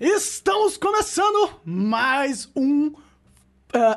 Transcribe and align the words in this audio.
Estamos 0.00 0.76
começando 0.76 1.50
mais 1.64 2.48
um 2.54 2.86
uh, 2.86 2.94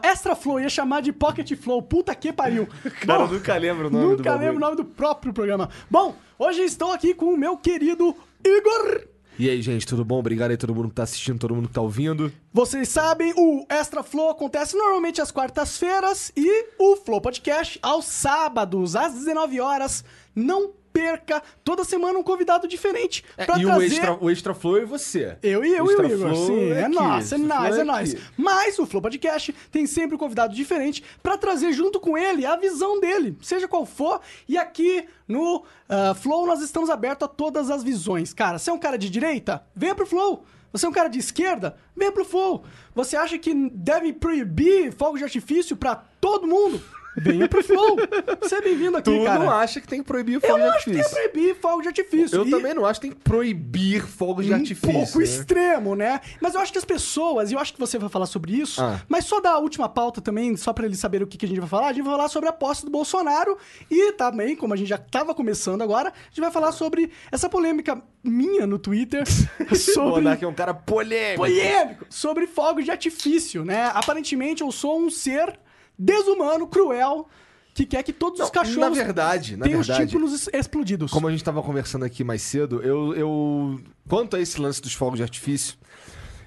Extra 0.02 0.36
Flow, 0.36 0.60
ia 0.60 0.68
chamar 0.68 1.04
de 1.04 1.14
Pocket 1.14 1.56
Flow, 1.56 1.80
puta 1.80 2.16
que 2.16 2.34
pariu. 2.34 2.68
Cara, 3.06 3.26
eu 3.26 3.28
nunca 3.28 3.56
lembro 3.56 3.88
o 3.88 3.92
nome 3.92 4.06
do 4.06 4.18
Nunca 4.18 4.36
lembro 4.36 4.58
o 4.58 4.60
nome 4.60 4.76
do 4.78 4.84
próprio 4.84 5.32
programa. 5.32 5.70
Bom, 5.92 6.16
hoje 6.40 6.62
estou 6.64 6.92
aqui 6.92 7.14
com 7.14 7.28
o 7.28 7.38
meu 7.38 7.56
querido 7.56 8.16
Igor. 8.44 9.06
E 9.38 9.48
aí, 9.48 9.62
gente, 9.62 9.86
tudo 9.86 10.04
bom? 10.04 10.18
Obrigado 10.18 10.50
aí 10.50 10.58
todo 10.58 10.74
mundo 10.74 10.90
que 10.90 10.96
tá 10.96 11.04
assistindo, 11.04 11.38
todo 11.38 11.54
mundo 11.54 11.68
que 11.68 11.74
tá 11.76 11.82
ouvindo. 11.82 12.34
Vocês 12.52 12.90
sabem, 12.90 13.32
o 13.38 13.64
Extra 13.70 14.02
Flow 14.02 14.32
acontece 14.32 14.76
normalmente 14.76 15.22
às 15.22 15.32
quartas-feiras 15.32 16.32
e 16.36 16.66
o 16.80 16.96
Flow 16.96 17.22
Podcast 17.22 17.78
aos 17.80 18.06
sábados, 18.06 18.96
às 18.96 19.14
19 19.14 19.60
horas. 19.60 20.04
Não 20.36 20.74
perca, 21.02 21.42
toda 21.64 21.84
semana 21.84 22.20
um 22.20 22.24
convidado 22.24 22.68
diferente 22.68 23.24
pra 23.36 23.56
É, 23.56 23.60
e 23.60 23.64
trazer... 23.64 23.66
o 23.66 23.82
extra, 23.82 24.18
o 24.24 24.30
extra 24.30 24.54
Flow 24.54 24.78
é 24.78 24.86
você. 24.86 25.38
Eu 25.42 25.66
e 25.66 25.74
eu 25.74 25.86
O 25.86 25.92
e 25.92 25.96
o 25.96 26.02
Extra 26.02 26.08
Igor, 26.08 26.30
Flow 26.30 26.48
sim, 26.48 26.72
é 26.72 26.82
é 26.82 26.82
Extra 26.82 26.90
nóis, 26.90 27.30
Flow 27.30 27.42
é 27.80 27.84
nóis. 27.84 28.14
aqui. 28.14 28.24
Mas 28.38 28.80
o 28.80 28.86
Flow 28.86 29.02
Podcast 29.02 29.54
tem 29.72 29.86
sempre 29.88 30.16
um 30.16 30.20
convidado 30.20 30.54
diferente 30.54 31.04
pra 31.24 31.38
trazer 31.38 31.74
junto 31.74 32.00
com 32.00 32.18
ele 32.18 32.46
a 32.46 32.56
visão 32.56 33.00
dele, 33.00 33.38
seja 33.42 33.68
qual 33.68 33.86
for. 33.86 34.22
E 34.48 34.58
aqui 34.58 35.06
no 35.28 35.64
ah, 35.90 36.14
Flow 36.14 36.46
nós 36.46 36.62
estamos 36.62 36.90
abertos 36.90 37.26
a 37.26 37.30
todas 37.30 37.70
as 37.70 37.84
visões. 37.84 38.34
Cara, 38.34 38.58
você 38.60 38.70
é 38.70 38.74
um 38.74 38.80
cara 38.80 38.98
de 38.98 39.10
direita? 39.10 39.64
Venha 39.76 39.96
pro 39.96 40.06
Flow. 40.06 40.44
Você 40.72 40.86
é 40.86 40.90
um 40.90 40.94
cara 40.94 41.10
de 41.10 41.20
esquerda? 41.20 41.76
Venha 41.96 42.12
pro 42.14 42.24
Flow. 42.24 42.64
Você 42.96 43.18
acha 43.18 43.38
que 43.38 43.54
deve 43.74 44.14
proibir 44.14 44.94
fogos 44.94 45.20
de 45.20 45.26
artifício 45.26 45.76
pra 45.76 45.96
todo 46.22 46.48
mundo? 46.48 46.82
Venha 47.18 47.48
pro 47.48 47.62
Flow. 47.64 47.98
Você 48.42 48.56
é 48.56 48.62
bem-vindo 48.62 48.96
aqui, 48.98 49.12
Tu 49.12 49.24
cara. 49.26 49.40
não 49.40 49.50
acha 49.52 49.82
que 49.82 49.88
tem 49.88 50.00
que 50.00 50.06
proibir 50.08 50.38
o 50.38 50.42
Eu 50.44 50.50
fogo 50.50 50.60
de 50.60 50.68
acho 50.70 50.78
que 50.86 50.92
tem 50.92 50.94
que 50.94 51.00
artifício? 51.02 51.32
proibir 51.32 51.56
fogo 51.56 51.82
de 51.82 51.88
artifício. 51.90 52.36
Eu 52.38 52.46
E- 52.48 52.50
também 52.50 52.74
não 52.74 52.86
acho 52.86 53.00
que 53.02 53.08
tem 53.08 53.16
que 53.18 53.24
proibir 53.24 54.02
fogos 54.08 54.46
de 54.46 54.52
um 54.52 54.56
artifício. 54.56 54.92
pouco 54.94 55.18
né? 55.20 55.24
extremo, 55.24 55.96
né? 55.96 56.22
Mas 56.42 56.56
eu 56.56 56.62
acho 56.62 56.72
que 56.72 56.78
as 56.78 56.86
pessoas, 56.86 57.52
e 57.52 57.54
eu 57.54 57.60
acho 57.60 57.74
que 57.74 57.80
você 57.80 57.98
vai 58.00 58.10
falar 58.10 58.26
sobre 58.26 58.54
isso, 58.54 58.82
Ah. 58.82 59.02
mas 59.10 59.26
só 59.26 59.40
da 59.42 59.58
última 59.58 59.90
pauta 59.90 60.22
também, 60.22 60.56
só 60.56 60.72
pra 60.74 60.86
eles 60.86 61.00
saberem 61.00 61.26
o 61.26 61.28
que, 61.28 61.38
que 61.38 61.46
a 61.46 61.50
gente 61.50 61.60
vai 61.60 61.68
falar, 61.70 61.88
a 61.88 61.94
gente 61.94 62.04
vai 62.04 62.14
falar 62.16 62.30
sobre 62.30 62.48
a 62.50 62.54
posse 62.54 62.86
do 62.86 62.92
Bolsonaro 62.92 63.58
e 63.90 64.14
também, 64.14 64.56
como 64.56 64.74
a 64.74 64.78
gente 64.78 64.88
já 64.88 64.98
tava 64.98 65.36
começando 65.36 65.82
agora, 65.82 66.10
a 66.10 66.30
gente 66.30 66.40
vai 66.42 66.52
falar 66.52 66.72
sobre 66.72 67.12
essa 67.32 67.50
polêmica 67.50 68.02
minha 68.24 68.66
no 68.66 68.80
Twitter 68.80 69.24
O 69.72 69.76
sobre 69.76 70.10
Monark 70.12 70.44
é 70.44 70.48
um 70.48 70.54
cara 70.54 70.74
polêmico. 70.74 71.38
polêmico 71.44 72.06
sobre 72.10 72.48
fogos 72.48 72.86
de 72.86 72.92
artifício, 72.92 73.66
né? 73.66 73.92
Aparentemente 73.94 74.62
eu 74.62 74.72
sou 74.72 75.00
um 75.00 75.10
ser 75.10 75.60
desumano, 76.04 76.68
cruel, 76.68 77.28
que 77.74 77.86
quer 77.86 78.04
que 78.04 78.12
todos 78.12 78.40
Não, 78.40 78.46
os 78.46 78.52
cachorros 78.52 78.78
na 78.78 78.90
verdade, 78.90 79.56
na 79.56 79.66
tenham 79.66 79.80
os 79.80 79.88
verdade- 79.88 80.10
tímpanos 80.12 80.34
es- 80.34 80.50
explodidos. 80.54 81.12
Como 81.12 81.28
a 81.28 81.32
gente 81.32 81.44
tava 81.44 81.62
conversando 81.64 82.04
aqui 82.06 82.24
mais 82.24 82.42
cedo, 82.42 82.82
eu, 82.82 83.14
eu. 83.16 83.80
Quanto 84.10 84.36
a 84.36 84.40
esse 84.42 84.60
lance 84.60 84.82
dos 84.82 84.94
fogos 84.94 85.18
de 85.18 85.24
artifício, 85.24 85.76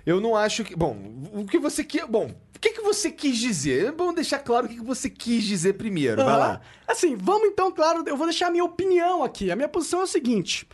eu 0.04 0.20
não 0.20 0.36
acho 0.36 0.64
que. 0.64 0.76
Bom, 0.76 0.96
o 1.32 1.46
que 1.46 1.58
você 1.58 1.82
quer. 1.84 2.06
Bom, 2.06 2.26
o 2.54 2.58
que, 2.60 2.70
que 2.70 2.80
você 2.82 3.10
quis 3.10 3.38
dizer? 3.38 3.86
É 3.86 3.92
bom 3.92 4.12
deixar 4.12 4.38
claro 4.40 4.66
o 4.66 4.68
que, 4.68 4.76
que 4.76 4.84
você 4.84 5.08
quis 5.08 5.44
dizer 5.44 5.74
primeiro. 5.74 6.16
Vai 6.16 6.26
Aham. 6.34 6.38
lá. 6.38 6.60
Assim, 6.86 7.16
vamos 7.16 7.48
então, 7.48 7.70
claro, 7.72 8.02
eu 8.06 8.16
vou 8.16 8.26
deixar 8.26 8.48
a 8.48 8.50
minha 8.50 8.64
opinião 8.64 9.22
aqui. 9.22 9.50
A 9.50 9.56
minha 9.56 9.68
posição 9.68 10.00
é 10.00 10.04
o 10.04 10.06
seguinte. 10.06 10.66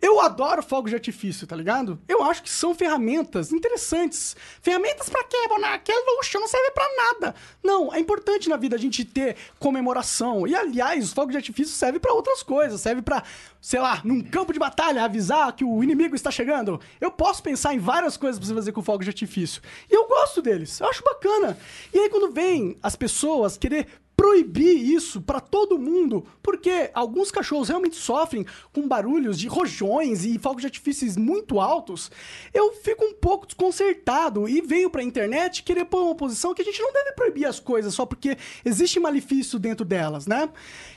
Eu 0.00 0.18
adoro 0.20 0.62
fogos 0.62 0.90
de 0.90 0.96
artifício, 0.96 1.46
tá 1.46 1.54
ligado? 1.54 2.00
Eu 2.08 2.22
acho 2.22 2.42
que 2.42 2.50
são 2.50 2.74
ferramentas 2.74 3.52
interessantes. 3.52 4.34
Ferramentas 4.62 5.10
pra 5.10 5.22
quê, 5.24 5.36
Monark? 5.48 5.90
É 5.90 5.94
não 6.38 6.48
serve 6.48 6.70
pra 6.70 6.88
nada. 6.96 7.34
Não, 7.62 7.92
é 7.92 7.98
importante 7.98 8.48
na 8.48 8.56
vida 8.56 8.76
a 8.76 8.78
gente 8.78 9.04
ter 9.04 9.36
comemoração. 9.58 10.46
E, 10.46 10.54
aliás, 10.54 11.04
os 11.04 11.12
fogos 11.12 11.32
de 11.32 11.36
artifício 11.36 11.74
servem 11.74 12.00
pra 12.00 12.14
outras 12.14 12.42
coisas. 12.42 12.80
Serve 12.80 13.02
pra, 13.02 13.22
sei 13.60 13.80
lá, 13.80 14.00
num 14.04 14.22
campo 14.22 14.52
de 14.52 14.58
batalha, 14.58 15.04
avisar 15.04 15.52
que 15.54 15.64
o 15.64 15.82
inimigo 15.82 16.14
está 16.14 16.30
chegando. 16.30 16.80
Eu 17.00 17.10
posso 17.10 17.42
pensar 17.42 17.74
em 17.74 17.78
várias 17.78 18.16
coisas 18.16 18.38
pra 18.38 18.48
você 18.48 18.54
fazer 18.54 18.72
com 18.72 18.82
fogos 18.82 19.04
de 19.04 19.10
artifício. 19.10 19.60
E 19.90 19.94
eu 19.94 20.08
gosto 20.08 20.40
deles. 20.40 20.80
Eu 20.80 20.88
acho 20.88 21.02
bacana. 21.04 21.58
E 21.92 21.98
aí, 21.98 22.08
quando 22.08 22.32
vem 22.32 22.78
as 22.82 22.96
pessoas 22.96 23.58
querer 23.58 23.86
proibir 24.20 24.76
isso 24.76 25.18
pra 25.22 25.40
todo 25.40 25.78
mundo, 25.78 26.26
porque 26.42 26.90
alguns 26.92 27.30
cachorros 27.30 27.70
realmente 27.70 27.96
sofrem 27.96 28.44
com 28.70 28.86
barulhos 28.86 29.38
de 29.38 29.48
rojões 29.48 30.26
e 30.26 30.38
fogos 30.38 30.60
de 30.60 30.66
artifícios 30.66 31.16
muito 31.16 31.58
altos, 31.58 32.10
eu 32.52 32.70
fico 32.74 33.02
um 33.02 33.14
pouco 33.14 33.46
desconcertado 33.46 34.46
e 34.46 34.60
venho 34.60 34.90
pra 34.90 35.02
internet 35.02 35.62
querer 35.62 35.86
pôr 35.86 36.02
uma 36.02 36.14
posição 36.14 36.52
que 36.52 36.60
a 36.60 36.64
gente 36.66 36.82
não 36.82 36.92
deve 36.92 37.12
proibir 37.12 37.46
as 37.46 37.58
coisas 37.58 37.94
só 37.94 38.04
porque 38.04 38.36
existe 38.62 39.00
malefício 39.00 39.58
dentro 39.58 39.86
delas, 39.86 40.26
né? 40.26 40.50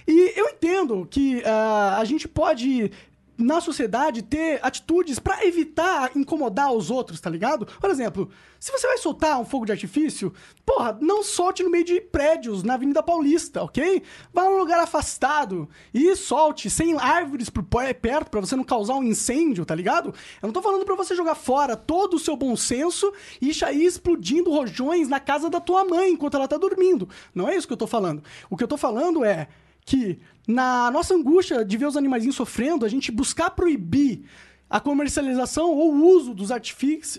E 0.05 0.37
eu 0.37 0.49
entendo 0.49 1.07
que 1.09 1.41
ah, 1.45 1.99
a 2.01 2.03
gente 2.03 2.27
pode 2.27 2.91
na 3.37 3.59
sociedade 3.59 4.21
ter 4.21 4.59
atitudes 4.63 5.17
pra 5.19 5.45
evitar 5.45 6.11
incomodar 6.15 6.71
os 6.71 6.91
outros, 6.91 7.19
tá 7.19 7.29
ligado? 7.29 7.65
Por 7.65 7.89
exemplo, 7.89 8.29
se 8.59 8.71
você 8.71 8.87
vai 8.87 8.97
soltar 8.97 9.39
um 9.39 9.45
fogo 9.45 9.65
de 9.65 9.71
artifício, 9.71 10.31
porra, 10.65 10.97
não 11.01 11.23
solte 11.23 11.63
no 11.63 11.69
meio 11.69 11.83
de 11.83 11.99
prédios 11.99 12.63
na 12.63 12.75
Avenida 12.75 13.01
Paulista, 13.03 13.63
ok? 13.63 14.03
Vá 14.33 14.43
num 14.45 14.57
lugar 14.57 14.79
afastado 14.79 15.67
e 15.93 16.15
solte 16.15 16.69
sem 16.69 16.95
árvores 16.97 17.49
por 17.49 17.63
pe- 17.63 17.93
perto 17.95 18.29
pra 18.29 18.39
você 18.39 18.55
não 18.55 18.63
causar 18.63 18.93
um 18.95 19.03
incêndio, 19.03 19.65
tá 19.65 19.73
ligado? 19.75 20.13
Eu 20.41 20.47
não 20.47 20.53
tô 20.53 20.61
falando 20.61 20.85
pra 20.85 20.95
você 20.95 21.15
jogar 21.15 21.35
fora 21.35 21.75
todo 21.75 22.15
o 22.15 22.19
seu 22.19 22.37
bom 22.37 22.55
senso 22.55 23.11
e 23.41 23.53
sair 23.53 23.85
explodindo 23.85 24.51
rojões 24.51 25.07
na 25.09 25.19
casa 25.19 25.49
da 25.49 25.59
tua 25.59 25.83
mãe 25.83 26.11
enquanto 26.11 26.35
ela 26.37 26.47
tá 26.47 26.57
dormindo. 26.57 27.09
Não 27.33 27.49
é 27.49 27.55
isso 27.55 27.67
que 27.67 27.73
eu 27.73 27.77
tô 27.77 27.87
falando. 27.87 28.23
O 28.49 28.55
que 28.55 28.63
eu 28.63 28.67
tô 28.67 28.77
falando 28.77 29.25
é 29.25 29.47
que 29.85 30.19
na 30.47 30.89
nossa 30.91 31.13
angústia 31.13 31.63
de 31.63 31.77
ver 31.77 31.85
os 31.87 31.97
animaizinhos 31.97 32.35
sofrendo, 32.35 32.85
a 32.85 32.89
gente 32.89 33.11
buscar 33.11 33.49
proibir 33.51 34.23
a 34.69 34.79
comercialização 34.79 35.69
ou 35.71 35.93
o 35.93 36.07
uso 36.15 36.33
dos, 36.33 36.49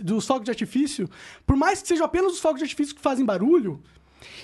dos 0.02 0.26
fogos 0.26 0.44
de 0.44 0.50
artifício, 0.50 1.08
por 1.47 1.56
mais 1.56 1.80
que 1.82 1.88
sejam 1.88 2.04
apenas 2.04 2.32
os 2.32 2.41
fogos 2.41 2.58
de 2.58 2.64
artifício 2.64 2.94
que 2.94 3.00
fazem 3.00 3.24
barulho, 3.24 3.80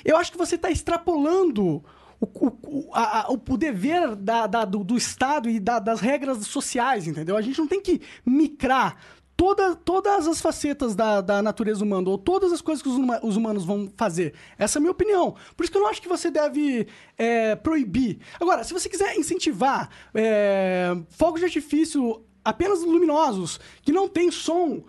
eu 0.04 0.16
acho 0.16 0.30
que 0.30 0.38
você 0.38 0.54
está 0.54 0.70
extrapolando 0.70 1.82
o, 2.20 2.26
o, 2.26 2.90
a- 2.92 3.26
o 3.30 3.56
dever 3.56 4.14
da- 4.14 4.46
da- 4.46 4.64
do, 4.64 4.84
do 4.84 4.96
Estado 4.96 5.48
e 5.48 5.58
da- 5.58 5.78
das 5.78 6.00
regras 6.00 6.38
sociais, 6.46 7.06
entendeu? 7.06 7.36
A 7.36 7.40
gente 7.42 7.58
não 7.58 7.66
tem 7.66 7.80
que 7.80 8.00
micrar 8.24 8.96
toda, 9.40 9.74
todas 9.74 10.28
as 10.28 10.38
facetas 10.38 10.94
da, 10.94 11.22
da 11.22 11.40
natureza 11.40 11.82
humana, 11.82 12.10
ou 12.10 12.18
todas 12.18 12.52
as 12.52 12.60
coisas 12.60 12.82
que 12.82 12.90
os, 12.90 12.96
huma- 12.96 13.20
os 13.22 13.36
humanos 13.36 13.64
vão 13.64 13.90
fazer. 13.96 14.34
Essa 14.58 14.76
é 14.76 14.78
a 14.78 14.82
minha 14.82 14.90
opinião. 14.92 15.34
Por 15.56 15.62
isso 15.64 15.72
que 15.72 15.78
eu 15.78 15.82
não 15.82 15.88
acho 15.88 16.02
que 16.02 16.08
você 16.08 16.30
deve 16.30 16.86
é, 17.16 17.56
proibir. 17.56 18.18
Agora, 18.38 18.62
se 18.64 18.74
você 18.74 18.86
quiser 18.86 19.16
incentivar 19.16 19.88
é, 20.14 20.94
fogos 21.08 21.40
de 21.40 21.46
artifício 21.46 22.22
apenas 22.44 22.82
luminosos, 22.82 23.58
que 23.80 23.92
não 23.92 24.06
tem 24.08 24.30
som, 24.30 24.84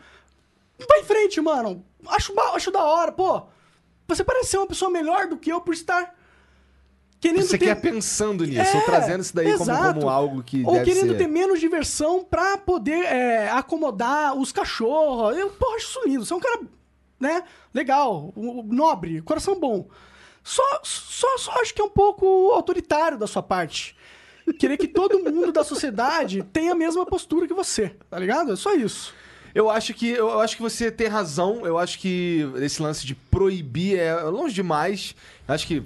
vai 0.86 1.00
em 1.00 1.06
frente, 1.06 1.40
mano. 1.40 1.86
Acho, 2.08 2.38
acho 2.54 2.72
da 2.72 2.84
hora, 2.84 3.14
pô. 3.14 3.44
Você 4.10 4.22
parece 4.22 4.50
ser 4.50 4.58
uma 4.58 4.68
pessoa 4.68 4.92
melhor 4.92 5.28
do 5.28 5.38
que 5.38 5.50
eu 5.50 5.62
por 5.62 5.74
estar 5.74 6.14
querendo 7.22 7.44
Você 7.44 7.58
ter... 7.58 7.66
quer 7.66 7.76
pensando 7.76 8.44
nisso, 8.44 8.60
É, 8.60 8.76
ou 8.76 8.82
trazendo 8.82 9.22
isso 9.22 9.36
daí 9.36 9.52
como, 9.54 9.64
exato. 9.64 10.00
como 10.00 10.10
algo 10.10 10.44
que 10.44 10.64
Ou 10.66 10.82
querendo 10.84 11.12
ser... 11.12 11.18
ter 11.20 11.28
menos 11.28 11.60
diversão 11.60 12.24
pra 12.24 12.58
poder 12.58 13.06
é, 13.06 13.50
acomodar 13.52 14.36
os 14.36 14.52
cachorros. 14.52 15.38
Eu, 15.38 15.52
porra, 15.52 15.76
acho 15.76 15.86
isso 15.88 16.02
lindo. 16.06 16.26
Você 16.26 16.34
é 16.34 16.36
um 16.36 16.40
cara, 16.40 16.62
né, 17.20 17.44
legal, 17.74 18.34
nobre, 18.36 19.22
coração 19.22 19.58
bom. 19.58 19.88
Só, 20.44 20.64
só, 20.84 21.38
só 21.38 21.62
acho 21.62 21.74
que 21.74 21.82
é 21.82 21.86
um 21.86 21.90
pouco 21.90 22.52
autoritário 22.52 23.18
da 23.18 23.28
sua 23.28 23.44
parte. 23.44 23.96
Querer 24.58 24.76
que 24.76 24.88
todo 24.88 25.20
mundo 25.20 25.52
da 25.52 25.64
sociedade 25.64 26.42
tenha 26.52 26.72
a 26.72 26.76
mesma 26.76 27.06
postura 27.06 27.48
que 27.48 27.54
você, 27.54 27.96
tá 28.10 28.18
ligado? 28.18 28.52
É 28.52 28.56
só 28.56 28.74
isso. 28.74 29.14
Eu 29.54 29.70
acho 29.70 29.94
que 29.94 30.10
eu 30.10 30.40
acho 30.40 30.56
que 30.56 30.62
você 30.62 30.90
tem 30.90 31.08
razão. 31.08 31.66
Eu 31.66 31.78
acho 31.78 32.00
que 32.00 32.50
esse 32.56 32.82
lance 32.82 33.06
de 33.06 33.14
proibir 33.14 34.00
é 34.00 34.16
longe 34.24 34.56
demais. 34.56 35.16
Eu 35.48 35.54
acho 35.54 35.68
que 35.68 35.84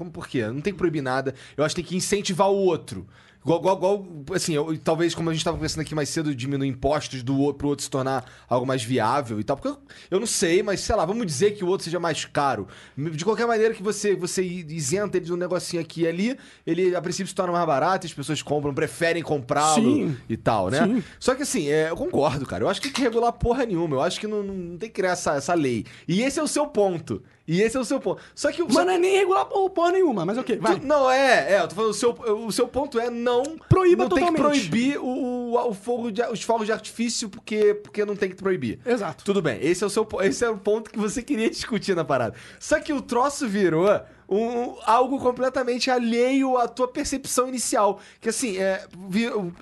como 0.00 0.10
por 0.10 0.26
quê? 0.26 0.46
Não 0.46 0.62
tem 0.62 0.72
que 0.72 0.78
proibir 0.78 1.02
nada. 1.02 1.34
Eu 1.56 1.62
acho 1.62 1.74
que 1.74 1.82
tem 1.82 1.88
que 1.90 1.96
incentivar 1.96 2.48
o 2.50 2.56
outro. 2.56 3.06
Igual, 3.42 3.58
igual, 3.58 3.76
igual, 3.78 4.06
assim, 4.34 4.52
eu- 4.54 4.76
talvez 4.84 5.14
como 5.14 5.30
a 5.30 5.32
gente 5.32 5.42
tava 5.42 5.56
conversando 5.56 5.80
aqui 5.80 5.94
mais 5.94 6.10
cedo, 6.10 6.34
diminuir 6.34 6.68
impostos 6.68 7.22
do 7.22 7.54
pro 7.54 7.68
outro 7.68 7.82
se 7.82 7.90
tornar 7.90 8.22
algo 8.46 8.66
mais 8.66 8.82
viável 8.84 9.40
e 9.40 9.44
tal. 9.44 9.56
Porque 9.56 9.68
eu, 9.68 9.78
eu 10.10 10.20
não 10.20 10.26
sei, 10.26 10.62
mas 10.62 10.80
sei 10.80 10.94
lá, 10.94 11.06
vamos 11.06 11.24
dizer 11.26 11.52
que 11.52 11.64
o 11.64 11.68
outro 11.68 11.84
seja 11.86 11.98
mais 11.98 12.26
caro. 12.26 12.68
De 12.96 13.24
qualquer 13.24 13.46
maneira 13.46 13.72
que 13.72 13.82
você, 13.82 14.14
você 14.14 14.42
isenta 14.42 15.16
ele 15.16 15.24
de 15.24 15.32
um 15.32 15.36
negocinho 15.38 15.80
aqui 15.80 16.02
e 16.02 16.06
ali, 16.06 16.38
ele 16.66 16.94
a 16.94 17.00
princípio 17.00 17.28
se 17.28 17.34
torna 17.34 17.50
mais 17.52 17.66
barato, 17.66 18.06
as 18.06 18.12
pessoas 18.12 18.42
compram, 18.42 18.74
preferem 18.74 19.22
comprá-lo 19.22 20.14
e 20.28 20.36
tal, 20.36 20.68
né? 20.68 20.86
Sim. 20.86 21.02
Só 21.18 21.34
que 21.34 21.42
assim, 21.42 21.68
é, 21.68 21.88
eu 21.88 21.96
concordo, 21.96 22.44
cara. 22.44 22.64
Eu 22.64 22.68
acho 22.68 22.78
que 22.80 22.88
tem 22.88 22.94
que 22.94 23.00
regular 23.02 23.32
porra 23.32 23.64
nenhuma. 23.64 23.96
Eu 23.96 24.02
acho 24.02 24.20
que 24.20 24.26
não, 24.26 24.42
não 24.42 24.76
tem 24.76 24.90
que 24.90 24.94
criar 24.96 25.12
essa, 25.12 25.36
essa 25.36 25.54
lei. 25.54 25.86
E 26.06 26.20
esse 26.22 26.38
é 26.38 26.42
o 26.42 26.46
seu 26.48 26.66
ponto. 26.66 27.22
E 27.52 27.60
esse 27.62 27.76
é 27.76 27.80
o 27.80 27.84
seu 27.84 27.98
ponto. 27.98 28.22
Só 28.32 28.52
que 28.52 28.62
o. 28.62 28.66
Mas 28.66 28.74
só 28.74 28.84
não 28.84 28.92
é 28.92 28.98
nem 28.98 29.16
regular 29.16 29.44
porra 29.46 29.90
nenhuma, 29.90 30.24
mas 30.24 30.38
ok, 30.38 30.56
vai. 30.58 30.78
Tu- 30.78 30.86
Não, 30.86 31.10
é, 31.10 31.54
é, 31.54 31.60
eu 31.60 31.66
tô 31.68 31.74
falando, 31.74 31.90
o 31.90 31.94
seu, 31.94 32.10
o 32.12 32.52
seu 32.52 32.68
ponto 32.68 32.98
é 33.00 33.10
não. 33.10 33.42
Proíba 33.68 34.04
não 34.04 34.08
tem 34.10 34.24
que 34.24 34.30
totalmente. 34.32 34.68
proibir 34.68 34.98
o, 34.98 35.04
o, 35.04 35.68
o 35.70 35.74
fogo 35.74 36.12
de, 36.12 36.22
os 36.22 36.42
fogos 36.42 36.66
de 36.66 36.72
artifício 36.72 37.28
porque, 37.28 37.74
porque 37.74 38.04
não 38.04 38.14
tem 38.14 38.28
que 38.30 38.36
proibir. 38.36 38.78
Exato. 38.86 39.24
Tudo 39.24 39.42
bem, 39.42 39.58
esse 39.60 39.82
é, 39.82 39.86
o 39.86 39.90
seu, 39.90 40.06
esse 40.22 40.44
é 40.44 40.48
o 40.48 40.56
ponto 40.56 40.90
que 40.90 40.98
você 40.98 41.22
queria 41.22 41.50
discutir 41.50 41.96
na 41.96 42.04
parada. 42.04 42.34
Só 42.60 42.78
que 42.78 42.92
o 42.92 43.02
troço 43.02 43.48
virou 43.48 43.88
um, 44.28 44.76
algo 44.86 45.18
completamente 45.18 45.90
alheio 45.90 46.56
à 46.56 46.68
tua 46.68 46.86
percepção 46.86 47.48
inicial. 47.48 47.98
Que 48.20 48.28
assim, 48.28 48.58
é, 48.58 48.86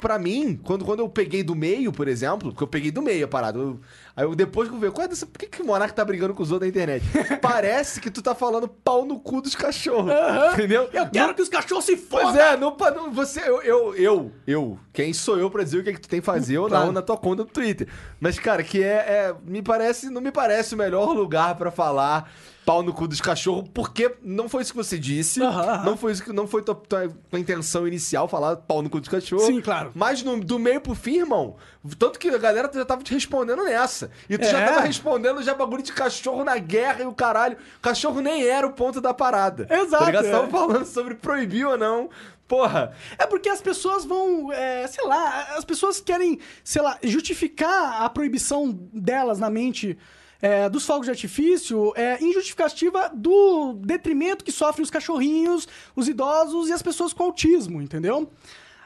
pra 0.01 0.19
mim, 0.19 0.61
quando, 0.63 0.85
quando 0.85 1.01
eu 1.01 1.09
peguei 1.09 1.43
do 1.43 1.55
meio, 1.55 1.91
por 1.91 2.07
exemplo, 2.07 2.51
porque 2.51 2.63
eu 2.65 2.69
peguei 2.69 2.91
do 2.91 3.01
meio 3.01 3.25
a 3.25 3.29
parada, 3.29 3.59
eu- 3.59 3.81
aí 4.19 4.25
eu, 4.25 4.35
depois 4.35 4.69
que 4.69 4.75
eu 4.75 4.81
vi, 4.81 4.91
qual 4.91 5.05
é 5.05 5.09
dessa, 5.09 5.27
por 5.27 5.39
que, 5.39 5.47
que 5.47 5.63
o 5.63 5.67
Monark 5.67 5.95
tá 5.95 6.05
brigando 6.05 6.35
com 6.35 6.43
os 6.43 6.51
outros 6.51 6.67
na 6.67 6.71
internet? 6.71 7.05
Parece 7.41 8.01
que 8.01 8.11
tu 8.11 8.21
tá 8.21 8.35
falando 8.35 8.67
pau 8.69 9.05
no 9.05 9.19
cu 9.21 9.41
dos 9.41 9.55
cachorros. 9.55 10.13
Entendeu? 10.55 10.89
Eu 10.93 11.09
quero 11.09 11.35
que 11.35 11.43
os 11.43 11.49
cachorros 11.49 11.85
se 11.85 11.97
Pois 11.97 12.25
fodam. 12.27 12.41
é, 12.43 12.57
não, 12.57 12.77
não- 12.95 13.13
você, 13.13 13.41
eu, 13.41 13.63
eu, 13.63 13.95
eu, 13.95 14.33
eu, 14.47 14.79
quem 14.93 15.13
sou 15.13 15.39
eu 15.39 15.51
pra 15.51 15.63
dizer 15.63 15.79
o 15.79 15.85
que, 15.85 15.91
é 15.91 15.93
que 15.93 16.01
tu 16.01 16.09
tem 16.09 16.21
que 16.21 16.27
fazer 16.27 16.59
ou 16.59 16.69
Claro. 16.69 16.87
não 16.87 16.93
na 16.93 17.03
tua 17.03 17.17
conta 17.17 17.45
do 17.45 17.51
Twitter. 17.51 17.87
Mas, 18.21 18.39
cara, 18.39 18.63
que 18.63 18.83
é, 18.83 18.97
é- 18.97 19.35
me 19.45 19.63
parece, 19.63 20.11
não 20.11 20.21
me 20.21 20.33
parece 20.33 20.75
o 20.75 20.79
melhor 20.79 21.13
lugar 21.15 21.55
pra 21.57 21.71
falar 21.71 22.31
pau 22.69 22.83
no 22.83 22.93
cu 22.93 23.09
dos 23.09 23.19
cachorros, 23.19 23.67
porque 23.73 24.15
não 24.23 24.47
foi 24.47 24.61
isso 24.61 24.73
que 24.73 24.77
você 24.77 24.99
disse, 24.99 25.43
Aham, 25.43 25.85
não 25.87 25.97
foi 25.97 26.13
isso 26.13 26.23
que 26.23 26.35
não 26.35 26.47
foi 26.47 26.61
tua, 26.63 26.75
tua- 26.75 27.09
tua 27.31 27.41
intenção 27.41 27.89
inicial 27.89 28.29
falar 28.29 28.57
pau 28.57 28.83
no 28.83 28.91
cu 28.91 29.01
dos 29.01 29.09
cachorros. 29.09 29.47
Sim, 29.47 29.63
claro. 29.63 29.91
Mas 29.95 30.23
no- 30.23 30.39
do 30.39 30.59
meio 30.59 30.79
pro 30.79 30.95
fim, 30.95 31.21
irmão, 31.21 31.57
tanto 31.99 32.19
que 32.19 32.29
a 32.29 32.37
galera 32.37 32.71
já 32.75 32.85
tava 32.85 33.03
te 33.03 33.15
respondendo 33.15 33.65
nessa. 33.65 34.11
E 34.29 34.37
tu 34.37 34.45
já 34.45 34.61
É. 34.61 34.67
tava 34.67 34.81
respondendo 34.83 35.43
já 35.43 35.55
bagulho 35.55 35.83
de 35.83 35.95
cachorro 35.95 36.45
na 36.45 36.59
guerra 36.59 37.05
e 37.05 37.07
o 37.07 37.13
caralho. 37.15 37.57
Cachorro 37.81 38.21
nem 38.21 38.45
era 38.45 38.67
o 38.67 38.73
ponto 38.75 39.01
da 39.01 39.15
parada. 39.15 39.67
Exato, 39.71 40.05
Tá 40.05 40.11
ligado? 40.11 40.27
É. 40.27 40.31
tava 40.31 40.49
falando 40.51 40.85
sobre 40.85 41.15
proibir 41.15 41.67
ou 41.67 41.79
não. 41.79 42.11
Porra. 42.47 42.93
É 43.19 43.27
porque 43.27 43.49
as 43.49 43.63
pessoas 43.63 44.05
vão, 44.05 44.53
é, 44.53 44.87
sei 44.87 45.07
lá, 45.07 45.55
as 45.57 45.65
pessoas 45.65 46.01
querem, 46.01 46.39
sei 46.63 46.83
lá, 46.83 46.99
justificar 47.03 48.03
a 48.03 48.09
proibição 48.11 48.71
delas 48.93 49.39
na 49.39 49.49
mente 49.49 49.97
é, 50.41 50.69
dos 50.69 50.87
fogos 50.87 51.07
de 51.07 51.11
artifício 51.11 51.93
é 51.97 52.23
injustificativa 52.23 53.11
do 53.15 53.73
detrimento 53.75 54.45
que 54.45 54.53
sofrem 54.53 54.85
os 54.85 54.91
cachorrinhos, 54.91 55.67
os 55.97 56.09
idosos 56.09 56.69
e 56.69 56.73
as 56.73 56.83
pessoas 56.83 57.13
com 57.13 57.25
autismo, 57.25 57.83
entendeu? 57.83 58.31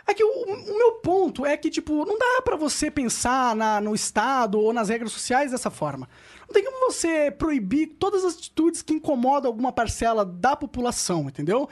É 0.07 0.15
que 0.15 0.25
o, 0.25 0.29
o 0.29 0.77
meu 0.79 0.93
ponto 0.95 1.47
é 1.47 1.57
que, 1.57 1.71
tipo, 1.71 2.05
não 2.05 2.19
dá 2.19 2.43
pra 2.43 2.57
você 2.57 2.91
pensar 2.91 3.55
na- 3.55 3.81
no 3.81 3.95
Estado 3.95 4.59
ou 4.59 4.73
nas 4.73 4.89
regras 4.89 5.13
sociais 5.13 5.53
dessa 5.53 5.71
forma. 5.71 6.09
Não 6.49 6.53
tem 6.55 6.65
como 6.65 6.91
você 6.93 7.31
proibir 7.31 7.87
todas 8.01 8.25
as 8.25 8.35
atitudes 8.35 8.83
que 8.83 8.95
incomodam 8.95 9.49
alguma 9.49 9.71
parcela 9.71 10.25
da 10.25 10.57
população, 10.57 11.29
entendeu? 11.29 11.69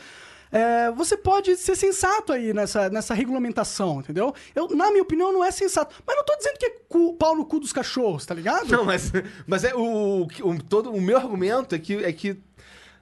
É, 0.52 0.90
você 0.90 1.16
pode 1.16 1.56
ser 1.56 1.76
sensato 1.76 2.32
aí 2.32 2.52
nessa, 2.52 2.88
nessa 2.90 3.14
regulamentação, 3.14 4.00
entendeu? 4.00 4.34
Eu, 4.54 4.68
na 4.74 4.90
minha 4.90 5.02
opinião, 5.02 5.32
não 5.32 5.44
é 5.44 5.50
sensato. 5.50 5.94
Mas 6.06 6.16
não 6.16 6.24
tô 6.24 6.36
dizendo 6.36 6.58
que 6.58 6.66
é 6.66 6.74
cu- 6.88 7.14
pau 7.14 7.36
no 7.36 7.44
cu 7.46 7.60
dos 7.60 7.72
cachorros, 7.72 8.26
tá 8.26 8.34
ligado? 8.34 8.68
Não, 8.70 8.84
mas, 8.84 9.12
mas 9.46 9.62
é 9.64 9.74
o, 9.74 10.26
o- 10.42 10.62
todo, 10.62 10.90
o 10.92 11.00
meu 11.00 11.16
argumento 11.16 11.74
é 11.74 11.78
que, 11.78 12.04
é 12.04 12.12
que 12.12 12.36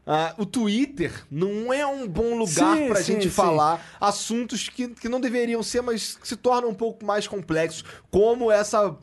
ah, 0.06 0.34
o 0.38 0.44
Twitter 0.46 1.12
não 1.30 1.72
é 1.72 1.86
um 1.86 2.06
bom 2.08 2.34
lugar 2.36 2.76
pra 2.86 2.96
sim, 2.96 3.12
gente 3.14 3.24
sim. 3.24 3.30
falar 3.30 3.84
assuntos 4.00 4.68
que, 4.68 4.88
que 4.88 5.08
não 5.08 5.20
deveriam 5.20 5.62
ser, 5.62 5.82
mas 5.82 6.16
que 6.16 6.26
se 6.28 6.36
tornam 6.36 6.70
um 6.70 6.74
pouco 6.74 7.04
mais 7.04 7.26
complexos, 7.26 7.84
como 8.10 8.50
essa 8.50 8.94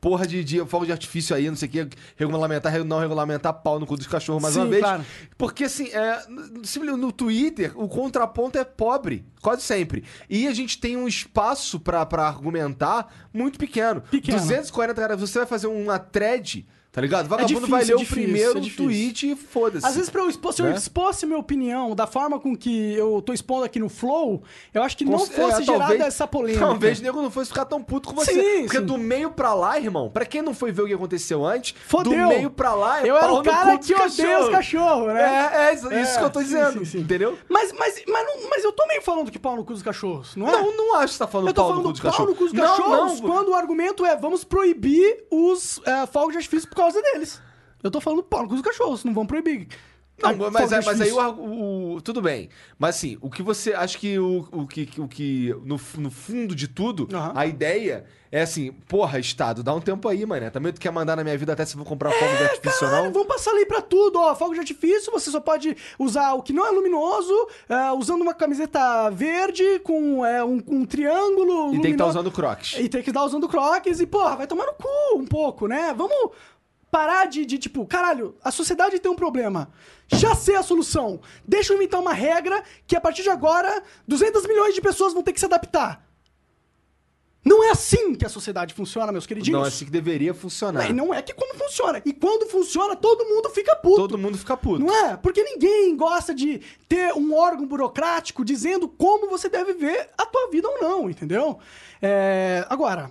porra 0.00 0.26
de, 0.26 0.42
de 0.42 0.64
fogo 0.64 0.86
de 0.86 0.92
artifício 0.92 1.36
aí, 1.36 1.48
não 1.48 1.56
sei 1.56 1.68
o 1.68 1.70
que, 1.72 1.88
regulamentar, 2.16 2.84
não 2.84 2.98
regulamentar, 2.98 3.52
pau 3.52 3.78
no 3.78 3.86
cu 3.86 3.96
dos 3.96 4.06
cachorros 4.06 4.40
mais 4.42 4.54
Sim, 4.54 4.60
uma 4.60 4.68
vez. 4.68 4.82
claro. 4.82 5.04
Porque 5.36 5.64
assim, 5.64 5.88
é, 5.88 6.22
no- 6.28 7.12
Twitter, 7.12 7.72
o 7.78 7.86
contraponto 7.88 8.56
é 8.58 8.64
pobre, 8.64 9.24
quase 9.42 9.62
sempre. 9.62 10.04
E 10.28 10.46
a 10.46 10.54
gente 10.54 10.78
tem 10.78 10.96
um 10.96 11.06
espaço 11.06 11.78
pra, 11.78 12.06
pra 12.06 12.26
argumentar 12.26 13.12
muito 13.32 13.58
pequeno. 13.58 14.00
Pequeno. 14.10 14.38
240 14.38 15.00
caras, 15.00 15.20
você 15.20 15.38
vai 15.38 15.46
fazer 15.46 15.66
uma 15.66 15.98
thread, 15.98 16.66
tá 16.92 17.00
ligado? 17.00 17.28
Vagabundo 17.28 17.54
difícil, 17.66 17.70
vai 17.70 17.84
ler 17.84 17.92
é 17.92 17.94
o 17.94 17.98
difícil, 17.98 18.22
primeiro 18.24 18.58
é 18.58 18.70
tweet 18.76 19.30
e 19.30 19.36
foda-se. 19.36 19.86
Às 19.86 19.94
vezes, 19.94 20.10
pra 20.10 20.22
eu 20.22 20.28
expor, 20.30 20.52
se 20.52 20.60
eu 20.62 20.66
Né? 20.66 20.74
expôsse 20.76 21.24
minha 21.26 21.38
opinião 21.38 21.94
da 21.94 22.06
forma 22.06 22.38
com 22.40 22.56
que 22.56 22.94
eu 22.94 23.22
tô 23.22 23.32
expondo 23.32 23.64
aqui 23.64 23.78
no 23.78 23.88
Flow, 23.88 24.42
eu 24.74 24.82
acho 24.82 24.96
que 24.96 25.04
não 25.04 25.18
fosse 25.20 25.62
é, 25.62 25.64
gerada 25.64 25.78
talvez- 25.84 26.00
essa 26.02 26.26
polêmica. 26.26 26.66
Talvez 26.66 26.98
o 26.98 27.02
nego 27.02 27.22
não 27.22 27.30
fosse 27.30 27.48
ficar 27.48 27.64
tão 27.64 27.82
puto 27.82 28.08
com 28.08 28.14
você. 28.16 28.32
Sim, 28.32 28.62
porque 28.64 28.78
sim. 28.78 28.84
do 28.84 28.98
meio 28.98 29.30
pra 29.30 29.54
lá, 29.54 29.78
irmão, 29.78 30.10
pra 30.10 30.24
quem 30.26 30.42
não 30.42 30.52
foi 30.54 30.72
ver 30.72 30.82
o 30.82 30.86
que 30.86 30.94
aconteceu 30.94 31.44
antes, 31.46 31.74
Fodeu. 31.86 32.12
do 32.12 32.28
meio 32.28 32.50
pra 32.50 32.74
lá 32.74 33.00
é 33.04 33.08
Eu 33.08 33.16
era 33.16 33.26
pau 33.28 33.38
o 33.40 33.42
cara 33.44 33.78
que 33.78 33.94
odeia 33.94 34.40
os 34.40 34.48
cachorros, 34.48 35.14
né? 35.14 35.20
É, 35.52 35.70
é 35.70 35.74
isso, 35.74 35.92
É, 35.92 36.02
isso 36.02 36.18
que 36.18 36.24
eu 36.24 36.30
tô 36.30 36.42
dizendo, 36.42 36.84
sim, 36.84 36.98
entendeu? 36.98 37.38
Mas, 37.48 37.72
mas, 37.72 38.02
mas, 38.08 38.26
não- 38.26 38.50
mas 38.50 38.64
eu 38.64 38.72
tô 38.72 38.86
meio 38.86 39.00
falando 39.02 39.30
que 39.30 39.38
pau 39.38 39.56
no 39.56 39.64
cu 39.64 39.72
dos 39.72 39.82
cachorros, 39.82 40.34
não 40.34 40.48
é? 40.48 40.52
Não, 40.52 40.76
não 40.76 40.94
acho 40.96 41.06
que 41.06 41.12
você 41.12 41.18
tá 41.18 41.26
falando 41.28 41.48
eu 41.48 41.54
tô 41.54 41.62
pau 41.62 41.68
no 41.70 41.74
falando 41.76 41.86
cu 41.86 41.92
dos 41.92 42.00
pau 42.00 42.10
cachorros. 42.10 42.30
no 42.32 42.36
cu 42.36 42.44
dos 42.48 42.60
cachorros 42.60 43.20
não, 43.20 43.28
quando 43.28 43.48
o 43.50 43.54
argumento 43.54 44.04
é 44.04 44.16
vamos 44.16 44.42
proibir 44.44 45.24
os 45.30 45.80
é, 45.86 46.06
fogos 46.06 46.32
de 46.32 46.38
artifício 46.38 46.68
causa 46.84 47.00
deles. 47.02 47.40
Eu 47.82 47.90
tô 47.90 48.00
falando 48.00 48.22
pau 48.22 48.46
cu 48.46 48.54
dos 48.54 48.62
cachorros, 48.62 49.04
não 49.04 49.14
vão 49.14 49.24
proibir. 49.26 49.68
Não, 50.22 50.50
mas, 50.50 50.70
é- 50.70 50.82
mas 50.82 51.00
aí 51.00 51.08
artifício. 51.08 51.18
o, 51.40 51.94
o- 51.94 52.00
Tudo 52.02 52.20
bem. 52.20 52.50
Mas 52.78 52.96
assim, 52.96 53.16
o 53.22 53.30
que 53.30 53.42
você. 53.42 53.72
Acho 53.72 53.96
que 53.98 54.18
o, 54.18 54.46
o 54.52 54.66
que. 54.66 54.86
O 55.00 55.08
que 55.08 55.48
no, 55.64 55.80
no 55.96 56.10
fundo 56.10 56.54
de 56.54 56.68
tudo, 56.68 57.08
Aham. 57.10 57.32
a 57.34 57.46
ideia 57.46 58.04
é 58.30 58.42
assim, 58.42 58.70
porra, 58.86 59.18
Estado, 59.18 59.62
dá 59.62 59.74
um 59.74 59.80
tempo 59.80 60.06
aí, 60.06 60.26
mané. 60.26 60.50
Também 60.50 60.74
tu 60.74 60.78
quer 60.80 60.92
mandar 60.92 61.16
na 61.16 61.24
minha 61.24 61.38
vida 61.38 61.54
até 61.54 61.64
se 61.64 61.72
eu 61.72 61.78
vou 61.78 61.86
comprar 61.86 62.12
fogo 62.12 62.36
de 62.36 62.42
artifício 62.44 62.86
É, 62.86 62.90
Caralho, 62.90 63.04
não? 63.06 63.12
vamos 63.14 63.28
passar 63.28 63.50
lei 63.52 63.64
pra 63.64 63.80
tudo, 63.80 64.18
ó. 64.20 64.34
Fogo 64.36 64.52
de 64.52 64.60
artifício, 64.60 65.10
você 65.10 65.30
só 65.30 65.40
pode 65.40 65.74
usar 65.98 66.34
o 66.34 66.42
que 66.42 66.52
não 66.52 66.66
é 66.66 66.70
luminoso, 66.70 67.32
é, 67.66 67.90
usando 67.92 68.20
uma 68.20 68.34
camiseta 68.34 69.08
verde 69.08 69.78
com 69.78 70.22
é, 70.26 70.44
um, 70.44 70.62
um 70.68 70.84
triângulo. 70.84 71.68
E 71.68 71.80
tem 71.80 71.80
que 71.80 71.88
estar 71.92 72.04
luminoso. 72.04 72.08
usando 72.10 72.30
Crocs. 72.30 72.74
E 72.78 72.90
tem 72.90 73.02
que 73.02 73.08
estar 73.08 73.24
usando 73.24 73.48
croques 73.48 74.00
e, 74.00 74.06
porra, 74.06 74.36
vai 74.36 74.46
tomar 74.46 74.66
no 74.66 74.74
cu 74.74 74.88
um 75.16 75.24
pouco, 75.24 75.66
né? 75.66 75.94
Vamos 75.96 76.32
parar 76.90 77.26
de, 77.26 77.46
de, 77.46 77.58
tipo, 77.58 77.86
caralho, 77.86 78.36
a 78.42 78.50
sociedade 78.50 78.98
tem 78.98 79.10
um 79.10 79.16
problema. 79.16 79.70
Já 80.08 80.34
sei 80.34 80.56
a 80.56 80.62
solução. 80.62 81.20
Deixa 81.46 81.72
eu 81.72 81.76
inventar 81.76 82.00
uma 82.00 82.12
regra 82.12 82.62
que 82.86 82.96
a 82.96 83.00
partir 83.00 83.22
de 83.22 83.30
agora 83.30 83.82
200 84.08 84.46
milhões 84.46 84.74
de 84.74 84.80
pessoas 84.80 85.12
vão 85.12 85.22
ter 85.22 85.32
que 85.32 85.40
se 85.40 85.46
adaptar. 85.46 86.04
Não 87.42 87.64
é 87.64 87.70
assim 87.70 88.14
que 88.14 88.26
a 88.26 88.28
sociedade 88.28 88.74
funciona, 88.74 89.10
meus 89.10 89.26
queridinhos. 89.26 89.58
Não, 89.58 89.64
é 89.64 89.68
assim 89.68 89.86
que 89.86 89.90
deveria 89.90 90.34
funcionar. 90.34 90.90
E 90.90 90.92
não 90.92 91.14
é 91.14 91.22
que 91.22 91.32
como 91.32 91.54
funciona. 91.54 92.02
E 92.04 92.12
quando 92.12 92.50
funciona, 92.50 92.94
todo 92.94 93.24
mundo 93.24 93.48
fica 93.48 93.74
puto. 93.76 93.96
Todo 93.96 94.18
mundo 94.18 94.36
fica 94.36 94.56
puto. 94.56 94.84
Não 94.84 94.94
é? 94.94 95.16
Porque 95.16 95.42
ninguém 95.42 95.96
gosta 95.96 96.34
de 96.34 96.60
ter 96.86 97.14
um 97.14 97.34
órgão 97.34 97.66
burocrático 97.66 98.44
dizendo 98.44 98.86
como 98.88 99.30
você 99.30 99.48
deve 99.48 99.72
ver 99.72 100.10
a 100.18 100.26
tua 100.26 100.50
vida 100.50 100.68
ou 100.68 100.82
não, 100.82 101.08
entendeu? 101.08 101.58
É, 102.02 102.66
agora, 102.68 103.10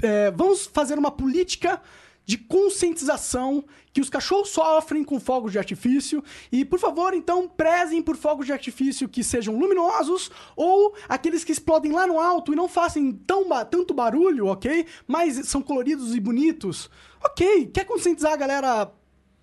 é, 0.00 0.30
vamos 0.30 0.66
fazer 0.66 0.96
uma 0.96 1.10
política 1.10 1.82
de 2.24 2.38
conscientização 2.38 3.64
que 3.92 4.00
os 4.00 4.08
cachorros 4.08 4.48
sofrem 4.50 5.04
com 5.04 5.18
fogos 5.20 5.52
de 5.52 5.58
artifício 5.58 6.22
e, 6.50 6.64
por 6.64 6.78
favor, 6.78 7.12
então, 7.14 7.48
prezem 7.48 8.00
por 8.00 8.16
fogos 8.16 8.46
de 8.46 8.52
artifício 8.52 9.08
que 9.08 9.22
sejam 9.24 9.58
luminosos 9.58 10.30
ou 10.56 10.94
aqueles 11.08 11.44
que 11.44 11.52
explodem 11.52 11.92
lá 11.92 12.06
no 12.06 12.18
alto 12.18 12.52
e 12.52 12.56
não 12.56 12.68
façam 12.68 13.12
tão 13.26 13.48
ba- 13.48 13.64
tanto 13.64 13.92
barulho, 13.92 14.46
ok? 14.46 14.86
Mas 15.06 15.46
são 15.48 15.60
coloridos 15.60 16.14
e 16.14 16.20
bonitos. 16.20 16.88
Ok, 17.24 17.66
quer 17.66 17.84
conscientizar 17.84 18.32
a 18.32 18.36
galera 18.36 18.90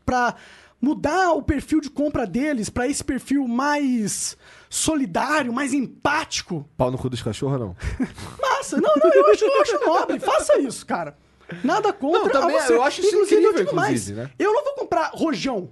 pra 0.06 0.36
mudar 0.82 1.34
o 1.34 1.44
perfil 1.44 1.82
de 1.82 1.90
compra 1.90 2.26
deles 2.26 2.70
pra 2.70 2.88
esse 2.88 3.04
perfil 3.04 3.46
mais 3.48 4.38
solidário, 4.70 5.52
mais 5.54 5.74
empático. 5.74 6.68
Pau 6.78 6.90
no 6.90 6.98
cu 6.98 7.10
dos 7.10 7.22
cachorros, 7.22 7.60
não. 7.60 7.76
Massa, 8.42 8.80
não, 8.82 8.96
não, 8.96 9.14
eu 9.14 9.32
acho, 9.32 9.46
eu 9.46 9.62
acho 9.62 9.86
nobre, 9.86 10.20
faça 10.20 10.58
isso, 10.60 10.86
cara. 10.86 11.18
Nada 11.64 11.92
contra 11.94 12.24
Não, 12.24 12.30
também, 12.30 12.58
eu 12.70 12.84
acho 12.84 13.02
isso 13.02 13.10
Inclusive, 13.10 13.42
incrível, 13.42 13.64
digo 13.66 13.76
mais, 13.76 13.90
inclusive, 13.90 14.22
né? 14.22 14.32
Eu 14.38 14.54
não 14.54 14.64
vou 14.64 14.74
comprar 14.74 15.12
rojão. 15.14 15.70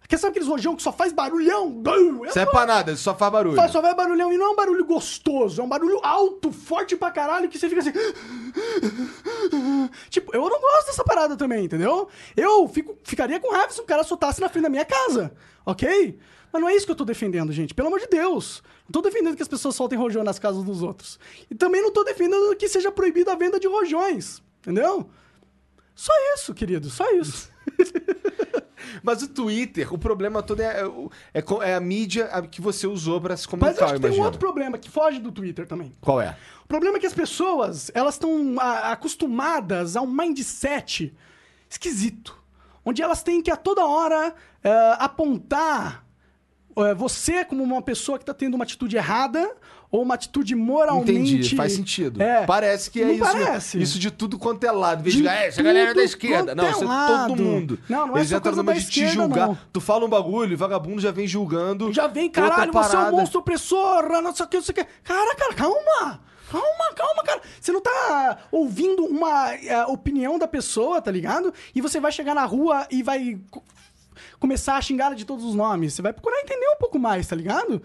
Porque 0.00 0.18
sabe 0.18 0.32
aqueles 0.32 0.48
rojão 0.48 0.74
que 0.74 0.82
só 0.82 0.92
faz 0.92 1.12
barulhão? 1.12 1.80
Eu 1.86 2.32
Serve 2.32 2.50
pra 2.50 2.66
nada, 2.66 2.96
só 2.96 3.14
faz 3.14 3.30
barulho. 3.30 3.54
Faz, 3.54 3.70
só 3.70 3.80
vai 3.80 3.94
barulhão 3.94 4.32
e 4.32 4.36
não 4.36 4.46
é 4.46 4.48
um 4.50 4.56
barulho 4.56 4.84
gostoso, 4.84 5.60
é 5.60 5.64
um 5.64 5.68
barulho 5.68 6.00
alto, 6.02 6.50
forte 6.50 6.96
pra 6.96 7.12
caralho, 7.12 7.48
que 7.48 7.56
você 7.56 7.68
fica 7.68 7.80
assim. 7.80 7.92
tipo, 10.10 10.34
eu 10.34 10.40
não 10.40 10.60
gosto 10.60 10.86
dessa 10.86 11.04
parada 11.04 11.36
também, 11.36 11.64
entendeu? 11.64 12.08
Eu 12.36 12.66
fico, 12.66 12.98
ficaria 13.04 13.38
com 13.38 13.52
raiva 13.52 13.72
se 13.72 13.80
um 13.80 13.86
cara 13.86 14.02
soltasse 14.02 14.40
na 14.40 14.48
frente 14.48 14.64
da 14.64 14.68
minha 14.68 14.84
casa, 14.84 15.32
ok? 15.64 16.18
Mas 16.52 16.60
não 16.60 16.68
é 16.68 16.74
isso 16.74 16.86
que 16.86 16.90
eu 16.90 16.96
tô 16.96 17.04
defendendo, 17.04 17.52
gente. 17.52 17.72
Pelo 17.72 17.86
amor 17.86 18.00
de 18.00 18.08
Deus. 18.08 18.64
Não 18.88 19.00
tô 19.00 19.02
defendendo 19.08 19.36
que 19.36 19.42
as 19.42 19.48
pessoas 19.48 19.76
soltem 19.76 19.96
rojão 19.96 20.24
nas 20.24 20.40
casas 20.40 20.64
dos 20.64 20.82
outros. 20.82 21.20
E 21.48 21.54
também 21.54 21.80
não 21.80 21.92
tô 21.92 22.02
defendendo 22.02 22.56
que 22.56 22.68
seja 22.68 22.90
proibida 22.90 23.32
a 23.32 23.36
venda 23.36 23.60
de 23.60 23.68
rojões, 23.68 24.42
entendeu? 24.60 25.10
Só 25.94 26.12
isso, 26.34 26.54
querido, 26.54 26.88
só 26.88 27.10
isso. 27.12 27.50
Mas 29.02 29.22
o 29.22 29.28
Twitter, 29.28 29.92
o 29.92 29.98
problema 29.98 30.42
todo 30.42 30.60
é, 30.60 30.82
é, 31.34 31.44
é 31.62 31.74
a 31.74 31.80
mídia 31.80 32.28
que 32.50 32.60
você 32.60 32.86
usou 32.86 33.20
pra 33.20 33.36
se 33.36 33.46
comunicar, 33.46 33.72
Mas 33.72 33.82
acho 33.82 34.00
que 34.00 34.08
tem 34.08 34.18
um 34.18 34.22
outro 34.24 34.38
problema 34.38 34.78
que 34.78 34.90
foge 34.90 35.18
do 35.18 35.30
Twitter 35.30 35.66
também. 35.66 35.92
Qual 36.00 36.20
é? 36.20 36.36
O 36.64 36.68
problema 36.68 36.96
é 36.96 37.00
que 37.00 37.06
as 37.06 37.14
pessoas, 37.14 37.90
elas 37.94 38.14
estão 38.14 38.56
acostumadas 38.58 39.96
a 39.96 40.02
um 40.02 40.10
mindset 40.10 41.14
esquisito. 41.68 42.38
Onde 42.84 43.02
elas 43.02 43.22
têm 43.22 43.42
que 43.42 43.50
a 43.50 43.56
toda 43.56 43.84
hora 43.84 44.34
eh, 44.64 44.96
apontar 44.98 46.04
eh, 46.76 46.94
você 46.94 47.44
como 47.44 47.62
uma 47.62 47.82
pessoa 47.82 48.18
que 48.18 48.22
está 48.22 48.32
tendo 48.32 48.54
uma 48.54 48.64
atitude 48.64 48.96
errada 48.96 49.54
ou 49.90 50.02
uma 50.02 50.14
atitude 50.14 50.54
moralmente... 50.54 51.10
Entendi, 51.34 51.56
faz 51.56 51.72
sentido. 51.72 52.22
É. 52.22 52.46
Parece 52.46 52.90
que 52.90 53.02
é 53.02 53.12
isso. 53.12 53.24
parece. 53.24 53.80
Isso 53.82 53.98
de 53.98 54.10
tudo 54.10 54.38
quanto 54.38 54.62
é 54.64 54.70
lado. 54.70 55.00
Em 55.00 55.02
vez 55.02 55.16
De 55.16 55.26
ah, 55.28 55.34
essa 55.34 55.62
galera 55.62 55.90
é 55.90 55.94
da 55.94 56.04
esquerda. 56.04 56.54
Não, 56.54 56.70
isso 56.70 56.84
é 56.84 56.86
é 57.24 57.26
todo 57.26 57.42
mundo. 57.42 57.78
Não, 57.88 58.06
não 58.06 58.16
é 58.16 58.20
Eles 58.20 58.30
entram 58.32 58.54
numa 58.54 58.72
de 58.74 58.80
te 58.80 59.00
esquerda, 59.00 59.22
julgar. 59.24 59.48
não. 59.48 59.58
Tu 59.72 59.80
fala 59.80 60.04
um 60.04 60.08
bagulho 60.08 60.56
vagabundo 60.56 61.00
já 61.00 61.10
vem 61.10 61.26
julgando. 61.26 61.92
Já 61.92 62.06
vem, 62.06 62.30
caralho, 62.30 62.72
você 62.72 62.94
é 62.94 62.98
um 63.00 63.10
monstro 63.12 63.40
opressor, 63.40 64.08
não 64.22 64.34
sei 64.34 64.46
o 64.46 64.48
que, 64.48 64.56
não 64.58 64.64
sei 64.64 64.72
o 64.72 64.76
que. 64.76 64.84
Cara, 65.02 65.34
cara, 65.34 65.54
calma! 65.54 66.20
Calma, 66.50 66.94
calma, 66.96 67.22
cara. 67.22 67.40
Você 67.60 67.70
não 67.70 67.80
tá 67.80 68.38
ouvindo 68.50 69.04
uma 69.04 69.52
opinião 69.88 70.36
da 70.38 70.48
pessoa, 70.48 71.00
tá 71.00 71.10
ligado? 71.10 71.54
E 71.74 71.80
você 71.80 72.00
vai 72.00 72.10
chegar 72.10 72.34
na 72.34 72.44
rua 72.44 72.86
e 72.90 73.02
vai 73.04 73.38
co- 73.50 73.62
começar 74.40 74.76
a 74.76 74.80
xingar 74.80 75.14
de 75.14 75.24
todos 75.24 75.44
os 75.44 75.54
nomes. 75.54 75.94
Você 75.94 76.02
vai 76.02 76.12
procurar 76.12 76.40
entender 76.40 76.66
um 76.68 76.78
pouco 76.78 76.98
mais, 76.98 77.26
tá 77.28 77.36
ligado? 77.36 77.80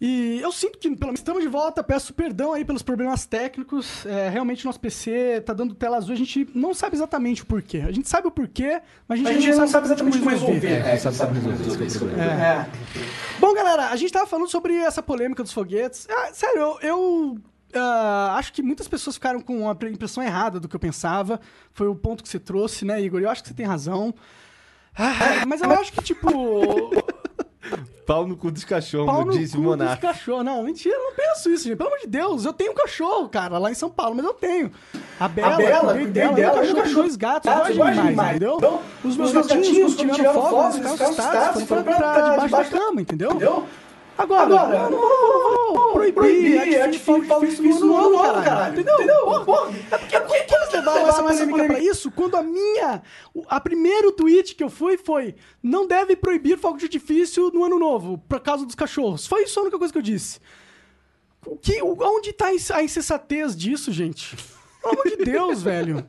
E 0.00 0.40
eu 0.40 0.50
sinto 0.50 0.78
que, 0.78 0.88
pelo 0.96 1.08
menos, 1.08 1.20
estamos 1.20 1.42
de 1.42 1.48
volta. 1.48 1.84
Peço 1.84 2.14
perdão 2.14 2.54
aí 2.54 2.64
pelos 2.64 2.80
problemas 2.80 3.26
técnicos. 3.26 4.06
É, 4.06 4.30
realmente, 4.30 4.64
nosso 4.64 4.80
PC 4.80 5.42
tá 5.44 5.52
dando 5.52 5.74
tela 5.74 5.98
azul. 5.98 6.14
A 6.14 6.16
gente 6.16 6.48
não 6.54 6.72
sabe 6.72 6.96
exatamente 6.96 7.42
o 7.42 7.46
porquê. 7.46 7.82
A 7.86 7.92
gente 7.92 8.08
sabe 8.08 8.26
o 8.26 8.30
porquê, 8.30 8.80
mas 9.06 9.24
a 9.24 9.32
gente, 9.32 9.50
não, 9.50 9.68
sabe 9.68 9.86
exatamente 9.88 10.18
como 10.18 10.30
resolver. 10.30 10.66
É, 10.66 10.96
sabe, 10.96 11.16
sabe 11.16 11.38
resolver 11.38 11.84
esse 11.84 11.98
que 11.98 12.04
é 12.04 12.06
o 12.06 12.10
problema. 12.10 12.32
É. 12.32 12.70
Bom, 13.38 13.52
galera, 13.52 13.90
a 13.90 13.96
gente 13.96 14.10
tava 14.10 14.26
falando 14.26 14.48
sobre 14.48 14.74
essa 14.74 15.02
polêmica 15.02 15.42
dos 15.42 15.52
foguetes. 15.52 16.08
Ah, 16.10 16.30
sério, 16.32 16.60
eu, 16.60 16.78
eu, 16.80 17.38
ah, 17.74 18.36
acho 18.38 18.54
que 18.54 18.62
muitas 18.62 18.88
pessoas 18.88 19.16
ficaram 19.16 19.40
com 19.42 19.68
a 19.68 19.72
impressão 19.90 20.22
errada 20.22 20.58
do 20.58 20.66
que 20.66 20.74
eu 20.74 20.80
pensava. 20.80 21.38
Foi 21.74 21.88
o 21.88 21.94
ponto 21.94 22.22
que 22.22 22.28
você 22.30 22.38
trouxe, 22.38 22.86
né, 22.86 23.02
Igor? 23.02 23.20
Eu 23.20 23.28
acho 23.28 23.42
que 23.42 23.48
você 23.48 23.54
tem 23.54 23.66
razão. 23.66 24.14
Ah, 24.96 25.44
mas 25.46 25.60
eu 25.60 25.70
acho 25.70 25.92
que, 25.92 26.02
tipo, 26.02 26.28
Pau 28.06 28.26
no 28.26 28.36
cu 28.36 28.50
dos 28.50 28.64
cachorros, 28.64 29.06
pau 29.06 29.24
no 29.24 29.32
disse 29.32 29.56
cu 29.56 29.76
dos 29.76 29.94
cachorros. 29.96 30.44
Não, 30.44 30.62
mentira, 30.62 30.94
eu 30.96 31.02
não 31.04 31.12
penso 31.12 31.50
isso, 31.50 31.64
gente. 31.64 31.76
Pelo 31.76 31.90
amor 31.90 32.00
de 32.00 32.06
Deus, 32.08 32.44
eu 32.44 32.52
tenho 32.52 32.72
um 32.72 32.74
cachorro, 32.74 33.28
cara, 33.28 33.58
lá 33.58 33.70
em 33.70 33.74
São 33.74 33.90
Paulo, 33.90 34.14
mas 34.16 34.24
eu 34.24 34.32
tenho. 34.34 34.72
A 35.20 35.28
Bela, 35.28 35.56
Bela, 35.56 35.92
cuidei 35.92 36.10
dela, 36.10 36.32
dela, 36.34 36.52
um 36.52 36.54
um 36.54 36.60
cachorro, 36.60 36.82
cachorro- 36.82 37.02
dois 37.02 37.16
gatos, 37.16 37.50
Gatos, 37.52 37.68
eu 37.68 37.74
eu 37.74 37.78
gosto 37.78 37.86
gosto 37.94 37.94
demais, 37.94 38.10
demais, 38.10 38.30
entendeu? 38.36 38.56
então, 38.56 38.80
os 39.04 39.16
meus 39.16 39.28
os 39.28 39.34
meus 39.34 39.46
gatinhos, 39.46 39.66
gatinhos, 39.68 39.96
tiraram 39.96 40.14
tiraram 40.16 40.34
fogo, 40.34 40.48
fogo, 40.48 40.62
eles 40.62 40.74
eles 40.76 40.90
ficaram 40.90 41.12
ficaram 41.12 41.30
assustados, 41.30 41.48
assustados, 41.48 41.68
foram 41.68 41.84
foram 41.84 41.98
pra 41.98 42.10
pra 42.12 42.30
debaixo 42.30 42.40
da 42.40 42.46
debaixo 42.46 42.70
da 42.72 42.78
cama, 42.80 43.00
entendeu? 43.02 43.30
Entendeu? 43.30 43.66
Agora, 44.18 44.42
Agora, 44.42 44.76
eu 44.76 44.90
não 44.90 44.98
vou, 44.98 45.08
vou 45.68 45.69
proibir, 46.12 46.56
proibir, 46.56 46.80
ativar 46.82 47.04
fogo 47.04 47.24
fogo 47.24 47.46
de 47.46 47.50
de 47.52 47.56
artifício 47.56 47.86
no 47.86 47.96
ano 47.96 48.10
novo, 48.10 48.22
caralho. 48.24 48.44
caralho. 48.44 48.72
Entendeu? 48.74 48.94
Entendeu? 48.94 49.24
Porra, 49.24 49.44
porra. 49.44 49.74
É 49.90 49.98
porque 49.98 50.20
por 50.20 50.46
que 50.46 50.54
eles 50.54 50.72
levaram 50.72 51.08
essa 51.08 51.22
polêmica 51.22 51.64
pra 51.64 51.78
isso? 51.80 52.10
Quando 52.10 52.36
a 52.36 52.42
minha... 52.42 53.02
A 53.48 53.60
primeiro 53.60 54.12
tweet 54.12 54.54
que 54.54 54.64
eu 54.64 54.70
fui 54.70 54.96
foi 54.96 55.34
não 55.62 55.86
deve 55.86 56.16
proibir 56.16 56.58
fogo 56.58 56.78
de 56.78 56.84
artifício 56.84 57.50
no 57.52 57.64
ano 57.64 57.78
novo, 57.78 58.18
por 58.28 58.40
causa 58.40 58.64
dos 58.64 58.74
cachorros. 58.74 59.26
Foi 59.26 59.44
isso 59.44 59.58
a 59.58 59.62
única 59.62 59.78
coisa 59.78 59.92
que 59.92 59.98
eu 59.98 60.02
disse. 60.02 60.40
Que, 61.62 61.82
onde 61.82 62.32
tá 62.32 62.46
a 62.74 62.82
insensatez 62.82 63.56
disso, 63.56 63.90
gente? 63.92 64.36
Pelo 64.82 64.92
amor 64.94 65.08
de 65.08 65.16
Deus, 65.24 65.62
velho. 65.62 66.04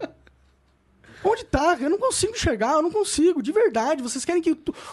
Onde 1.23 1.45
tá? 1.45 1.77
Eu 1.79 1.89
não 1.89 1.97
consigo 1.97 2.37
chegar, 2.37 2.73
eu 2.73 2.81
não 2.81 2.91
consigo, 2.91 3.41
de 3.41 3.51
verdade. 3.51 4.01
Vocês 4.01 4.25
querem 4.25 4.41
que 4.41 4.51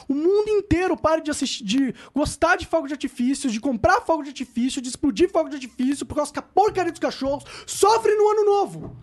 o 0.08 0.14
mundo 0.14 0.48
inteiro 0.48 0.96
pare 0.96 1.22
de 1.22 1.30
assistir, 1.30 1.64
de 1.64 1.94
gostar 2.14 2.56
de 2.56 2.66
fogo 2.66 2.86
de 2.86 2.92
artifício, 2.92 3.50
de 3.50 3.60
comprar 3.60 4.02
fogo 4.02 4.22
de 4.22 4.30
artifício, 4.30 4.82
de 4.82 4.88
explodir 4.88 5.30
fogo 5.30 5.48
de 5.48 5.56
artifício, 5.56 6.04
por 6.04 6.14
causa 6.14 6.32
que 6.32 6.38
a 6.38 6.42
porcaria 6.42 6.92
dos 6.92 7.00
cachorros 7.00 7.44
sofre 7.66 8.14
no 8.14 8.28
ano 8.28 8.44
novo. 8.44 8.96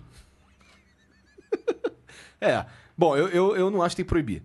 É. 2.42 2.66
Bom, 2.98 3.16
eu, 3.16 3.30
eu, 3.30 3.56
eu 3.56 3.72
não 3.72 3.82
acho 3.82 3.96
que 3.96 4.04
tem 4.04 4.06
que 4.06 4.10
proibir. 4.10 4.44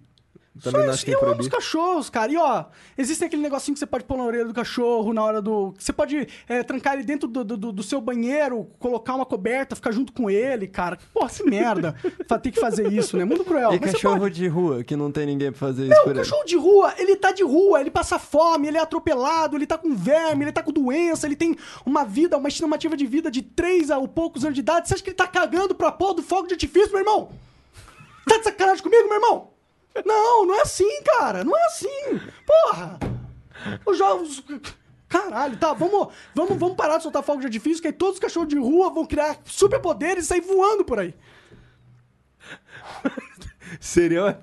Também 0.62 0.80
Só 0.82 0.86
não 0.88 0.94
isso. 0.94 1.02
E 1.02 1.06
tem 1.06 1.14
eu 1.14 1.20
amo 1.20 1.30
os 1.30 1.36
proibir. 1.36 1.50
cachorros, 1.52 2.10
cara. 2.10 2.32
E 2.32 2.36
ó, 2.36 2.64
existe 2.98 3.24
aquele 3.24 3.40
negocinho 3.40 3.72
que 3.74 3.78
você 3.78 3.86
pode 3.86 4.04
pôr 4.04 4.18
na 4.18 4.24
orelha 4.24 4.44
do 4.44 4.52
cachorro 4.52 5.12
na 5.12 5.22
hora 5.22 5.40
do. 5.40 5.72
Você 5.78 5.92
pode 5.92 6.26
é, 6.48 6.62
trancar 6.64 6.94
ele 6.94 7.04
dentro 7.04 7.28
do, 7.28 7.44
do, 7.44 7.72
do 7.72 7.82
seu 7.84 8.00
banheiro, 8.00 8.68
colocar 8.78 9.14
uma 9.14 9.24
coberta, 9.24 9.76
ficar 9.76 9.92
junto 9.92 10.12
com 10.12 10.28
ele, 10.28 10.66
cara. 10.66 10.98
Porra, 11.14 11.30
que 11.30 11.44
merda. 11.44 11.94
Ter 12.42 12.50
que 12.50 12.58
fazer 12.60 12.92
isso, 12.92 13.16
né? 13.16 13.24
Muito 13.24 13.44
cruel. 13.44 13.74
E 13.74 13.80
Mas 13.80 13.92
cachorro 13.92 14.28
de 14.28 14.48
rua, 14.48 14.82
que 14.82 14.96
não 14.96 15.12
tem 15.12 15.24
ninguém 15.26 15.50
pra 15.52 15.58
fazer 15.58 15.84
isso 15.84 15.94
Não, 15.94 16.02
por 16.02 16.08
o 16.08 16.12
ele. 16.12 16.18
cachorro 16.18 16.44
de 16.44 16.56
rua, 16.56 16.94
ele 16.98 17.16
tá 17.16 17.32
de 17.32 17.42
rua, 17.44 17.80
ele 17.80 17.90
passa 17.90 18.18
fome, 18.18 18.66
ele 18.66 18.76
é 18.78 18.80
atropelado, 18.80 19.56
ele 19.56 19.66
tá 19.66 19.78
com 19.78 19.94
verme, 19.94 20.44
ele 20.44 20.52
tá 20.52 20.62
com 20.62 20.72
doença, 20.72 21.26
ele 21.26 21.36
tem 21.36 21.56
uma 21.86 22.04
vida, 22.04 22.36
uma 22.36 22.48
estimativa 22.48 22.96
de 22.96 23.06
vida 23.06 23.30
de 23.30 23.42
3 23.42 23.90
a 23.90 24.00
poucos 24.08 24.42
anos 24.44 24.54
de 24.54 24.60
idade. 24.60 24.88
Você 24.88 24.94
acha 24.94 25.02
que 25.02 25.10
ele 25.10 25.16
tá 25.16 25.26
cagando 25.26 25.74
pra 25.74 25.92
pôr 25.92 26.14
do 26.14 26.22
fogo 26.22 26.48
de 26.48 26.54
artifício, 26.54 26.90
meu 26.90 27.00
irmão? 27.00 27.30
Tá 28.26 28.38
de 28.38 28.44
sacanagem 28.44 28.82
comigo, 28.82 29.06
meu 29.08 29.16
irmão? 29.16 29.50
Não, 30.04 30.46
não 30.46 30.54
é 30.54 30.62
assim, 30.62 31.02
cara. 31.02 31.44
Não 31.44 31.56
é 31.56 31.64
assim. 31.66 32.20
Porra. 32.46 32.98
Os 33.84 33.98
jogos. 33.98 34.42
Caralho, 35.08 35.56
tá, 35.56 35.72
vamos, 35.72 36.14
vamos, 36.32 36.56
vamos 36.56 36.76
parar 36.76 36.98
de 36.98 37.02
soltar 37.02 37.22
fogo 37.24 37.40
de 37.40 37.46
artifício, 37.46 37.82
que 37.82 37.88
aí 37.88 37.92
todos 37.92 38.14
os 38.14 38.20
cachorros 38.20 38.48
de 38.48 38.56
rua 38.56 38.90
vão 38.90 39.04
criar 39.04 39.38
superpoderes 39.44 40.24
e 40.24 40.28
sair 40.28 40.40
voando 40.40 40.84
por 40.84 41.00
aí. 41.00 41.12
Seria. 43.80 44.38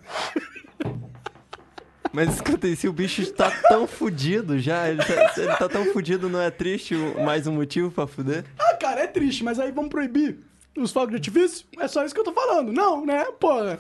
Mas 2.11 2.33
escuta, 2.33 2.73
se 2.75 2.87
o 2.87 2.93
bicho 2.93 3.31
tá 3.31 3.49
tão 3.69 3.87
fudido 3.87 4.59
já, 4.59 4.89
ele 4.89 5.03
tá, 5.03 5.33
ele 5.37 5.55
tá 5.55 5.69
tão 5.69 5.85
fudido, 5.93 6.29
não 6.29 6.41
é 6.41 6.49
triste 6.49 6.95
mais 6.95 7.47
um 7.47 7.53
motivo 7.53 7.91
pra 7.91 8.07
fuder? 8.07 8.43
Ah, 8.59 8.75
cara, 8.75 9.01
é 9.01 9.07
triste, 9.07 9.43
mas 9.43 9.59
aí 9.59 9.71
vamos 9.71 9.89
proibir 9.89 10.39
os 10.77 10.91
fogos 10.91 11.09
de 11.09 11.15
artifício? 11.15 11.65
É 11.79 11.87
só 11.87 12.03
isso 12.03 12.13
que 12.13 12.19
eu 12.19 12.25
tô 12.25 12.33
falando. 12.33 12.73
Não, 12.73 13.05
né? 13.05 13.25
Porra. 13.39 13.79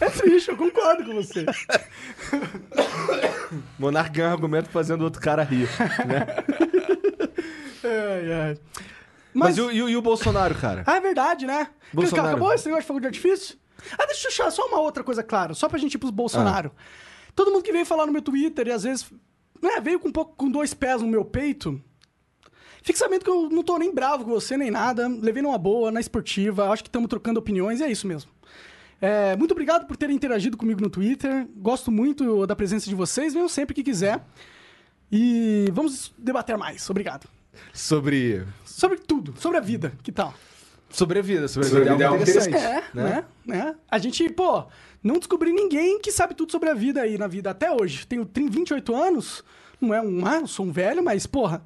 É 0.00 0.10
triste, 0.10 0.48
eu 0.50 0.56
concordo 0.56 1.04
com 1.04 1.14
você. 1.14 1.44
Monarca 3.78 4.10
ganha 4.10 4.28
um 4.28 4.32
argumento 4.32 4.68
fazendo 4.70 5.02
outro 5.02 5.20
cara 5.20 5.42
rir. 5.42 5.68
Né? 6.06 6.26
Ai, 7.84 8.32
ai. 8.32 8.58
Mas, 9.34 9.56
Mas, 9.56 9.58
e, 9.58 9.60
o, 9.60 9.70
e 9.72 9.82
o- 9.82 9.88
e 9.88 9.96
o 9.96 10.02
Bolsonaro, 10.02 10.54
cara? 10.54 10.84
Ah, 10.86 10.96
é 10.96 11.00
verdade, 11.00 11.46
né? 11.46 11.68
Bolsonaro. 11.92 12.28
Acabou 12.28 12.52
esse 12.52 12.66
negócio 12.66 12.82
de 12.82 12.86
fogo 12.88 13.00
de 13.00 13.06
artifício? 13.06 13.56
Ah, 13.98 14.06
deixa 14.06 14.26
eu 14.26 14.30
deixar 14.30 14.50
só 14.50 14.66
uma 14.66 14.80
outra 14.80 15.02
coisa 15.02 15.22
clara, 15.22 15.54
só 15.54 15.68
pra 15.68 15.78
gente 15.78 15.94
ir 15.94 15.98
pros 15.98 16.10
Bolsonaro. 16.10 16.70
Todo 17.34 17.50
mundo 17.50 17.62
que 17.62 17.72
veio 17.72 17.86
falar 17.86 18.06
no 18.06 18.12
meu 18.12 18.22
Twitter 18.22 18.68
e 18.68 18.72
às 18.72 18.82
vezes 18.84 19.10
né, 19.62 19.80
veio 19.80 19.98
com 19.98 20.08
um 20.08 20.12
pouco 20.12 20.34
com 20.36 20.50
dois 20.50 20.74
pés 20.74 21.00
no 21.00 21.08
meu 21.08 21.24
peito. 21.24 21.80
Fique 22.82 22.98
sabendo 22.98 23.24
que 23.24 23.30
eu 23.30 23.48
não 23.48 23.62
tô 23.62 23.78
nem 23.78 23.94
bravo 23.94 24.24
com 24.24 24.30
você, 24.30 24.56
nem 24.56 24.70
nada. 24.70 25.08
Levei 25.08 25.42
numa 25.42 25.56
boa, 25.56 25.90
na 25.90 26.00
esportiva. 26.00 26.68
Acho 26.70 26.82
que 26.82 26.88
estamos 26.88 27.08
trocando 27.08 27.38
opiniões 27.38 27.80
e 27.80 27.84
é 27.84 27.90
isso 27.90 28.06
mesmo. 28.06 28.30
É, 29.02 29.34
muito 29.36 29.50
obrigado 29.50 29.84
por 29.84 29.96
terem 29.96 30.14
interagido 30.14 30.56
comigo 30.56 30.80
no 30.80 30.88
Twitter. 30.88 31.48
Gosto 31.56 31.90
muito 31.90 32.46
da 32.46 32.54
presença 32.54 32.88
de 32.88 32.94
vocês. 32.94 33.34
Venham 33.34 33.48
sempre 33.48 33.74
que 33.74 33.82
quiser. 33.82 34.24
E 35.10 35.66
vamos 35.72 36.14
debater 36.16 36.56
mais. 36.56 36.88
Obrigado. 36.88 37.28
Sobre. 37.72 38.46
Sobre 38.64 38.98
tudo. 38.98 39.34
Sobre 39.36 39.58
a 39.58 39.60
vida. 39.60 39.92
Que 40.04 40.12
tal? 40.12 40.32
Sobre 40.88 41.18
a 41.18 41.22
vida. 41.22 41.48
Sobre 41.48 41.66
a 41.66 41.70
Sobre 41.70 41.82
vida. 41.82 41.90
a 41.90 41.96
vida 41.96 42.04
é 42.04 42.06
algo 42.06 42.20
é 42.20 42.22
interessante. 42.22 42.56
É, 42.56 42.84
né? 42.94 43.24
né? 43.44 43.74
A 43.90 43.98
gente, 43.98 44.28
pô, 44.30 44.66
não 45.02 45.18
descobri 45.18 45.52
ninguém 45.52 46.00
que 46.00 46.12
sabe 46.12 46.32
tudo 46.34 46.52
sobre 46.52 46.70
a 46.70 46.74
vida 46.74 47.02
aí 47.02 47.18
na 47.18 47.26
vida 47.26 47.50
até 47.50 47.72
hoje. 47.72 48.06
Tenho 48.06 48.24
30, 48.24 48.52
28 48.52 48.94
anos, 48.94 49.42
não 49.80 49.92
é 49.92 50.00
um, 50.00 50.24
ah, 50.24 50.36
eu 50.36 50.46
sou 50.46 50.64
um 50.64 50.70
velho, 50.70 51.02
mas, 51.02 51.26
porra, 51.26 51.64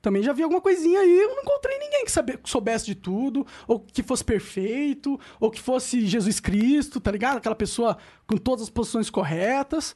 também 0.00 0.22
já 0.22 0.32
vi 0.32 0.42
alguma 0.42 0.60
coisinha 0.60 1.00
aí. 1.00 1.18
Eu 1.18 1.34
não 1.34 1.42
encontrei 1.42 1.78
ninguém 1.78 2.04
que 2.04 2.10
sabe, 2.12 2.38
soubesse 2.44 2.86
de 2.86 2.94
tudo, 2.94 3.46
ou 3.66 3.80
que 3.80 4.02
fosse 4.02 4.24
perfeito, 4.24 5.18
ou 5.40 5.50
que 5.50 5.60
fosse 5.60 6.06
Jesus 6.06 6.40
Cristo, 6.40 7.00
tá 7.00 7.10
ligado? 7.10 7.38
Aquela 7.38 7.54
pessoa 7.56 7.96
com 8.26 8.36
todas 8.36 8.62
as 8.64 8.70
posições 8.70 9.10
corretas. 9.10 9.94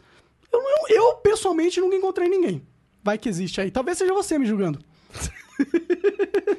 Eu, 0.53 0.61
não- 0.63 0.89
eu 0.89 1.15
pessoalmente, 1.17 1.81
nunca 1.81 1.97
encontrei 1.97 2.29
ninguém. 2.29 2.63
Vai 3.03 3.17
que 3.19 3.29
existe 3.29 3.61
aí. 3.61 3.71
Talvez 3.71 3.99
seja 3.99 4.13
você 4.15 4.39
me 4.39 4.47
julgando. 4.47 4.79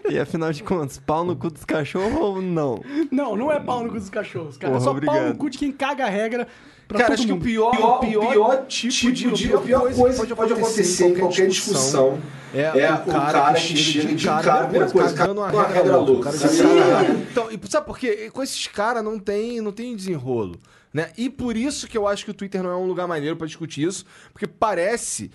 E 0.10 0.20
afinal 0.20 0.52
de 0.52 0.62
contas, 0.64 1.00
pau 1.00 1.24
no 1.24 1.36
cu 1.36 1.50
dos 1.50 1.64
cachorros 1.66 2.20
ou 2.20 2.42
não? 2.42 2.84
Não, 3.10 3.36
não 3.36 3.52
é 3.52 3.60
pau 3.60 3.82
no 3.84 3.90
cu 3.90 3.96
dos 3.96 4.10
cachorros, 4.10 4.58
cara. 4.58 4.74
é 4.74 4.78
Porra, 4.78 4.84
só 4.84 4.92
pau 4.92 4.98
obrigado. 4.98 5.30
no 5.30 5.38
cu 5.38 5.50
de 5.50 5.58
quem 5.58 5.72
caga 5.72 6.06
a 6.06 6.10
regra 6.10 6.48
pra 6.94 7.02
Cara, 7.02 7.14
acho 7.16 7.26
que 7.26 7.32
o 7.32 7.36
mundo. 7.36 7.44
pior, 7.44 7.72
o 7.72 8.00
pior, 8.00 8.66
tipo, 8.68 9.12
de, 9.12 9.54
a 9.54 9.58
pior 9.60 9.94
coisa 9.94 10.26
que 10.26 10.36
pode 10.36 10.54
acontecer 10.54 11.08
em 11.08 11.16
qualquer 11.20 11.48
discussão 11.48 12.20
é, 12.54 12.70
o 12.94 13.12
cara, 13.12 13.54
que 13.54 13.76
chega 13.76 14.14
de 14.14 14.26
cara 14.26 14.68
uma 14.68 14.90
coisa, 14.90 15.14
cagando 15.14 15.42
uma 15.42 15.64
regra 15.68 15.98
louca. 15.98 16.30
o 16.30 16.34
cara 16.34 16.38
de 16.38 16.58
cara- 16.58 17.10
Então, 17.32 17.50
e 17.52 17.60
sabe 17.68 17.86
por 17.88 17.98
quê? 17.98 18.30
Com 18.32 18.44
esses 18.44 18.68
caras 18.68 19.04
não 19.04 19.18
tem, 19.18 19.60
não 19.60 19.72
tem 19.72 19.96
desenrolo. 19.96 20.60
Né? 20.94 21.10
E 21.18 21.28
por 21.28 21.58
isso 21.58 21.88
que 21.88 21.98
eu 21.98 22.08
acho 22.08 22.24
que 22.24 22.30
o 22.30 22.34
Twitter 22.36 22.62
não 22.62 22.70
é 22.70 22.76
um 22.76 22.86
lugar 22.86 23.08
maneiro 23.08 23.36
pra 23.36 23.48
discutir 23.48 23.88
isso, 23.88 24.06
porque 24.32 24.46
parece 24.46 25.32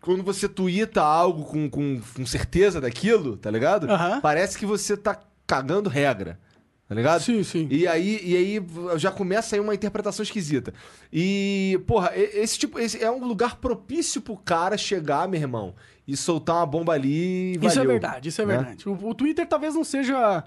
quando 0.00 0.22
você 0.24 0.48
tuita 0.48 1.02
algo 1.02 1.44
com, 1.44 1.70
com, 1.70 2.00
com 2.16 2.26
certeza 2.26 2.80
daquilo, 2.80 3.36
tá 3.36 3.50
ligado? 3.50 3.88
Aham. 3.88 4.20
Parece 4.20 4.58
que 4.58 4.66
você 4.66 4.96
tá 4.96 5.18
cagando 5.46 5.88
regra. 5.88 6.38
Tá 6.88 6.94
ligado? 6.94 7.20
Sim, 7.20 7.42
sim. 7.42 7.66
E 7.68 7.86
aí, 7.86 8.20
e 8.22 8.36
aí 8.36 8.98
já 8.98 9.10
começa 9.10 9.56
aí 9.56 9.60
uma 9.60 9.74
interpretação 9.74 10.22
esquisita. 10.22 10.72
E, 11.12 11.80
porra, 11.84 12.12
esse 12.14 12.56
tipo. 12.56 12.78
Esse 12.78 13.02
é 13.02 13.10
um 13.10 13.26
lugar 13.26 13.56
propício 13.56 14.20
pro 14.20 14.36
cara 14.36 14.78
chegar, 14.78 15.28
meu 15.28 15.40
irmão, 15.40 15.74
e 16.06 16.16
soltar 16.16 16.56
uma 16.56 16.66
bomba 16.66 16.92
ali 16.92 17.54
e 17.54 17.56
Isso 17.56 17.66
é 17.66 17.82
valeu, 17.82 17.90
verdade, 17.90 18.28
isso 18.28 18.40
é 18.40 18.46
né? 18.46 18.56
verdade. 18.56 18.88
O, 18.88 19.08
o 19.08 19.14
Twitter 19.14 19.46
talvez 19.48 19.74
não 19.74 19.82
seja 19.82 20.44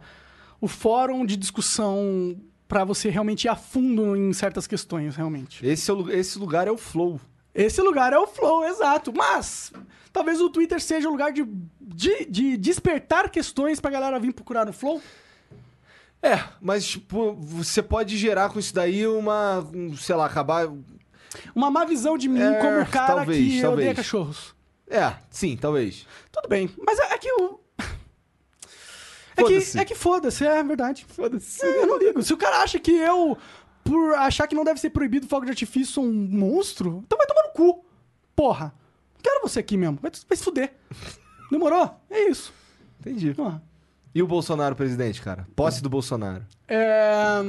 o 0.62 0.68
fórum 0.68 1.26
de 1.26 1.36
discussão 1.36 2.38
pra 2.70 2.86
você 2.86 3.10
realmente 3.10 3.44
ir 3.46 3.50
a 3.50 3.56
fundo 3.56 4.16
em 4.16 4.32
certas 4.32 4.66
questões, 4.66 5.18
realmente. 5.18 5.66
Esse, 5.66 5.92
é 5.92 5.94
o 5.94 6.10
esse 6.10 6.40
lugar 6.40 6.68
é 6.68 6.72
o 6.72 6.78
flow. 6.78 7.20
Esse 7.54 7.82
lugar 7.82 8.14
é 8.14 8.18
o 8.18 8.28
flow, 8.28 8.64
exato. 8.64 9.12
Mas 9.14 9.74
talvez 10.14 10.40
o 10.40 10.50
Twitter 10.50 10.80
seja 10.80 11.10
o 11.10 11.12
lugar 11.12 11.34
de, 11.34 11.46
de, 11.82 12.26
de 12.26 12.56
despertar 12.56 13.30
questões 13.30 13.82
pra 13.82 13.92
galera 13.92 14.18
vir 14.20 14.32
procurar 14.34 14.66
no 14.66 14.72
flow. 14.72 15.02
É, 16.22 16.44
mas, 16.62 16.86
tipo, 16.86 17.34
você 17.36 17.82
pode 17.82 18.18
gerar 18.18 18.50
com 18.50 18.60
isso 18.60 18.74
daí 18.74 19.08
uma. 19.08 19.60
um, 19.74 19.96
sei 19.96 20.16
lá, 20.16 20.26
acabar. 20.26 20.68
Uma 21.56 21.70
má 21.72 21.86
visão 21.86 22.18
de 22.18 22.28
mim 22.28 22.42
É, 22.42 22.56
como 22.60 22.86
cara 22.92 23.16
talvez, 23.18 23.38
que 23.40 23.62
talvez. 23.62 23.72
odeia 23.74 23.96
cachorros. 23.96 24.56
É, 24.90 25.14
sim, 25.30 25.56
talvez. 25.56 26.06
Tudo 26.32 26.50
bem, 26.50 26.70
mas 26.86 26.98
é, 27.00 27.14
é 27.14 27.18
que 27.18 27.32
o. 27.32 27.60
É 29.38 29.42
Foda-se. 29.42 29.72
que, 29.72 29.80
é 29.80 29.86
que 29.86 29.96
foda-se, 29.96 30.46
é 30.46 30.62
verdade. 30.64 31.06
Foda-se. 31.08 31.66
Eu 31.66 31.88
não 31.88 31.98
ligo. 31.98 32.22
Se 32.22 32.34
o 32.34 32.38
cara 32.38 32.62
acha 32.62 32.78
que 32.80 32.92
eu, 32.92 33.38
por 33.86 34.16
achar 34.16 34.48
que 34.48 34.56
não 34.56 34.66
deve 34.66 34.80
ser 34.82 34.90
proibido 34.90 35.28
fogo 35.28 35.46
de 35.46 35.52
artifício, 35.52 35.94
sou 35.94 36.04
um 36.04 36.12
monstro, 36.12 37.02
então 37.06 37.18
vai 37.18 37.26
tomar 37.28 37.44
no 37.44 37.54
cu. 37.54 37.86
Porra. 38.36 38.74
Não 39.14 39.22
quero 39.22 39.42
você 39.42 39.60
aqui 39.60 39.78
mesmo. 39.78 39.98
Vai, 40.02 40.12
vai 40.28 40.38
se 40.38 40.44
fuder. 40.44 40.74
Demorou? 41.50 41.96
É 42.10 42.28
isso. 42.30 42.54
Entendi. 43.00 43.34
Porra. 43.34 43.64
E 44.14 44.24
o 44.24 44.28
Bolsonaro, 44.28 44.76
presidente, 44.76 45.22
cara? 45.22 45.48
Posse 45.56 45.84
do 45.84 45.90
Bolsonaro. 45.90 46.44
É, 46.68 47.40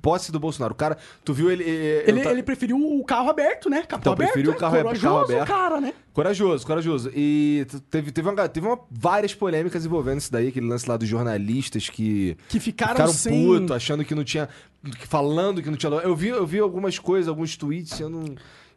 Posse 0.00 0.32
do 0.32 0.40
Bolsonaro. 0.40 0.72
O 0.72 0.76
cara, 0.76 0.98
tu 1.24 1.32
viu 1.32 1.50
ele. 1.50 1.62
eh, 1.64 2.04
ele, 2.08 2.20
eu 2.20 2.24
ta- 2.24 2.30
ele 2.32 2.42
preferiu 2.42 2.76
o 2.76 3.04
carro 3.04 3.30
aberto, 3.30 3.70
né? 3.70 3.82
Capô 3.82 4.00
Então, 4.00 4.12
aberto. 4.12 4.32
preferiu 4.32 4.52
o 4.52 4.54
é 4.54 4.58
carro- 4.58 4.76
corajoso, 4.82 5.02
carro 5.06 5.18
aberto. 5.24 5.46
cara, 5.48 5.80
né? 5.80 5.94
Corajoso, 6.12 6.66
corajoso. 6.66 7.10
E 7.14 7.64
teve, 7.90 8.10
teve, 8.10 8.28
uma, 8.28 8.48
teve 8.48 8.66
uma- 8.66 8.80
várias 8.90 9.32
polêmicas 9.34 9.84
envolvendo 9.86 10.18
isso 10.18 10.32
daí, 10.32 10.48
aquele 10.48 10.66
lance 10.66 10.88
lá 10.88 10.96
dos 10.96 11.08
jornalistas 11.08 11.88
que 11.88 12.36
Que 12.48 12.58
ficaram, 12.58 12.92
ficaram 12.94 13.12
sem... 13.12 13.44
putos, 13.46 13.70
achando 13.70 14.04
que 14.04 14.14
não 14.14 14.24
tinha. 14.24 14.48
falando 15.08 15.62
que 15.62 15.70
não 15.70 15.76
tinha. 15.76 15.92
Eu 15.92 16.16
vi, 16.16 16.28
eu 16.28 16.46
vi 16.46 16.58
algumas 16.58 16.98
coisas, 16.98 17.28
alguns 17.28 17.56
tweets, 17.56 17.98
eu 18.00 18.08
não. 18.10 18.24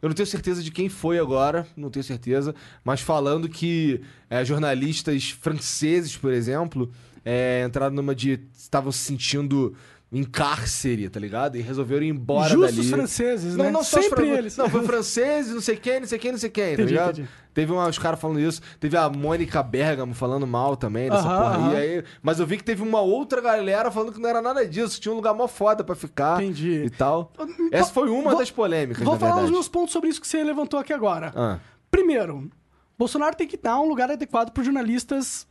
Eu 0.02 0.10
não 0.10 0.14
tenho 0.14 0.26
certeza 0.26 0.62
de 0.62 0.70
quem 0.70 0.90
foi 0.90 1.18
agora, 1.18 1.66
não 1.74 1.88
tenho 1.90 2.04
certeza, 2.04 2.54
mas 2.84 3.00
falando 3.00 3.48
que 3.48 4.02
é, 4.28 4.44
jornalistas 4.44 5.30
franceses, 5.30 6.14
por 6.16 6.32
exemplo, 6.32 6.90
é, 7.26 7.64
entraram 7.66 7.94
numa 7.94 8.14
de. 8.14 8.38
estavam 8.56 8.92
se 8.92 8.98
sentindo 9.00 9.74
em 10.12 10.22
cárcere, 10.22 11.08
tá 11.08 11.18
ligado? 11.18 11.56
E 11.56 11.60
resolveram 11.60 12.04
ir 12.04 12.10
embora 12.10 12.48
Justos 12.48 12.76
dali. 12.76 12.88
franceses, 12.88 13.56
Não, 13.56 13.64
né? 13.64 13.70
não 13.72 13.82
só 13.82 13.98
os 13.98 14.04
Sempre 14.04 14.24
fran- 14.26 14.38
eles. 14.38 14.56
Não, 14.56 14.70
foi 14.70 14.84
franceses, 14.84 15.52
não 15.52 15.60
sei 15.60 15.74
quem, 15.76 15.98
não 15.98 16.06
sei 16.06 16.18
quem, 16.20 16.30
não 16.30 16.38
sei 16.38 16.48
quem, 16.48 16.64
Entendi, 16.74 16.82
tá 16.82 16.88
ligado? 16.88 17.10
entendi. 17.20 17.28
Teve 17.52 17.72
uma- 17.72 17.88
os 17.88 17.98
caras 17.98 18.20
falando 18.20 18.38
isso. 18.38 18.62
Teve 18.78 18.96
a 18.96 19.08
Mônica 19.10 19.60
Bergamo 19.64 20.14
falando 20.14 20.46
mal 20.46 20.76
também 20.76 21.10
dessa 21.10 21.26
Aham, 21.26 21.38
porra. 21.42 21.56
aham. 21.70 21.76
Aí, 21.76 22.04
mas 22.22 22.38
eu 22.38 22.46
vi 22.46 22.56
que 22.56 22.62
teve 22.62 22.82
uma 22.84 23.00
outra 23.00 23.40
galera 23.40 23.90
falando 23.90 24.12
que 24.12 24.20
não 24.20 24.28
era 24.30 24.40
nada 24.40 24.64
disso, 24.64 24.94
que 24.94 25.00
tinha 25.00 25.12
um 25.12 25.16
lugar 25.16 25.34
mó 25.34 25.48
foda 25.48 25.82
pra 25.82 25.96
ficar. 25.96 26.40
Entendi. 26.40 26.84
E 26.84 26.90
tal. 26.90 27.32
Essa 27.72 27.92
foi 27.92 28.08
uma 28.08 28.30
Vou- 28.30 28.38
das 28.38 28.50
polêmicas, 28.52 29.02
Vou 29.02 29.16
falar 29.18 29.30
os 29.32 29.36
verdade. 29.38 29.52
meus 29.54 29.68
pontos 29.68 29.92
sobre 29.92 30.08
isso 30.08 30.20
que 30.20 30.28
você 30.28 30.42
levantou 30.44 30.78
aqui 30.78 30.92
agora. 30.92 31.32
Ah, 31.34 31.58
Primeiro, 31.90 32.48
Bolsonaro 32.96 33.34
tem 33.36 33.48
que 33.48 33.56
dar 33.56 33.80
um 33.80 33.88
lugar 33.88 34.08
adequado 34.10 34.50
para 34.52 34.60
os 34.60 34.66
jornalistas 34.66 35.46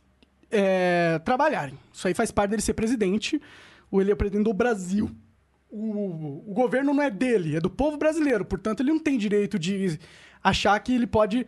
é, 0.50 1.18
trabalharem. 1.24 1.78
Isso 1.92 2.06
aí 2.06 2.14
faz 2.14 2.30
parte 2.30 2.50
dele 2.50 2.62
ser 2.62 2.74
presidente. 2.74 3.40
Ou 3.90 4.00
ele 4.00 4.10
é 4.10 4.14
o 4.14 4.16
presidente 4.16 4.44
do 4.44 4.52
Brasil. 4.54 5.10
O, 5.70 6.42
o 6.50 6.54
governo 6.54 6.94
não 6.94 7.02
é 7.02 7.10
dele, 7.10 7.56
é 7.56 7.60
do 7.60 7.70
povo 7.70 7.96
brasileiro. 7.96 8.44
Portanto, 8.44 8.80
ele 8.80 8.90
não 8.90 8.98
tem 8.98 9.18
direito 9.18 9.58
de 9.58 9.98
achar 10.42 10.78
que 10.80 10.94
ele 10.94 11.06
pode 11.06 11.46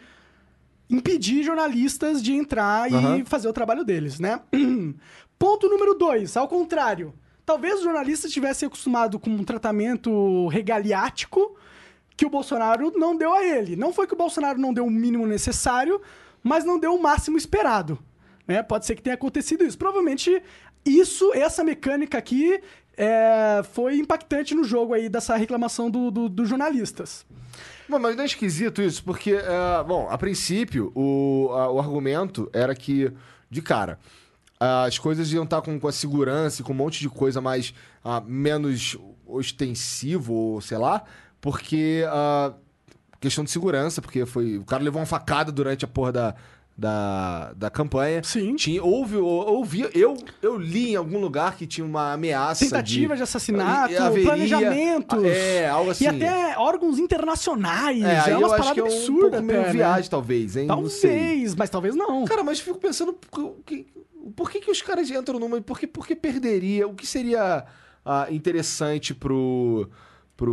impedir 0.91 1.43
jornalistas 1.43 2.23
de 2.23 2.33
entrar 2.33 2.91
e 2.91 2.95
Aham. 2.95 3.25
fazer 3.25 3.49
o 3.49 3.53
trabalho 3.53 3.85
deles, 3.85 4.19
né? 4.19 4.41
Ponto 5.39 5.69
número 5.69 5.95
dois, 5.95 6.37
ao 6.37 6.49
contrário. 6.49 7.15
Talvez 7.45 7.77
os 7.77 7.85
jornalistas 7.85 8.33
tivessem 8.33 8.67
acostumado 8.67 9.19
com 9.19 9.31
um 9.31 9.45
tratamento 9.45 10.49
regaliático 10.49 11.57
que 12.17 12.27
o 12.27 12.31
Bolsonaro 12.31 12.93
não 12.97 13.17
deu 13.17 13.33
a 13.33 13.45
ele. 13.45 13.77
Não 13.77 13.93
foi 13.93 14.07
que 14.07 14.15
o 14.15 14.17
Bolsonaro 14.17 14.59
não 14.59 14.75
deu 14.75 14.85
o 14.85 14.91
mínimo 14.91 15.27
necessário, 15.27 16.01
mas 16.43 16.65
não 16.65 16.79
deu 16.79 16.95
o 16.95 17.01
máximo 17.01 17.39
esperado. 17.39 17.99
Né? 18.49 18.63
Pode 18.63 18.87
ser 18.87 18.97
que 18.97 19.03
tenha 19.03 19.15
acontecido 19.15 19.63
isso. 19.63 19.77
Provavelmente 19.79 20.43
isso, 20.85 21.33
essa 21.35 21.63
mecânica 21.63 22.17
aqui, 22.19 22.61
é, 22.97 23.61
foi 23.73 23.97
impactante 23.99 24.55
no 24.55 24.65
jogo 24.65 24.95
aí 24.95 25.09
dessa 25.09 25.37
reclamação 25.37 25.89
do- 25.91 26.11
do- 26.11 26.29
dos 26.29 26.49
jornalistas. 26.49 27.25
Bom, 27.89 27.99
mas 27.99 28.17
não 28.17 28.23
é 28.23 28.27
esquisito 28.27 28.83
isso, 28.83 29.05
porque, 29.05 29.33
é, 29.35 29.85
bom, 29.87 30.09
a 30.11 30.17
princípio, 30.19 30.91
o, 30.95 31.51
a- 31.53 31.71
o 31.71 31.79
argumento 31.79 32.51
era 32.53 32.75
que, 32.75 33.13
de 33.51 33.61
cara, 33.63 33.99
as 34.59 34.99
coisas 34.99 35.33
iam 35.33 35.45
estar 35.45 35.63
com, 35.63 35.79
com 35.79 35.87
a 35.87 35.93
segurança 35.93 36.61
e 36.61 36.65
com 36.65 36.73
um 36.73 36.77
monte 36.77 36.99
de 37.01 37.09
coisa 37.09 37.41
mais 37.41 37.73
ah, 38.05 38.21
menos 38.27 38.97
ostensivo, 39.27 40.33
ou 40.35 40.61
sei 40.61 40.79
lá, 40.79 41.03
porque 41.41 42.05
ah, 42.09 42.53
questão 43.21 43.45
de 43.45 43.51
segurança, 43.51 44.03
porque 44.03 44.27
foi. 44.27 44.59
O 44.59 44.65
cara 44.65 44.83
levou 44.83 45.01
uma 45.01 45.07
facada 45.07 45.53
durante 45.53 45.85
a 45.85 45.89
porra 45.89 46.13
da. 46.13 46.35
Da, 46.81 47.53
da 47.55 47.69
campanha. 47.69 48.23
Sim. 48.23 48.55
Tinha, 48.55 48.81
houve, 48.85 49.17
ouvi, 49.17 49.91
eu, 49.93 50.17
eu 50.41 50.57
li 50.57 50.91
em 50.91 50.95
algum 50.95 51.19
lugar 51.19 51.57
que 51.57 51.67
tinha 51.67 51.85
uma 51.85 52.13
ameaça. 52.13 52.65
Tentativa 52.65 53.17
de, 53.17 53.23
assassinato, 53.25 53.93
e 53.93 53.97
haveria- 53.97 54.25
planejamentos. 54.25 55.25
É, 55.25 55.69
algo 55.69 55.91
assim. 55.91 56.05
E 56.05 56.07
até 56.07 56.57
órgãos 56.57 57.01
internacionais. 57.01 58.01
É, 58.01 58.31
é 58.31 58.37
umas 58.37 58.53
eu 58.53 58.55
acho 58.55 58.75
que 58.75 58.81
é 58.81 58.83
paradas 58.85 58.95
um 58.95 58.97
absurdas 58.97 59.31
pouco 59.31 59.47
meio 59.47 59.63
né? 59.63 59.73
viagem, 59.73 60.09
talvez, 60.09 60.57
hein? 60.57 60.69
Talvez, 60.69 61.55
mas 61.57 61.69
talvez 61.69 61.97
não. 61.97 62.25
Cara, 62.25 62.45
mas 62.45 62.61
fico 62.61 62.79
pensando, 62.79 63.13
por 63.13 63.57
que, 63.67 63.87
por 64.37 64.49
que, 64.49 64.61
que 64.61 64.71
os 64.71 64.81
caras 64.81 65.11
entram 65.11 65.41
numa... 65.41 65.61
Por 65.61 65.81
que, 65.81 65.87
por 65.89 66.07
que 66.07 66.15
perderia? 66.15 66.87
O 66.87 66.95
que 66.95 67.09
seria 67.09 67.65
ah, 68.05 68.29
interessante 68.31 69.13
pro, 69.13 69.91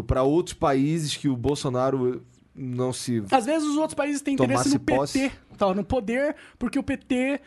pra 0.07 0.23
outros 0.23 0.55
países 0.55 1.15
que 1.15 1.29
o 1.29 1.37
Bolsonaro 1.37 2.23
não 2.55 2.93
se... 2.93 3.23
Às 3.31 3.45
vezes 3.45 3.67
os 3.67 3.75
outros 3.77 3.93
países 3.95 4.21
têm 4.21 4.33
interesse 4.35 4.69
no 4.73 4.79
PT, 4.79 5.31
tá, 5.57 5.73
no 5.73 5.83
poder, 5.83 6.35
porque 6.57 6.79
o 6.79 6.83
PT... 6.83 7.41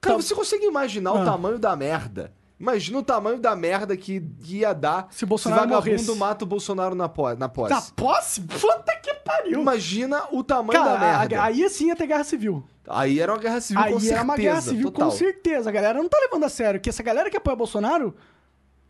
Cara, 0.00 0.16
tá- 0.16 0.22
você 0.22 0.34
consegue 0.34 0.64
imaginar 0.66 1.12
o 1.12 1.22
Ah. 1.22 1.24
tamanho 1.24 1.58
da 1.58 1.74
merda? 1.76 2.32
Imagina 2.60 2.98
o 2.98 3.02
tamanho 3.04 3.38
da 3.38 3.54
merda 3.54 3.96
que 3.96 4.20
ia 4.44 4.72
dar 4.72 5.06
Se 5.12 5.22
o 5.22 5.26
Bolsonaro 5.28 5.60
vagabundo 5.62 5.90
morresse. 5.90 6.14
mata 6.16 6.44
o 6.44 6.48
Bolsonaro 6.48 6.94
na, 6.96 7.08
po 7.08 7.32
na 7.36 7.48
posse. 7.48 7.72
Na 7.72 7.80
posse? 7.94 8.40
Puta 8.40 8.96
que 9.00 9.14
pariu! 9.14 9.60
Imagina 9.60 10.24
o 10.32 10.42
tamanho 10.42 10.82
da 10.82 10.96
Cara, 10.96 10.98
merda. 11.20 11.40
a- 11.40 11.44
aí 11.44 11.68
sim 11.70 11.86
ia 11.86 11.94
ter 11.96 12.08
guerra 12.08 12.24
civil. 12.24 12.64
Aí 12.88 13.20
era 13.20 13.32
uma 13.32 13.38
guerra 13.38 13.60
civil 13.60 13.82
aí 13.84 13.92
com 13.92 14.00
certeza. 14.00 14.22
uma 14.24 14.36
guerra 14.36 14.60
civil 14.60 14.90
total. 14.90 15.08
com 15.10 15.16
certeza. 15.16 15.68
A 15.68 15.72
galera 15.72 15.98
não 16.02 16.08
tá 16.08 16.18
levando 16.18 16.44
a 16.44 16.48
sério 16.48 16.80
que 16.80 16.88
essa 16.88 17.02
galera 17.02 17.30
que 17.30 17.36
apoia 17.36 17.54
o 17.54 17.58
Bolsonaro 17.58 18.14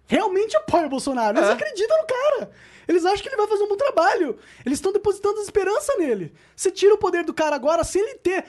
realmente 0.09 0.57
apoia 0.57 0.87
o 0.87 0.91
Bolsonaro. 0.91 1.39
Eles 1.39 1.49
É. 1.51 1.53
acreditam 1.53 1.97
no 1.99 2.07
cara. 2.07 2.51
Eles 2.89 3.05
acham 3.05 3.23
que 3.23 3.29
ele 3.29 3.37
vai 3.37 3.47
fazer 3.47 3.63
um 3.63 3.69
bom 3.69 3.77
trabalho. 3.77 4.37
Eles 4.65 4.79
estão 4.79 4.93
depositando 4.93 5.39
esperança 5.41 5.95
nele. 5.99 6.33
Você 6.57 6.71
tira 6.73 6.95
o 6.95 6.99
poder 6.99 7.23
do 7.25 7.35
cara 7.35 7.55
agora 7.55 7.85
sem 7.85 8.03
ele 8.03 8.15
ter 8.15 8.45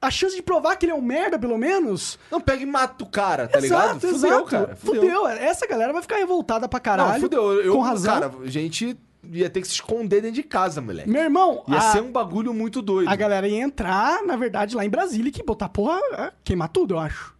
a 0.00 0.10
chance 0.10 0.34
de 0.36 0.42
provar 0.42 0.76
que 0.76 0.86
ele 0.86 0.92
é 0.92 0.94
um 0.94 1.02
merda, 1.02 1.38
pelo 1.38 1.58
menos. 1.58 2.18
Não, 2.30 2.40
pega 2.40 2.62
e 2.62 2.66
mata 2.66 3.02
o 3.04 3.08
cara, 3.10 3.46
tá 3.48 3.58
ligado? 3.60 3.96
exato, 3.96 4.00
Fudeu, 4.00 4.14
exato. 4.30 4.44
cara. 4.44 4.76
Fudeu. 4.76 5.26
Essa 5.28 5.66
galera 5.66 5.92
vai 5.92 6.00
ficar 6.02 6.16
revoltada 6.16 6.68
pra 6.68 6.78
caralho. 6.80 7.12
Não, 7.14 7.20
fudeu. 7.20 7.52
Eu, 7.60 7.74
com 7.74 7.80
razão. 7.80 8.12
Cara, 8.14 8.32
a 8.42 8.48
gente 8.48 8.96
ia 9.32 9.48
ter 9.50 9.60
que 9.60 9.66
se 9.68 9.74
esconder 9.74 10.20
dentro 10.20 10.34
de 10.36 10.42
casa, 10.42 10.80
moleque. 10.80 11.08
Meu 11.08 11.22
irmão, 11.22 11.62
Ia 11.68 11.78
a, 11.78 11.80
ser 11.92 12.02
um 12.02 12.10
bagulho 12.10 12.52
muito 12.52 12.82
doido. 12.82 13.08
a 13.08 13.14
galera 13.14 13.46
ia 13.46 13.60
entrar, 13.62 14.22
na 14.24 14.34
verdade, 14.36 14.74
lá 14.76 14.84
em 14.84 14.90
Brasília, 14.90 15.30
que 15.30 15.42
botar 15.44 15.68
porra, 15.68 16.00
é, 16.14 16.32
queimar 16.42 16.68
tudo, 16.68 16.94
eu 16.94 16.98
acho. 16.98 17.31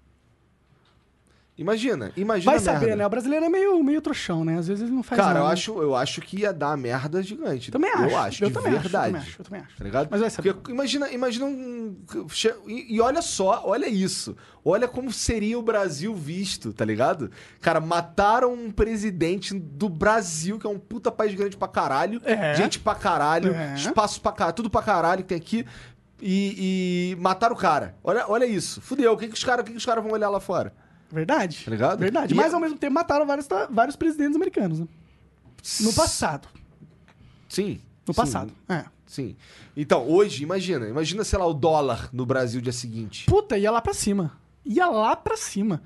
Imagina, 1.63 2.13
imagina 2.17 2.53
Vai 2.53 2.61
saber, 2.61 2.97
né? 2.97 3.07
O 3.07 3.09
brasileiro 3.11 3.47
é 3.47 3.49
meio, 3.49 3.83
meio 3.83 4.03
trouxão, 4.03 4.45
né? 4.45 4.59
Às 4.59 4.69
vezes 4.69 4.83
ele 4.83 4.93
não 4.93 5.03
faz 5.03 5.21
Cara, 5.21 5.35
nada. 5.35 5.45
eu 5.47 5.49
acho, 5.49 5.83
eu 5.83 5.97
acho 5.97 6.21
que 6.21 6.41
ia 6.41 6.53
dar 6.53 6.77
merda 6.77 7.23
gigante. 7.23 7.71
Também 7.71 7.91
acho. 7.91 8.03
Eu 8.03 8.17
acho, 8.19 8.45
eu 8.45 8.49
de 8.49 8.55
também 8.55 8.73
verdade. 8.73 9.17
Acho, 9.17 9.41
eu 9.41 9.45
também 9.45 9.61
acho, 9.61 9.71
eu 9.71 9.75
também 9.75 9.77
acho. 9.77 9.77
Tá 9.79 9.85
ligado? 9.85 10.09
Mas 10.11 10.21
vai 10.21 10.31
saber. 10.31 10.55
Porque 10.55 10.71
imagina, 10.73 11.11
imagina 11.11 11.47
um. 11.47 11.97
E, 12.67 12.97
e 12.97 13.01
olha 13.01 13.23
só, 13.23 13.63
olha 13.65 13.89
isso. 13.89 14.37
Olha 14.65 14.87
como 14.87 15.11
seria 15.13 15.59
o 15.59 15.63
Brasil 15.63 16.15
visto, 16.15 16.73
tá 16.73 16.85
ligado? 16.85 17.31
Cara, 17.61 17.81
mataram 17.81 18.53
um 18.53 18.71
presidente 18.71 19.59
do 19.59 19.89
Brasil, 19.89 20.59
que 20.59 20.67
é 20.67 20.71
um 20.71 20.79
puta 20.79 21.11
país 21.11 21.35
grande 21.35 21.57
pra 21.57 21.67
caralho. 21.69 22.21
É. 22.25 22.55
Gente 22.55 22.79
pra 22.79 22.95
caralho, 22.95 23.53
É. 23.55 23.75
espaço 23.75 24.21
pra 24.21 24.31
caralho, 24.33 24.55
tudo 24.57 24.71
pra 24.71 24.83
caralho 24.83 25.23
que 25.23 25.29
tem 25.29 25.39
aqui. 25.39 25.67
E, 26.25 27.15
e 27.15 27.21
mataram 27.21 27.55
o 27.55 27.59
cara. 27.59 27.97
Olha, 28.05 28.25
olha 28.29 28.45
isso. 28.47 28.81
Fudeu. 28.81 29.13
O 29.13 29.17
que, 29.17 29.27
que 29.27 29.35
os 29.35 29.43
caras 29.43 29.65
que 29.65 29.73
que 29.73 29.77
os 29.77 29.85
caras 29.85 30.05
vão 30.05 30.13
olhar 30.13 30.29
lá 30.29 30.39
fora? 30.39 30.73
Verdade. 31.13 31.63
Tá 31.65 31.71
ligado? 31.71 31.99
Verdade. 31.99 32.33
E 32.33 32.37
Mas 32.37 32.53
é- 32.53 32.55
ao 32.55 32.61
mesmo 32.61 32.79
tempo 32.79 32.95
mataram 32.95 33.27
vários, 33.27 33.47
vários 33.71 33.97
presidentes 33.97 34.35
americanos, 34.35 34.81
né? 34.81 34.89
No 35.81 35.93
passado. 35.93 36.49
Sim. 37.49 37.81
No 38.07 38.15
sim. 38.15 38.21
passado. 38.21 38.53
É. 38.69 38.85
Sim. 39.07 39.37
Então, 39.77 40.09
hoje, 40.09 40.43
imagina. 40.43 40.89
Imagina, 40.89 41.23
sei 41.23 41.39
lá, 41.39 41.47
o 41.47 41.53
dólar 41.53 42.09
no 42.13 42.25
Brasil 42.25 42.61
dia 42.61 42.73
seguinte. 42.73 43.27
Puta, 43.27 43.59
ia 43.59 43.71
lá 43.71 43.83
pra 43.83 43.93
cima. 43.93 44.33
Ia 44.65 44.87
lá 44.89 45.15
pra 45.15 45.37
cima. 45.37 45.83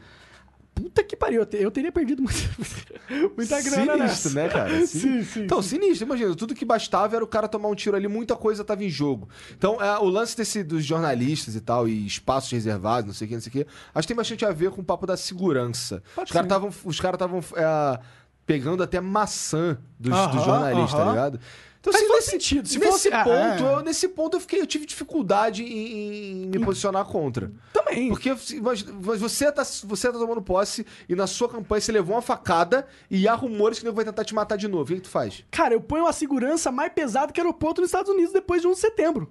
Puta 0.76 1.02
que 1.02 1.16
pariu. 1.16 1.40
Eu, 1.40 1.46
te- 1.46 1.56
eu 1.56 1.70
teria 1.70 1.90
perdido 1.90 2.22
muita, 2.22 2.38
muita 3.34 3.62
grana 3.62 3.92
Sinistro, 3.94 3.98
nessa. 3.98 4.30
né, 4.30 4.48
cara? 4.48 4.80
sim, 4.86 5.24
sim. 5.24 5.44
Então, 5.44 5.62
sim. 5.62 5.80
sinistro, 5.80 6.06
imagina. 6.06 6.34
Tudo 6.36 6.54
que 6.54 6.64
bastava 6.66 7.16
era 7.16 7.24
o 7.24 7.26
cara 7.26 7.48
tomar 7.48 7.68
um 7.68 7.74
tiro 7.74 7.96
ali, 7.96 8.06
muita 8.06 8.36
coisa 8.36 8.62
tava 8.62 8.84
em 8.84 8.90
jogo. 8.90 9.26
Então, 9.56 9.80
é, 9.82 9.98
o 9.98 10.04
lance 10.04 10.36
desse, 10.36 10.62
dos 10.62 10.84
jornalistas 10.84 11.54
e 11.56 11.60
tal, 11.60 11.88
e 11.88 12.06
espaços 12.06 12.50
reservados, 12.52 13.06
não 13.06 13.14
sei 13.14 13.24
o 13.26 13.28
que, 13.28 13.34
não 13.34 13.40
sei 13.40 13.48
o 13.48 13.52
que, 13.52 13.66
acho 13.94 14.02
que 14.06 14.08
tem 14.08 14.16
bastante 14.16 14.44
a 14.44 14.52
ver 14.52 14.70
com 14.70 14.82
o 14.82 14.84
papo 14.84 15.06
da 15.06 15.16
segurança. 15.16 16.02
Pode 16.14 16.26
os 16.28 16.32
caras 16.32 16.46
estavam 16.46 16.70
os 16.84 17.00
caras 17.00 17.14
estavam 17.16 17.40
é, 17.56 18.00
pegando 18.44 18.82
até 18.82 19.00
maçã 19.00 19.78
dos, 19.98 20.12
dos 20.12 20.18
Aham, 20.18 20.44
jornalistas, 20.44 20.92
tá 20.94 21.02
aham. 21.02 21.10
ligado? 21.10 21.40
Então, 21.88 21.92
Faz 21.92 22.02
assim, 22.04 22.06
todo 22.08 22.16
nesse, 22.16 22.30
sentido. 22.30 22.68
Se 22.68 22.78
nesse 22.78 22.90
fosse- 22.90 23.12
ah, 23.12 23.22
ponto, 23.24 23.64
é. 23.64 23.74
eu, 23.74 23.80
nesse 23.82 24.08
ponto 24.08 24.36
eu 24.36 24.40
fiquei, 24.40 24.60
eu 24.60 24.66
tive 24.66 24.86
dificuldade 24.86 25.62
em, 25.62 26.42
em 26.44 26.46
me 26.46 26.58
posicionar 26.58 27.04
contra. 27.04 27.52
Também. 27.72 28.08
Porque 28.08 28.30
mas, 28.60 28.82
mas 28.82 29.20
você, 29.20 29.50
tá, 29.52 29.62
você 29.84 30.10
tá 30.12 30.18
tomando 30.18 30.42
posse 30.42 30.84
e 31.08 31.14
na 31.14 31.26
sua 31.26 31.48
campanha 31.48 31.80
você 31.80 31.92
levou 31.92 32.16
uma 32.16 32.22
facada 32.22 32.86
e 33.10 33.28
há 33.28 33.34
rumores 33.34 33.78
que 33.78 33.84
o 33.84 33.86
nego 33.86 33.96
vai 33.96 34.04
tentar 34.04 34.24
te 34.24 34.34
matar 34.34 34.56
de 34.56 34.66
novo. 34.68 34.84
O 34.84 34.86
que, 34.86 34.94
que 34.96 35.00
tu 35.02 35.08
faz? 35.08 35.44
Cara, 35.50 35.74
eu 35.74 35.80
ponho 35.80 36.06
a 36.06 36.12
segurança 36.12 36.72
mais 36.72 36.92
pesada 36.92 37.32
que 37.32 37.40
o 37.40 37.44
aeroporto 37.44 37.80
nos 37.80 37.88
Estados 37.88 38.10
Unidos 38.10 38.32
depois 38.32 38.60
de 38.62 38.68
1 38.68 38.72
de 38.72 38.78
setembro. 38.78 39.30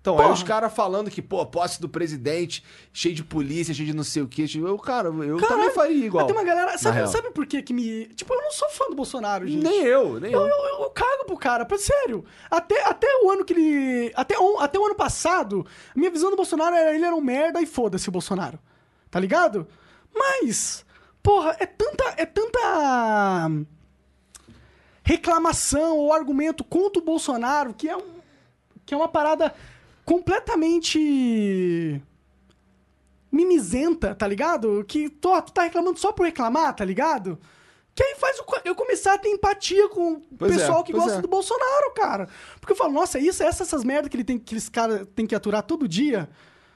Então, 0.00 0.14
aí 0.16 0.22
Porra. 0.22 0.32
os 0.34 0.42
caras 0.44 0.72
falando 0.72 1.10
que, 1.10 1.20
pô, 1.20 1.44
posse 1.44 1.80
do 1.80 1.88
presidente, 1.88 2.64
cheio 2.92 3.14
de 3.14 3.24
polícia, 3.24 3.74
cheio 3.74 3.86
de 3.88 3.92
não 3.94 4.04
sei 4.04 4.22
o 4.22 4.28
quê. 4.28 4.46
cheio- 4.46 4.66
Eu, 4.66 4.78
cara, 4.78 5.08
eu 5.08 5.36
Caralho. 5.36 5.40
também 5.48 5.70
faria 5.70 6.06
igual. 6.06 6.24
Tem 6.26 6.34
uma 6.36 6.44
galera. 6.44 6.78
Sabe, 6.78 7.06
sabe 7.08 7.30
por 7.32 7.44
que 7.46 7.60
que 7.62 7.74
me. 7.74 8.06
Tipo, 8.14 8.32
eu 8.32 8.40
não 8.40 8.50
sou 8.52 8.70
fã 8.70 8.86
do 8.88 8.94
Bolsonaro, 8.94 9.46
gente. 9.46 9.62
Nem 9.62 9.82
eu, 9.82 10.20
nem 10.20 10.32
Eu, 10.32 10.40
eu. 10.40 10.48
eu, 10.48 10.82
eu 10.84 10.90
cago 10.90 11.24
pro 11.26 11.36
cara, 11.36 11.64
pra 11.66 11.76
sério. 11.76 12.24
Até, 12.50 12.82
até 12.88 13.06
o 13.24 13.30
ano 13.30 13.44
que 13.44 13.52
ele. 13.52 14.12
Até, 14.14 14.38
o- 14.38 14.58
até 14.60 14.78
o 14.78 14.86
ano 14.86 14.94
passado, 14.94 15.66
a 15.94 15.98
minha 15.98 16.10
visão 16.10 16.30
do 16.30 16.36
Bolsonaro 16.36 16.74
era 16.76 16.94
ele 16.94 17.04
era 17.04 17.14
um 17.16 17.20
merda 17.20 17.60
e 17.60 17.66
foda-se 17.66 18.08
o 18.08 18.12
Bolsonaro. 18.12 18.58
Tá 19.10 19.18
ligado? 19.18 19.66
Mas, 20.14 20.86
porra, 21.22 21.56
é 21.58 21.66
tanta. 21.66 22.04
É 22.16 22.24
tanta. 22.24 22.58
reclamação 25.02 25.96
ou 25.96 26.12
argumento 26.12 26.62
contra 26.64 27.00
o 27.00 27.04
Bolsonaro 27.04 27.72
que 27.74 27.88
é 27.88 27.96
um. 27.96 28.18
que 28.84 28.94
é 28.94 28.96
uma 28.96 29.08
parada 29.08 29.54
completamente 30.08 32.02
mimizenta, 33.30 34.14
tá 34.14 34.26
ligado? 34.26 34.82
Que 34.88 35.10
tô, 35.10 35.40
tu 35.42 35.52
tá 35.52 35.64
reclamando 35.64 35.98
só 35.98 36.12
por 36.12 36.24
reclamar, 36.24 36.74
tá 36.74 36.82
ligado? 36.82 37.38
Que 37.94 38.02
aí 38.02 38.14
faz 38.14 38.40
eu 38.64 38.74
começar 38.74 39.12
a 39.14 39.18
ter 39.18 39.28
empatia 39.28 39.86
com 39.90 40.14
o 40.14 40.22
Pois 40.38 40.52
é, 40.52 40.54
pessoal 40.56 40.82
que 40.82 40.92
pois 40.92 41.04
gosta 41.04 41.18
é. 41.18 41.20
do 41.20 41.28
Bolsonaro, 41.28 41.92
cara. 41.94 42.26
Porque 42.58 42.72
eu 42.72 42.76
falo, 42.76 42.94
nossa, 42.94 43.18
isso, 43.18 43.42
essas, 43.42 43.68
essas 43.68 43.84
merdas 43.84 44.08
que 44.08 44.16
ele 44.16 44.24
tem, 44.24 44.38
que 44.38 44.56
esse 44.56 44.70
cara 44.70 45.04
tem 45.14 45.26
que 45.26 45.34
aturar 45.34 45.62
todo 45.62 45.86
dia. 45.86 46.26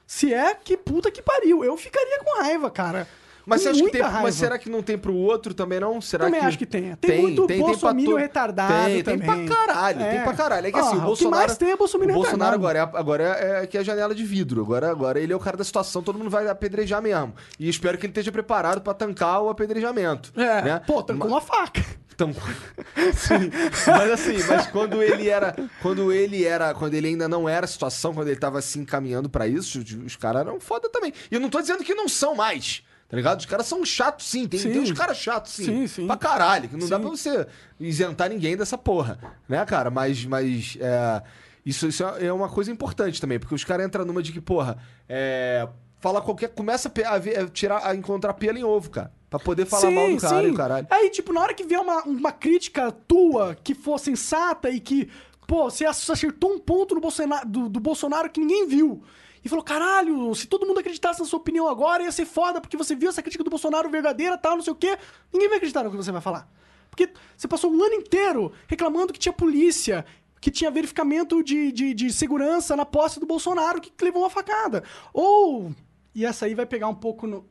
Se 0.05 0.31
é, 0.31 0.53
que 0.53 0.77
puta 0.77 1.09
que 1.09 1.21
pariu. 1.23 1.63
Eu 1.63 1.75
ficaria 1.75 2.19
com 2.19 2.39
raiva, 2.39 2.69
cara. 2.69 3.07
Mas, 3.45 3.61
você 3.61 3.69
acha 3.69 3.83
que 3.83 3.91
tem, 3.91 4.01
raiva. 4.01 4.21
mas 4.21 4.35
será 4.35 4.57
que 4.57 4.69
não 4.69 4.81
tem 4.81 4.97
pro 4.97 5.13
outro 5.13 5.53
também, 5.53 5.79
não? 5.79 5.99
Será 5.99 6.25
Também 6.25 6.39
que... 6.39 6.45
acho 6.45 6.57
que 6.57 6.65
tem. 6.65 6.95
Tem 6.95 7.21
muito 7.21 7.45
pra 7.45 7.57
bolsominion 7.57 8.11
todo- 8.11 8.19
retardado 8.19 8.85
Tem, 8.85 9.03
também. 9.03 9.19
tem 9.29 9.45
pra 9.47 9.55
caralho, 9.55 10.01
É. 10.01 10.11
tem 10.11 10.21
pra 10.23 10.33
caralho. 10.33 10.67
É 10.67 10.71
que 10.71 10.77
Ah, 10.77 10.81
assim, 10.81 10.89
o 10.91 10.97
o 10.97 10.99
que 11.01 11.05
Bolsonaro... 11.05 11.35
mais 11.47 11.57
tem 11.57 11.71
é 11.71 11.75
bolsominion 11.75 12.11
o 12.13 12.15
Bolsonaro 12.21 12.57
retardado. 12.61 12.97
agora, 12.97 12.97
é, 12.97 12.99
agora 12.99 13.59
é, 13.59 13.63
é 13.63 13.67
que 13.67 13.77
é 13.77 13.81
a 13.81 13.83
janela 13.83 14.15
de 14.15 14.23
vidro. 14.23 14.61
Agora, 14.61 14.89
agora 14.89 15.19
ele 15.19 15.33
é 15.33 15.35
o 15.35 15.39
cara 15.39 15.57
da 15.57 15.63
situação, 15.63 16.01
todo 16.01 16.17
mundo 16.17 16.29
vai 16.29 16.47
apedrejar 16.47 17.01
mesmo. 17.01 17.33
E 17.59 17.67
espero 17.67 17.97
que 17.97 18.05
ele 18.05 18.11
esteja 18.11 18.31
preparado 18.31 18.81
pra 18.81 18.93
tancar 18.93 19.41
o 19.41 19.49
apedrejamento. 19.49 20.31
É, 20.39 20.61
né? 20.61 20.81
pô, 20.87 21.03
tancou 21.03 21.27
uma 21.29 21.41
faca. 21.41 21.83
Então, 22.15 22.31
sim, 23.13 23.49
mas 23.87 24.11
assim, 24.11 24.37
mas 24.47 24.67
quando 24.67 25.01
ele 25.01 25.27
era, 25.27 25.55
quando 25.81 26.11
ele 26.13 26.43
era, 26.45 26.73
quando 26.73 26.93
ele 26.93 27.07
ainda 27.07 27.27
não 27.27 27.49
era 27.49 27.65
a 27.65 27.67
situação, 27.67 28.13
quando 28.13 28.27
ele 28.27 28.39
tava 28.39 28.61
se 28.61 28.77
encaminhando 28.79 29.29
pra 29.29 29.47
isso, 29.47 29.83
os 30.05 30.15
caras 30.15 30.41
eram 30.41 30.59
foda 30.59 30.87
também. 30.89 31.11
E 31.31 31.35
eu 31.35 31.41
não 31.41 31.49
tô 31.49 31.59
dizendo 31.59 31.83
que 31.83 31.95
não 31.95 32.07
são 32.07 32.35
mais, 32.35 32.83
tá 33.13 33.17
ligado? 33.17 33.39
Os 33.41 33.45
caras 33.45 33.67
são 33.67 33.85
chatos 33.85 34.25
sim, 34.27 34.47
tem, 34.47 34.59
Sim. 34.59 34.71
tem 34.71 34.81
uns 34.81 34.91
caras 34.91 35.17
chatos 35.17 35.51
sim, 35.53 35.65
Sim, 35.65 35.85
sim. 35.87 36.07
pra 36.07 36.17
caralho, 36.17 36.67
que 36.67 36.75
não 36.75 36.87
dá 36.89 36.95
Sim. 36.95 37.01
pra 37.03 37.11
você 37.11 37.47
isentar 37.79 38.27
ninguém 38.27 38.57
dessa 38.57 38.75
porra, 38.75 39.19
né, 39.47 39.63
cara? 39.65 39.91
Mas, 39.91 40.25
mas 40.25 40.75
é, 40.81 41.21
isso, 41.63 41.87
isso 41.87 42.03
é 42.03 42.33
uma 42.33 42.49
coisa 42.49 42.71
importante 42.71 43.21
também, 43.21 43.37
porque 43.37 43.53
os 43.53 43.63
caras 43.63 43.85
entram 43.85 44.03
numa 44.03 44.23
de 44.23 44.31
que, 44.31 44.41
porra, 44.41 44.79
é, 45.07 45.67
fala 45.99 46.21
qualquer, 46.23 46.49
começa 46.49 46.91
a, 47.05 47.17
ver- 47.19 47.37
a 47.39 47.47
tirar, 47.47 47.85
a 47.87 47.95
encontrar 47.95 48.33
pelo 48.33 48.57
em 48.57 48.63
ovo, 48.63 48.89
cara, 48.89 49.11
pra 49.29 49.37
poder 49.39 49.67
falar 49.67 49.91
mal 49.91 50.09
do 50.09 50.17
cara 50.19 50.47
e 50.47 50.53
caralho. 50.55 50.87
Aí, 50.89 51.11
tipo, 51.11 51.31
na 51.31 51.41
hora 51.41 51.53
que 51.53 51.63
vier 51.63 51.79
uma, 51.81 52.01
uma 52.05 52.31
crítica 52.31 52.91
tua 53.07 53.55
que 53.63 53.75
for 53.75 53.99
sensata 53.99 54.71
e 54.71 54.79
que, 54.79 55.07
pô, 55.45 55.69
você 55.69 55.85
acertou 55.85 56.51
um 56.51 56.57
ponto 56.57 56.95
no 56.95 57.01
Bolsonaro, 57.01 57.47
do, 57.47 57.69
do 57.69 57.79
Bolsonaro 57.79 58.27
que 58.27 58.39
ninguém 58.39 58.67
viu. 58.67 59.03
E 59.43 59.49
falou, 59.49 59.63
caralho, 59.63 60.33
se 60.35 60.47
todo 60.47 60.65
mundo 60.65 60.79
acreditasse 60.79 61.19
na 61.19 61.25
sua 61.25 61.39
opinião 61.39 61.67
agora, 61.67 62.03
ia 62.03 62.11
ser 62.11 62.25
foda, 62.25 62.61
porque 62.61 62.77
você 62.77 62.95
viu 62.95 63.09
essa 63.09 63.21
crítica 63.21 63.43
do 63.43 63.49
Bolsonaro 63.49 63.89
verdadeira, 63.89 64.37
tal, 64.37 64.55
não 64.55 64.63
sei 64.63 64.71
o 64.73 64.75
quê. 64.75 64.97
Ninguém 65.31 65.49
vai 65.49 65.57
acreditar 65.57 65.83
no 65.83 65.91
que 65.91 65.97
você 65.97 66.11
vai 66.11 66.21
falar. 66.21 66.47
Porque 66.89 67.09
você 67.35 67.47
passou 67.47 67.71
um 67.71 67.83
ano 67.83 67.95
inteiro 67.95 68.53
reclamando 68.67 69.11
que 69.11 69.19
tinha 69.19 69.33
polícia, 69.33 70.05
que 70.39 70.49
tinha 70.49 70.71
verificamento 70.71 71.43
de, 71.43 71.71
de, 71.71 71.93
de 71.93 72.13
segurança 72.13 72.75
na 72.75 72.85
posse 72.85 73.19
do 73.19 73.25
Bolsonaro, 73.25 73.81
que 73.81 73.91
levou 74.03 74.21
uma 74.21 74.29
facada. 74.29 74.83
Ou, 75.11 75.73
e 76.15 76.25
essa 76.25 76.45
aí 76.45 76.53
vai 76.53 76.65
pegar 76.65 76.87
um 76.87 76.95
pouco 76.95 77.27
no, 77.27 77.45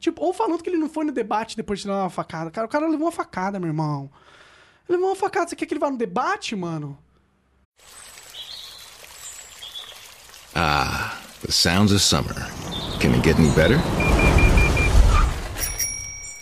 Tipo, 0.00 0.24
ou 0.24 0.32
falando 0.32 0.62
que 0.62 0.70
ele 0.70 0.76
não 0.76 0.88
foi 0.88 1.04
no 1.04 1.12
debate 1.12 1.56
depois 1.56 1.80
de 1.80 1.88
levar 1.88 2.02
uma 2.02 2.10
facada. 2.10 2.50
Cara, 2.50 2.66
o 2.66 2.70
cara 2.70 2.86
levou 2.86 3.06
uma 3.06 3.12
facada, 3.12 3.58
meu 3.58 3.68
irmão. 3.68 4.10
Ele 4.88 4.96
levou 4.96 5.10
uma 5.10 5.16
facada. 5.16 5.48
Você 5.48 5.56
quer 5.56 5.66
que 5.66 5.74
ele 5.74 5.80
vá 5.80 5.90
no 5.90 5.96
debate, 5.96 6.54
mano? 6.54 6.96
Ah, 10.54 11.16
the 11.42 11.52
sounds 11.52 11.92
of 11.92 12.00
summer. 12.00 12.34
Can 13.00 13.14
it 13.14 13.22
get 13.22 13.38
any 13.38 13.54
better? 13.54 13.78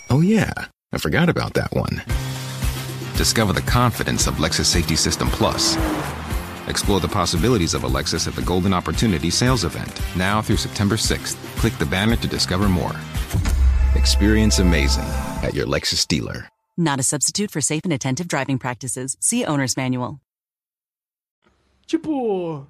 Oh, 0.08 0.20
yeah, 0.22 0.52
I 0.92 0.98
forgot 0.98 1.28
about 1.28 1.54
that 1.54 1.72
one. 1.72 2.02
Discover 3.16 3.52
the 3.52 3.62
confidence 3.62 4.26
of 4.26 4.34
Lexus 4.34 4.66
Safety 4.66 4.96
System 4.96 5.28
Plus. 5.28 5.76
Explore 6.68 7.00
the 7.00 7.08
possibilities 7.08 7.74
of 7.74 7.84
a 7.84 7.88
Lexus 7.88 8.26
at 8.26 8.34
the 8.34 8.42
Golden 8.42 8.72
Opportunity 8.72 9.30
Sales 9.30 9.64
Event, 9.64 10.00
now 10.16 10.42
through 10.42 10.56
September 10.56 10.96
6th. 10.96 11.36
Click 11.56 11.72
the 11.78 11.86
banner 11.86 12.16
to 12.16 12.28
discover 12.28 12.68
more. 12.68 12.94
Experience 13.94 14.58
amazing 14.58 15.04
at 15.42 15.54
your 15.54 15.66
Lexus 15.66 16.06
dealer. 16.06 16.48
Not 16.76 17.00
a 17.00 17.02
substitute 17.02 17.50
for 17.50 17.60
safe 17.60 17.84
and 17.84 17.92
attentive 17.92 18.28
driving 18.28 18.58
practices. 18.58 19.16
See 19.20 19.44
Owner's 19.44 19.76
Manual. 19.76 20.20
Tipo, 21.88 22.66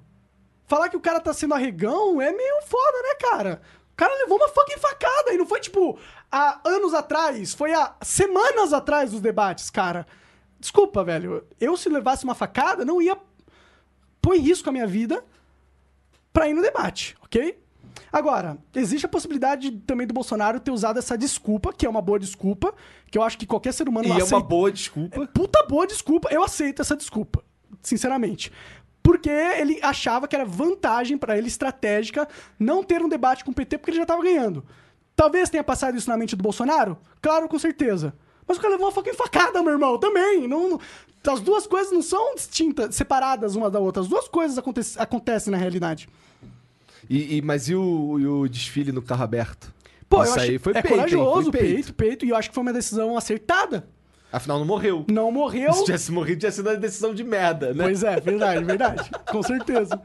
falar 0.67 0.89
que 0.89 0.97
o 0.97 1.01
cara 1.01 1.19
tá 1.19 1.33
sendo 1.33 1.53
arregão 1.55 2.21
é 2.21 2.31
meio 2.31 2.61
foda, 2.67 3.01
né, 3.01 3.15
cara? 3.19 3.61
O 3.93 3.95
cara 3.97 4.13
levou 4.15 4.37
uma 4.37 4.49
fucking 4.49 4.77
facada 4.77 5.33
e 5.33 5.37
não 5.37 5.45
foi, 5.47 5.59
tipo, 5.59 5.97
há 6.31 6.59
anos 6.63 6.93
atrás. 6.93 7.55
Foi 7.55 7.73
há 7.73 7.95
semanas 8.03 8.71
atrás 8.73 9.09
dos 9.11 9.21
debates, 9.21 9.71
cara. 9.71 10.05
Desculpa, 10.59 11.03
velho. 11.03 11.43
Eu, 11.59 11.75
se 11.75 11.89
levasse 11.89 12.23
uma 12.23 12.35
facada, 12.35 12.85
não 12.85 13.01
ia 13.01 13.17
pôr 14.21 14.35
em 14.35 14.39
risco 14.39 14.69
a 14.69 14.71
minha 14.71 14.85
vida 14.85 15.23
pra 16.31 16.47
ir 16.47 16.53
no 16.53 16.61
debate, 16.61 17.17
ok? 17.23 17.57
Agora, 18.11 18.57
existe 18.75 19.05
a 19.05 19.09
possibilidade 19.09 19.71
também 19.71 20.05
do 20.05 20.13
Bolsonaro 20.13 20.59
ter 20.59 20.69
usado 20.71 20.99
essa 20.99 21.17
desculpa, 21.17 21.73
que 21.73 21.85
é 21.85 21.89
uma 21.89 22.01
boa 22.01 22.19
desculpa, 22.19 22.73
que 23.09 23.17
eu 23.17 23.23
acho 23.23 23.37
que 23.37 23.45
qualquer 23.47 23.73
ser 23.73 23.89
humano 23.89 24.07
E 24.07 24.11
é 24.11 24.13
uma 24.13 24.23
aceita- 24.23 24.43
boa 24.43 24.71
desculpa. 24.71 25.27
Puta 25.27 25.65
boa 25.67 25.87
desculpa, 25.87 26.29
eu 26.31 26.43
aceito 26.43 26.81
essa 26.81 26.95
desculpa, 26.95 27.43
sinceramente. 27.81 28.51
Porque 29.07 29.29
ele 29.29 29.79
achava 29.81 30.27
que 30.27 30.35
era 30.35 30.43
vantagem 30.43 31.17
pra 31.17 31.37
ele 31.37 31.47
estratégica 31.47 32.27
não 32.59 32.83
ter 32.83 33.01
um 33.01 33.07
debate 33.07 33.45
com 33.45 33.51
o 33.51 33.53
PT 33.53 33.77
porque 33.77 33.91
ele 33.91 33.99
já 33.99 34.05
tava 34.05 34.21
ganhando. 34.21 34.65
Talvez 35.15 35.49
tenha 35.49 35.63
passado 35.63 35.95
isso 35.97 36.09
na 36.09 36.17
mente 36.17 36.35
do 36.35 36.43
Bolsonaro? 36.43 36.97
Claro, 37.21 37.47
com 37.47 37.57
certeza. 37.57 38.13
Mas 38.45 38.57
o 38.57 38.59
cara 38.59 38.73
levou 38.73 38.87
uma 38.87 38.91
fucking 38.91 39.13
facada, 39.13 39.63
meu 39.63 39.71
irmão, 39.71 39.97
também. 39.97 40.45
Não, 40.45 40.71
não- 40.71 40.79
as 41.25 41.39
duas 41.39 41.65
coisas 41.65 41.93
não 41.93 42.01
são 42.01 42.35
distintas, 42.35 42.95
separadas 42.95 43.55
uma 43.55 43.69
da 43.69 43.79
outra. 43.79 44.01
As 44.01 44.09
duas 44.09 44.27
coisas 44.27 44.57
aconte- 44.57 44.81
acontecem 44.97 45.51
na 45.51 45.57
realidade. 45.57 46.09
E, 47.09 47.37
e- 47.37 47.41
mas 47.41 47.69
e 47.69 47.75
o, 47.75 48.19
e 48.19 48.27
o 48.27 48.45
desfile 48.49 48.91
no 48.91 49.01
carro 49.01 49.23
aberto? 49.23 49.73
Pô, 50.09 50.21
Isso 50.21 50.31
eu 50.33 50.35
achei, 50.41 50.49
aí 50.55 50.59
foi 50.59 50.71
é 50.73 50.81
peito, 50.81 50.87
hein? 50.87 50.95
corajoso, 50.97 51.43
Foi 51.43 51.51
peito. 51.61 51.73
peito. 51.75 51.93
peito, 51.93 52.25
e 52.25 52.29
eu 52.29 52.35
acho 52.35 52.49
que 52.49 52.55
foi 52.55 52.61
uma 52.61 52.73
decisão 52.73 53.17
acertada. 53.17 53.87
Afinal, 54.31 54.59
não 54.59 54.65
morreu. 54.65 55.05
Não 55.09 55.31
morreu. 55.31 55.71
Se 55.73 55.85
tivesse 55.85 56.11
morrido, 56.11 56.39
tinha 56.41 56.51
sido 56.51 56.69
uma 56.69 56.75
decisão 56.75 57.13
de 57.13 57.23
merda, 57.23 57.73
né? 57.73 57.85
Pois 57.85 58.03
é, 58.03 58.19
verdade, 58.19 58.63
verdade. 58.63 59.09
Com 59.31 59.41
certeza. 59.41 60.01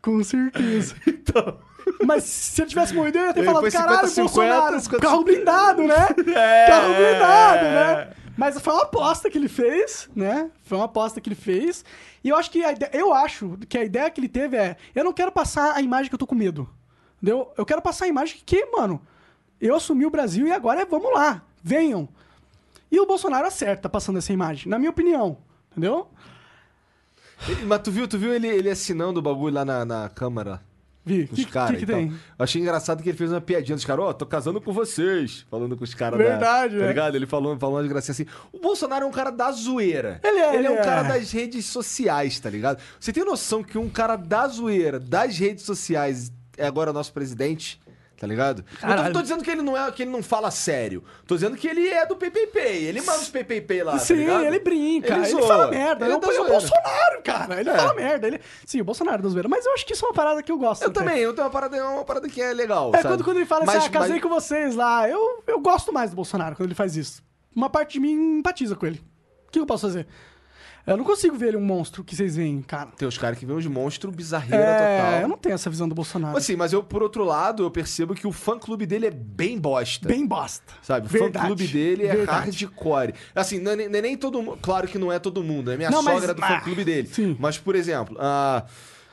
Com 0.00 0.22
certeza. 0.22 0.94
Então. 1.06 1.58
Mas 2.04 2.24
se 2.24 2.62
ele 2.62 2.68
tivesse 2.68 2.94
morrido, 2.94 3.18
eu 3.18 3.26
ia 3.26 3.34
ter 3.34 3.44
falado, 3.44 3.60
foi 3.60 3.70
caralho, 3.70 4.08
50, 4.08 4.20
Bolsonaro, 4.22 4.80
50, 4.80 5.02
carro 5.02 5.22
blindado, 5.22 5.82
né? 5.82 6.06
É. 6.34 6.66
Carro 6.66 6.94
blindado, 6.94 7.62
né? 7.64 8.08
Mas 8.36 8.60
foi 8.60 8.72
uma 8.72 8.82
aposta 8.82 9.30
que 9.30 9.38
ele 9.38 9.48
fez, 9.48 10.08
né? 10.14 10.50
Foi 10.62 10.76
uma 10.76 10.86
aposta 10.86 11.20
que 11.20 11.28
ele 11.28 11.36
fez. 11.36 11.84
E 12.24 12.28
eu 12.28 12.36
acho 12.36 12.50
que 12.50 12.64
a 12.64 12.72
ideia, 12.72 12.90
eu 12.92 13.14
acho 13.14 13.56
que 13.68 13.78
a 13.78 13.84
ideia 13.84 14.10
que 14.10 14.20
ele 14.20 14.28
teve 14.28 14.56
é, 14.56 14.76
eu 14.94 15.04
não 15.04 15.12
quero 15.12 15.30
passar 15.30 15.74
a 15.76 15.80
imagem 15.80 16.08
que 16.08 16.14
eu 16.14 16.18
tô 16.18 16.26
com 16.26 16.34
medo. 16.34 16.68
Entendeu? 17.22 17.52
Eu 17.56 17.64
quero 17.64 17.80
passar 17.80 18.04
a 18.04 18.08
imagem 18.08 18.40
que, 18.44 18.66
mano, 18.66 19.00
eu 19.60 19.74
assumi 19.74 20.04
o 20.04 20.10
Brasil 20.10 20.46
e 20.46 20.52
agora 20.52 20.82
é 20.82 20.84
vamos 20.84 21.12
lá, 21.12 21.42
venham. 21.62 22.08
E 22.90 23.00
o 23.00 23.06
Bolsonaro 23.06 23.46
acerta 23.46 23.88
passando 23.88 24.18
essa 24.18 24.32
imagem, 24.32 24.68
na 24.70 24.78
minha 24.78 24.90
opinião. 24.90 25.38
Entendeu? 25.72 26.08
Ele- 27.48 27.64
Mas 27.66 27.80
tu 27.82 27.90
viu, 27.90 28.08
tu 28.08 28.18
viu 28.18 28.32
ele, 28.32 28.46
ele 28.46 28.70
assinando 28.70 29.18
o 29.20 29.22
bagulho 29.22 29.54
lá 29.54 29.64
na, 29.64 29.84
na 29.84 30.08
Câmara? 30.08 30.62
Vi, 31.04 31.28
que, 31.28 31.42
os 31.44 31.50
caras. 31.50 31.78
que, 31.78 31.84
que 31.86 31.92
então. 31.92 31.96
tem? 32.08 32.10
Eu 32.10 32.42
achei 32.42 32.60
engraçado 32.60 33.00
que 33.00 33.08
ele 33.08 33.16
fez 33.16 33.30
uma 33.30 33.40
piadinha 33.40 33.76
dos 33.76 33.84
caras, 33.84 34.04
ó, 34.06 34.12
tô 34.12 34.26
casando 34.26 34.60
com 34.60 34.72
vocês. 34.72 35.46
Falando 35.48 35.76
com 35.76 35.84
os 35.84 35.94
caras 35.94 36.18
Verdade, 36.18 36.74
da. 36.74 36.80
Tá 36.80 36.84
é. 36.84 36.88
ligado? 36.88 37.14
Ele 37.14 37.26
falou, 37.26 37.56
falou 37.58 37.76
umas 37.76 37.86
gracinhas 37.86 38.20
assim. 38.20 38.28
O 38.52 38.58
Bolsonaro 38.58 39.04
é 39.04 39.08
um 39.08 39.12
cara 39.12 39.30
da 39.30 39.52
zoeira. 39.52 40.20
Ele 40.24 40.38
é, 40.40 40.56
Ele 40.56 40.66
é 40.66 40.70
um 40.70 40.78
é. 40.78 40.82
cara 40.82 41.02
das 41.04 41.30
redes 41.30 41.66
sociais, 41.66 42.40
tá 42.40 42.50
ligado? 42.50 42.82
Você 42.98 43.12
tem 43.12 43.24
noção 43.24 43.62
que 43.62 43.78
um 43.78 43.88
cara 43.88 44.16
da 44.16 44.48
zoeira, 44.48 44.98
das 44.98 45.38
redes 45.38 45.64
sociais, 45.64 46.32
é 46.56 46.66
agora 46.66 46.92
nosso 46.92 47.12
presidente? 47.12 47.80
Tá 48.18 48.26
ligado? 48.26 48.64
Eu 48.82 48.88
não 48.88 48.96
Caralho. 48.96 49.12
tô 49.12 49.20
dizendo 49.20 49.44
que 49.44 49.50
ele 49.50 49.60
não 49.60 49.76
é, 49.76 49.92
que 49.92 50.02
ele 50.02 50.10
não 50.10 50.22
fala 50.22 50.50
sério. 50.50 51.04
Tô 51.26 51.34
dizendo 51.34 51.54
que 51.54 51.68
ele 51.68 51.86
é 51.86 52.06
do 52.06 52.16
PPP. 52.16 52.58
Ele 52.58 53.02
manda 53.02 53.18
os 53.18 53.28
PPP 53.28 53.82
lá, 53.82 53.98
Sim, 53.98 54.14
tá 54.14 54.20
ligado? 54.20 54.44
ele 54.44 54.58
brinca, 54.58 55.14
ele, 55.16 55.26
zoa. 55.26 55.46
fala 55.46 55.66
merda. 55.68 56.06
Ele 56.06 56.14
Ele 56.14 56.24
é, 56.24 56.28
é 56.28 56.30
o, 56.30 56.34
é 56.34 56.40
o. 56.40 56.48
Bolsonaro, 56.50 57.22
cara. 57.22 57.60
Ele 57.60 57.68
É. 57.68 57.76
fala 57.76 57.92
merda. 57.94 58.26
Ele... 58.26 58.40
Sim, 58.64 58.80
o 58.80 58.84
Bolsonaro 58.84 59.18
é 59.18 59.22
da 59.22 59.28
zoeira. 59.28 59.48
Mas 59.50 59.66
eu 59.66 59.74
acho 59.74 59.84
que 59.84 59.92
isso 59.92 60.04
é 60.04 60.08
uma 60.08 60.14
parada 60.14 60.42
que 60.42 60.50
eu 60.50 60.56
gosto. 60.56 60.80
Eu 60.82 60.88
até. 60.88 60.98
também, 61.00 61.18
eu 61.18 61.34
tenho 61.34 61.44
uma 61.46 61.52
parada, 61.52 61.88
uma 61.90 62.04
parada 62.06 62.26
que 62.26 62.40
é 62.40 62.54
legal. 62.54 62.90
É 62.94 63.02
sabe? 63.02 63.08
quando, 63.08 63.24
quando 63.24 63.36
ele 63.36 63.46
fala 63.46 63.64
assim, 63.64 63.74
Mas- 63.76 63.84
ah, 63.86 63.90
casei 63.90 64.12
mas- 64.14 64.22
com 64.22 64.28
vocês 64.30 64.74
lá. 64.74 65.06
Eu, 65.08 65.42
eu 65.46 65.60
gosto 65.60 65.92
mais 65.92 66.08
do 66.10 66.16
Bolsonaro 66.16 66.56
quando 66.56 66.68
ele 66.68 66.74
faz 66.74 66.96
isso. 66.96 67.22
Uma 67.54 67.68
parte 67.68 67.94
de 67.94 68.00
mim 68.00 68.38
empatiza 68.38 68.74
com 68.74 68.86
ele. 68.86 69.02
O 69.46 69.50
que 69.50 69.58
eu 69.60 69.66
posso 69.66 69.86
fazer? 69.86 70.06
Eu 70.86 70.96
não 70.96 71.04
consigo 71.04 71.36
ver 71.36 71.48
ele 71.48 71.56
um 71.56 71.64
monstro 71.64 72.04
que 72.04 72.14
vocês 72.14 72.36
veem, 72.36 72.62
cara. 72.62 72.90
Tem 72.96 73.08
os 73.08 73.18
caras 73.18 73.38
que 73.38 73.44
vêem 73.44 73.58
uns 73.58 73.66
monstros 73.66 74.14
bizarreira 74.14 74.56
É, 74.64 74.96
total. 74.98 75.20
eu 75.22 75.28
não 75.28 75.36
tenho 75.36 75.54
essa 75.54 75.68
visão 75.68 75.88
do 75.88 75.94
Bolsonaro. 75.96 76.36
Assim, 76.38 76.54
mas 76.54 76.72
eu, 76.72 76.82
por 76.82 77.02
outro 77.02 77.24
lado, 77.24 77.64
eu 77.64 77.70
percebo 77.70 78.14
que 78.14 78.26
o 78.26 78.30
fã-clube 78.30 78.86
dele 78.86 79.06
é 79.06 79.10
bem 79.10 79.58
bosta. 79.58 80.06
Bem 80.06 80.24
bosta. 80.24 80.72
Sabe? 80.82 81.06
O 81.06 81.10
Verdade. 81.10 81.38
fã-clube 81.38 81.66
dele 81.66 82.06
é 82.06 82.14
Verdade. 82.16 82.50
hardcore. 82.66 83.14
Assim, 83.34 83.58
não 83.58 83.72
é 83.72 83.76
nem, 83.76 83.86
é 83.86 84.02
nem 84.02 84.16
todo 84.16 84.40
mundo. 84.40 84.58
Claro 84.62 84.86
que 84.86 84.96
não 84.96 85.10
é 85.10 85.18
todo 85.18 85.42
mundo. 85.42 85.72
É 85.72 85.76
minha 85.76 85.90
Não, 85.90 86.02
mas- 86.02 86.14
sogra 86.20 86.32
do 86.34 86.44
ah, 86.44 86.46
fã-clube 86.48 86.84
dele. 86.84 87.08
sim. 87.12 87.36
Mas, 87.40 87.58
por 87.58 87.74
exemplo, 87.74 88.16
ah, 88.20 88.64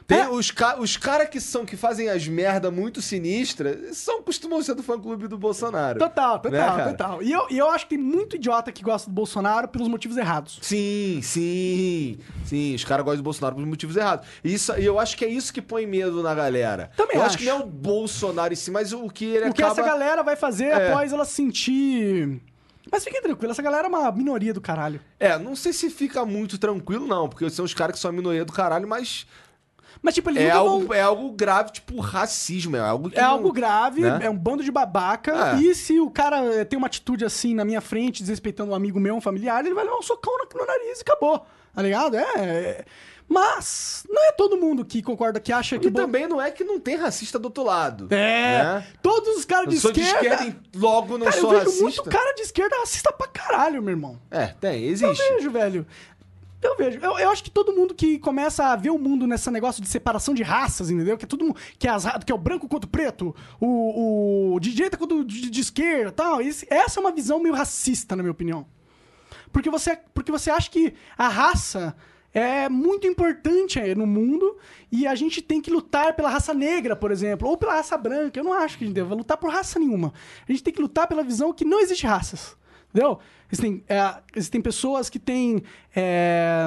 tem 0.08 0.20
É. 0.20 0.30
os, 0.30 0.52
ca 0.52 0.80
os 0.80 0.98
caras 0.98 1.30
que 1.30 1.40
são 1.40 1.66
que 1.66 1.78
fazem 1.78 2.10
as 2.10 2.28
merda 2.28 2.70
muito 2.72 3.02
sinistras 3.02 3.98
são 3.98 4.22
costumam 4.22 4.62
ser 4.62 4.76
do 4.76 4.84
fã-clube 4.84 5.28
do 5.28 5.38
Bolsonaro. 5.38 6.00
Total, 6.00 6.36
Né, 6.36 6.42
total, 6.42 6.76
cara? 6.78 6.90
total. 6.92 7.24
E 7.24 7.32
eu, 7.32 7.48
e 7.50 7.58
eu 7.58 7.70
acho 7.70 7.86
que 7.88 7.96
tem 7.96 8.04
muito 8.04 8.36
idiota 8.36 8.72
que 8.72 8.84
gosta 8.84 9.10
do 9.10 9.14
Bolsonaro 9.14 9.68
pelos 9.68 9.88
motivos 9.88 10.18
errados. 10.18 10.60
Sim, 10.62 11.20
sim, 11.24 12.18
sim. 12.46 12.76
Os 12.76 12.84
caras 12.84 13.04
gostam 13.06 13.18
do 13.22 13.24
Bolsonaro 13.24 13.56
por 13.56 13.66
motivos 13.66 13.96
errados. 13.96 14.28
E 14.44 14.54
isso, 14.54 14.72
eu 14.74 15.00
acho 15.00 15.16
que 15.18 15.26
é 15.26 15.28
isso 15.30 15.54
que 15.54 15.62
põe 15.62 15.86
medo 15.86 16.22
na 16.24 16.34
galera. 16.34 16.92
Também 16.96 17.16
eu 17.18 17.22
acho. 17.22 17.36
acho. 17.36 17.38
que 17.40 17.46
não 17.46 17.52
é 17.52 17.64
o 17.64 17.66
Bolsonaro 17.66 18.54
em 18.54 18.56
si, 18.56 18.72
mas 18.72 18.94
o 18.94 19.10
que 19.10 19.26
ele 19.26 19.50
o 19.50 19.54
que 19.54 19.62
acaba... 19.64 19.80
essa 19.82 19.90
galera 19.90 20.24
vai 20.24 20.36
fazer 20.36 20.66
É. 20.66 20.90
após 20.90 21.12
ela 21.14 21.26
sentir. 21.26 22.42
Mas 22.92 23.04
fiquem 23.04 23.22
tranquilo, 23.22 23.52
essa 23.52 23.62
galera 23.62 23.88
é 23.88 23.90
uma 23.90 24.12
minoria 24.12 24.54
do 24.54 24.62
caralho. 24.62 25.00
É, 25.20 25.38
não 25.40 25.56
sei 25.56 25.72
se 25.74 25.90
fica 25.90 26.26
muito 26.26 26.58
tranquilo, 26.58 27.08
não, 27.08 27.28
porque 27.30 27.50
são 27.50 27.64
os 27.66 27.74
caras 27.74 27.96
que 27.96 28.00
são 28.02 28.10
a 28.10 28.14
minoria 28.14 28.44
do 28.46 28.52
caralho, 28.54 28.88
mas 28.88 29.26
Mas, 30.02 30.14
tipo, 30.16 30.30
eles 30.30 30.44
é 30.44 30.52
algo, 30.52 30.88
vão. 30.88 30.96
é 30.96 31.02
algo 31.02 31.32
grave, 31.32 31.72
tipo 31.72 32.00
racismo, 32.02 32.76
é 32.76 32.80
algo 32.80 33.10
É 33.14 33.22
não- 33.22 33.30
algo 33.32 33.52
grave, 33.52 34.02
né? 34.02 34.20
é 34.24 34.30
um 34.30 34.38
bando 34.38 34.64
de 34.64 34.72
babaca. 34.72 35.56
É. 35.58 35.62
E 35.62 35.74
se 35.76 36.00
o 36.00 36.10
cara 36.10 36.38
eh, 36.56 36.66
tem 36.66 36.78
uma 36.78 36.88
atitude 36.88 37.24
assim 37.26 37.54
na 37.56 37.64
minha 37.64 37.82
frente, 37.82 38.22
desrespeitando 38.22 38.72
um 38.72 38.76
amigo 38.76 39.00
meu, 39.00 39.16
um 39.16 39.22
familiar, 39.22 39.64
ele 39.66 39.74
vai 39.74 39.84
levar 39.86 39.98
um 39.98 40.02
socão 40.02 40.34
no, 40.38 40.60
no 40.60 40.66
nariz 40.66 41.00
e 41.00 41.02
acabou. 41.02 41.46
Tá 41.74 41.82
ligado? 41.82 42.16
É. 42.18 42.24
é. 42.38 42.86
Mas 43.28 44.06
não 44.10 44.22
é 44.28 44.32
todo 44.34 44.58
mundo 44.58 44.84
que 44.86 45.02
concorda, 45.02 45.40
que 45.40 45.52
acha 45.52 45.80
que. 45.80 45.88
E 45.88 45.92
também 45.92 46.28
não 46.28 46.42
é 46.42 46.52
que 46.52 46.64
não 46.64 46.80
tem 46.80 46.96
racista 46.98 47.40
do 47.40 47.46
outro 47.46 47.64
lado. 47.64 48.08
É. 48.14 48.64
Né? 48.64 48.88
Todos 49.02 49.38
os 49.38 49.46
caras 49.46 49.66
Eu 49.68 49.72
de 49.72 49.80
sou 49.80 49.92
de 49.92 50.02
esquerda. 50.02 50.36
esquerda 50.44 50.60
logo 50.76 51.18
não 51.18 51.26
cara, 51.28 51.40
sou 51.42 51.54
eu 51.54 51.60
vejo 51.60 51.66
racista. 51.70 51.84
muito 51.84 52.04
cara 52.04 52.34
de 52.36 52.42
esquerda 52.42 52.76
racista 52.80 53.12
pra 53.14 53.28
caralho, 53.28 53.82
meu 53.82 53.92
irmão. 53.94 54.20
É, 54.30 54.48
tem, 54.48 54.84
Eu 54.84 54.92
existe. 54.92 55.24
vejo, 55.36 55.50
velho. 55.50 55.88
Eu 56.64 56.78
vejo. 56.78 57.00
Eu, 57.00 57.18
eu 57.20 57.30
acho 57.30 57.44
que 57.44 57.52
todo 57.52 57.74
mundo 57.74 57.94
que 57.94 58.18
começa 58.20 58.66
a 58.66 58.76
ver 58.76 58.90
o 58.90 58.98
mundo 58.98 59.28
nesse 59.28 59.52
negócio 59.52 59.82
de 59.82 59.88
separação 59.90 60.34
de 60.34 60.44
raças, 60.44 60.90
entendeu? 60.90 61.18
Que 61.18 61.26
é 61.26 61.28
todo. 61.28 61.54
Que 61.78 61.88
é, 61.88 61.92
as, 61.92 62.06
que 62.26 62.32
é 62.32 62.36
o 62.36 62.38
branco 62.38 62.68
contra 62.68 62.88
o 62.88 62.90
preto, 62.90 63.36
o, 63.60 64.54
o 64.56 64.60
de 64.60 64.74
direita 64.74 64.98
contra 64.98 65.18
o 65.18 65.26
de, 65.26 65.50
de 65.50 65.62
esquerda 65.62 66.12
tal. 66.12 66.42
Esse- 66.42 66.66
essa 66.70 67.00
é 67.00 67.02
uma 67.02 67.12
visão 67.12 67.40
meio 67.42 67.54
racista, 67.56 68.16
na 68.16 68.24
minha 68.24 68.32
opinião. 68.32 68.66
Porque 69.52 69.70
você, 69.70 69.98
porque 70.14 70.32
você 70.32 70.50
acha 70.50 70.70
que 70.72 70.94
a 71.18 71.28
raça 71.28 71.96
é 72.34 72.68
muito 72.68 73.06
importante 73.06 73.80
aí 73.80 73.94
no 73.94 74.08
mundo 74.08 74.58
e 74.92 75.06
a 75.06 75.14
gente 75.14 75.42
tem 75.42 75.62
que 75.62 75.70
lutar 75.70 76.16
pela 76.16 76.30
raça 76.30 76.52
negra, 76.54 76.96
por 76.96 77.12
exemplo, 77.12 77.48
ou 77.48 77.56
pela 77.58 77.74
raça 77.74 77.96
branca. 77.96 78.40
Eu 78.40 78.44
não 78.44 78.54
acho 78.54 78.78
que 78.78 78.84
a 78.84 78.88
gente 78.88 78.96
deva 78.96 79.14
lutar 79.14 79.38
por 79.38 79.52
raça 79.52 79.78
nenhuma. 79.80 80.12
A 80.48 80.52
gente 80.52 80.64
tem 80.64 80.74
que 80.74 80.82
lutar 80.82 81.08
pela 81.08 81.24
visão 81.24 81.54
que 81.54 81.64
não 81.66 81.80
existe 81.80 82.08
raças. 82.08 82.56
Entendeu? 82.94 83.20
Existem, 83.52 83.84
é, 83.90 84.16
existem 84.36 84.62
pessoas 84.62 85.10
que 85.10 85.18
têm 85.20 85.64
é, 85.96 86.66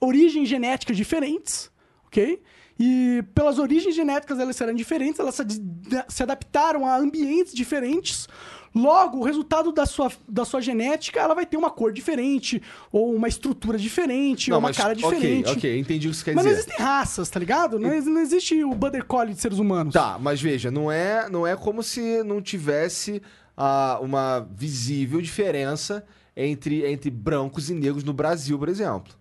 origens 0.00 0.48
genéticas 0.48 0.96
diferentes, 0.96 1.70
ok? 2.06 2.42
E 2.78 3.22
pelas 3.34 3.58
origens 3.60 3.94
genéticas 3.94 4.38
elas 4.40 4.56
serão 4.56 4.74
diferentes, 4.74 5.20
elas 5.20 5.36
se, 5.36 5.42
ad- 5.42 6.04
se 6.08 6.22
adaptaram 6.22 6.84
a 6.86 6.96
ambientes 6.96 7.54
diferentes. 7.54 8.26
Logo, 8.74 9.18
o 9.18 9.22
resultado 9.22 9.70
da 9.70 9.86
sua, 9.86 10.10
da 10.28 10.44
sua 10.44 10.60
genética, 10.60 11.20
ela 11.20 11.32
vai 11.32 11.46
ter 11.46 11.56
uma 11.56 11.70
cor 11.70 11.92
diferente, 11.92 12.60
ou 12.90 13.14
uma 13.14 13.28
estrutura 13.28 13.78
diferente, 13.78 14.50
ou 14.50 14.58
uma 14.58 14.68
mas- 14.70 14.76
cara 14.76 14.96
diferente. 14.96 15.48
Ok, 15.48 15.56
ok, 15.56 15.78
entendi 15.78 16.08
o 16.08 16.10
que 16.10 16.16
você 16.16 16.24
quer 16.24 16.34
Mas 16.34 16.44
não 16.44 16.50
dizer. 16.52 16.64
existem 16.64 16.84
raças, 16.84 17.30
tá 17.30 17.38
ligado? 17.38 17.78
Não, 17.78 17.88
não 18.00 18.20
existe 18.20 18.64
o 18.64 18.76
Collie 19.06 19.32
de 19.34 19.40
seres 19.40 19.60
humanos. 19.60 19.94
Tá, 19.94 20.18
mas 20.20 20.42
veja, 20.42 20.72
não 20.72 20.90
é, 20.90 21.28
não 21.30 21.46
é 21.46 21.54
como 21.54 21.84
se 21.84 22.24
não 22.24 22.42
tivesse 22.42 23.22
ah, 23.56 23.98
uma 24.00 24.40
visível 24.54 25.20
diferença 25.20 26.04
entre, 26.36 26.84
entre 26.86 27.10
brancos 27.10 27.70
e 27.70 27.74
negros 27.74 28.04
no 28.04 28.12
Brasil, 28.12 28.58
por 28.58 28.68
exemplo. 28.68 29.14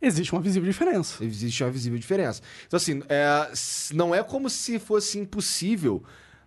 Existe 0.00 0.32
uma 0.32 0.42
visível 0.42 0.70
diferença. 0.70 1.24
Existe 1.24 1.64
uma 1.64 1.70
visível 1.70 1.98
diferença. 1.98 2.42
Então, 2.66 2.76
assim, 2.76 3.02
é, 3.08 3.50
não 3.94 4.14
é 4.14 4.22
como 4.22 4.48
se 4.50 4.78
fosse 4.78 5.18
impossível, 5.18 6.02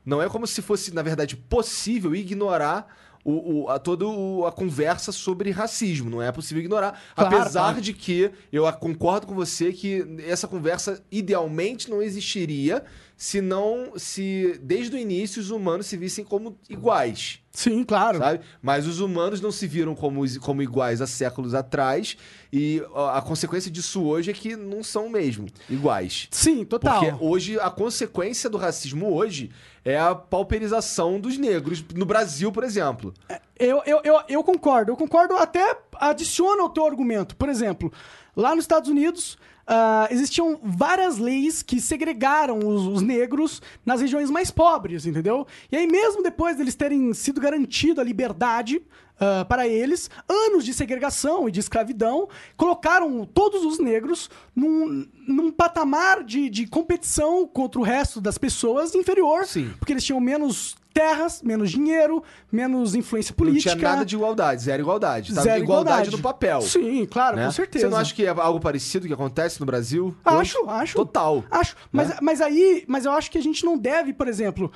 não 0.05 0.21
é 0.21 0.29
como 0.29 0.45
se 0.45 0.61
fosse, 0.61 0.93
na 0.93 1.01
verdade, 1.01 1.35
possível 1.35 2.15
ignorar 2.15 2.87
o, 3.29 3.63
o- 3.63 3.69
a, 3.69 3.77
toda 3.79 4.05
o- 4.07 4.45
a 4.45 4.51
conversa 4.51 5.11
sobre 5.11 5.51
racismo. 5.51 6.09
Não 6.09 6.21
é 6.21 6.31
possível 6.31 6.61
ignorar. 6.63 6.99
Claro, 7.15 7.35
apesar 7.37 7.61
claro. 7.61 7.81
de 7.81 7.93
que 7.93 8.31
eu 8.51 8.65
a- 8.65 8.73
concordo 8.73 9.27
com 9.27 9.35
você 9.35 9.71
que 9.73 10.05
essa 10.27 10.47
conversa 10.47 11.01
idealmente 11.11 11.89
não 11.89 12.01
existiria 12.01 12.83
se 13.15 13.41
não, 13.41 13.91
se 13.97 14.57
desde 14.63 14.95
o 14.95 14.99
início 14.99 15.41
os 15.41 15.49
humanos 15.51 15.87
se 15.87 15.97
vissem 15.97 16.23
como 16.23 16.57
iguais 16.69 17.39
Sim, 17.51 17.83
claro. 17.83 18.17
sabe? 18.19 18.39
Mas 18.61 18.87
os 18.87 19.01
humanos 19.01 19.41
não 19.41 19.51
se 19.51 19.67
viram 19.67 19.93
como, 19.93 20.21
como 20.39 20.61
iguais 20.61 21.01
há 21.01 21.07
séculos 21.07 21.53
atrás 21.53 22.15
e 22.53 22.81
ó, 22.93 23.09
a 23.09 23.21
consequência 23.21 23.69
disso 23.69 24.03
hoje 24.03 24.31
é 24.31 24.33
que 24.33 24.55
não 24.55 24.81
são 24.81 25.09
mesmo 25.09 25.47
iguais. 25.69 26.29
Sim, 26.31 26.63
total. 26.63 26.99
Porque 27.03 27.15
hoje, 27.25 27.59
a 27.59 27.69
consequência 27.69 28.49
do 28.49 28.57
racismo 28.57 29.13
hoje 29.13 29.51
é 29.83 29.97
a 29.97 30.13
pauperização 30.13 31.19
dos 31.19 31.37
negros 31.37 31.83
no 31.95 32.05
Brasil, 32.05 32.51
por 32.51 32.63
exemplo. 32.63 33.13
Eu, 33.57 33.81
eu, 33.85 34.01
eu, 34.03 34.21
eu 34.27 34.43
concordo. 34.43 34.91
Eu 34.91 34.97
concordo 34.97 35.35
até 35.35 35.77
adiciona 35.95 36.61
ao 36.61 36.69
teu 36.69 36.85
argumento. 36.85 37.35
Por 37.35 37.49
exemplo, 37.49 37.91
lá 38.35 38.55
nos 38.55 38.63
Estados 38.63 38.89
Unidos 38.89 39.37
ah, 39.71 40.07
existiam 40.09 40.59
várias 40.63 41.19
leis 41.19 41.61
que 41.61 41.79
segregaram 41.79 42.57
os, 42.57 42.87
os 42.87 43.01
negros 43.03 43.61
nas 43.85 44.01
regiões 44.01 44.31
mais 44.31 44.49
pobres, 44.49 45.05
entendeu? 45.05 45.45
E 45.71 45.77
aí 45.77 45.85
mesmo 45.85 46.23
depois 46.23 46.57
deles 46.57 46.73
terem 46.73 47.13
sido 47.13 47.39
garantido 47.39 48.01
a 48.01 48.03
liberdade 48.03 48.81
ah, 49.19 49.45
para 49.45 49.67
eles, 49.67 50.10
anos 50.27 50.63
de 50.65 50.73
segregação 50.73 51.47
e 51.47 51.51
de 51.51 51.60
escravidão 51.60 52.27
colocaram 52.55 53.25
todos 53.25 53.63
os 53.65 53.79
negros 53.79 54.29
num, 54.55 55.05
num 55.27 55.51
patamar 55.51 56.23
de, 56.23 56.49
de 56.49 56.65
competição 56.67 57.45
contra 57.47 57.79
o 57.79 57.84
resto 57.84 58.19
das 58.21 58.38
pessoas 58.38 58.95
inferior, 58.95 59.45
Sim. 59.45 59.73
porque 59.79 59.93
eles 59.93 60.03
tinham 60.03 60.19
menos 60.19 60.75
terras, 60.91 61.41
menos 61.43 61.69
dinheiro, 61.69 62.23
menos 62.51 62.95
influência 62.95 63.34
política. 63.34 63.69
Não 63.71 63.77
tinha 63.79 63.89
nada 63.91 64.05
de 64.05 64.15
igualdade, 64.15 64.63
zero 64.63 64.82
igualdade. 64.82 65.34
Tava 65.34 65.43
Zero 65.43 65.63
igualdade, 65.63 66.08
igualdade. 66.08 66.17
no 66.17 66.21
papel. 66.21 66.62
Sim, 66.62 67.05
claro, 67.05 67.38
né? 67.38 67.45
com 67.45 67.51
certeza. 67.51 67.86
Você 67.86 67.91
não 67.91 67.97
acha 67.99 68.13
que 68.13 68.25
é 68.25 68.29
algo 68.29 68.60
parecido 68.60 69.08
que 69.08 69.13
acontece 69.13 69.60
no 69.60 69.65
Brasil? 69.65 70.15
Acho, 70.25 70.60
hoje? 70.60 70.69
acho. 70.69 70.95
Total. 70.95 71.43
Acho. 71.51 71.75
Mas, 71.91 72.10
Né? 72.10 72.17
mas 72.21 72.41
aí, 72.41 72.84
mas 72.88 73.05
eu 73.05 73.12
acho 73.12 73.29
que 73.29 73.38
a 73.38 73.41
gente 73.41 73.63
não 73.63 73.77
deve, 73.77 74.13
por 74.13 74.27
exemplo, 74.27 74.71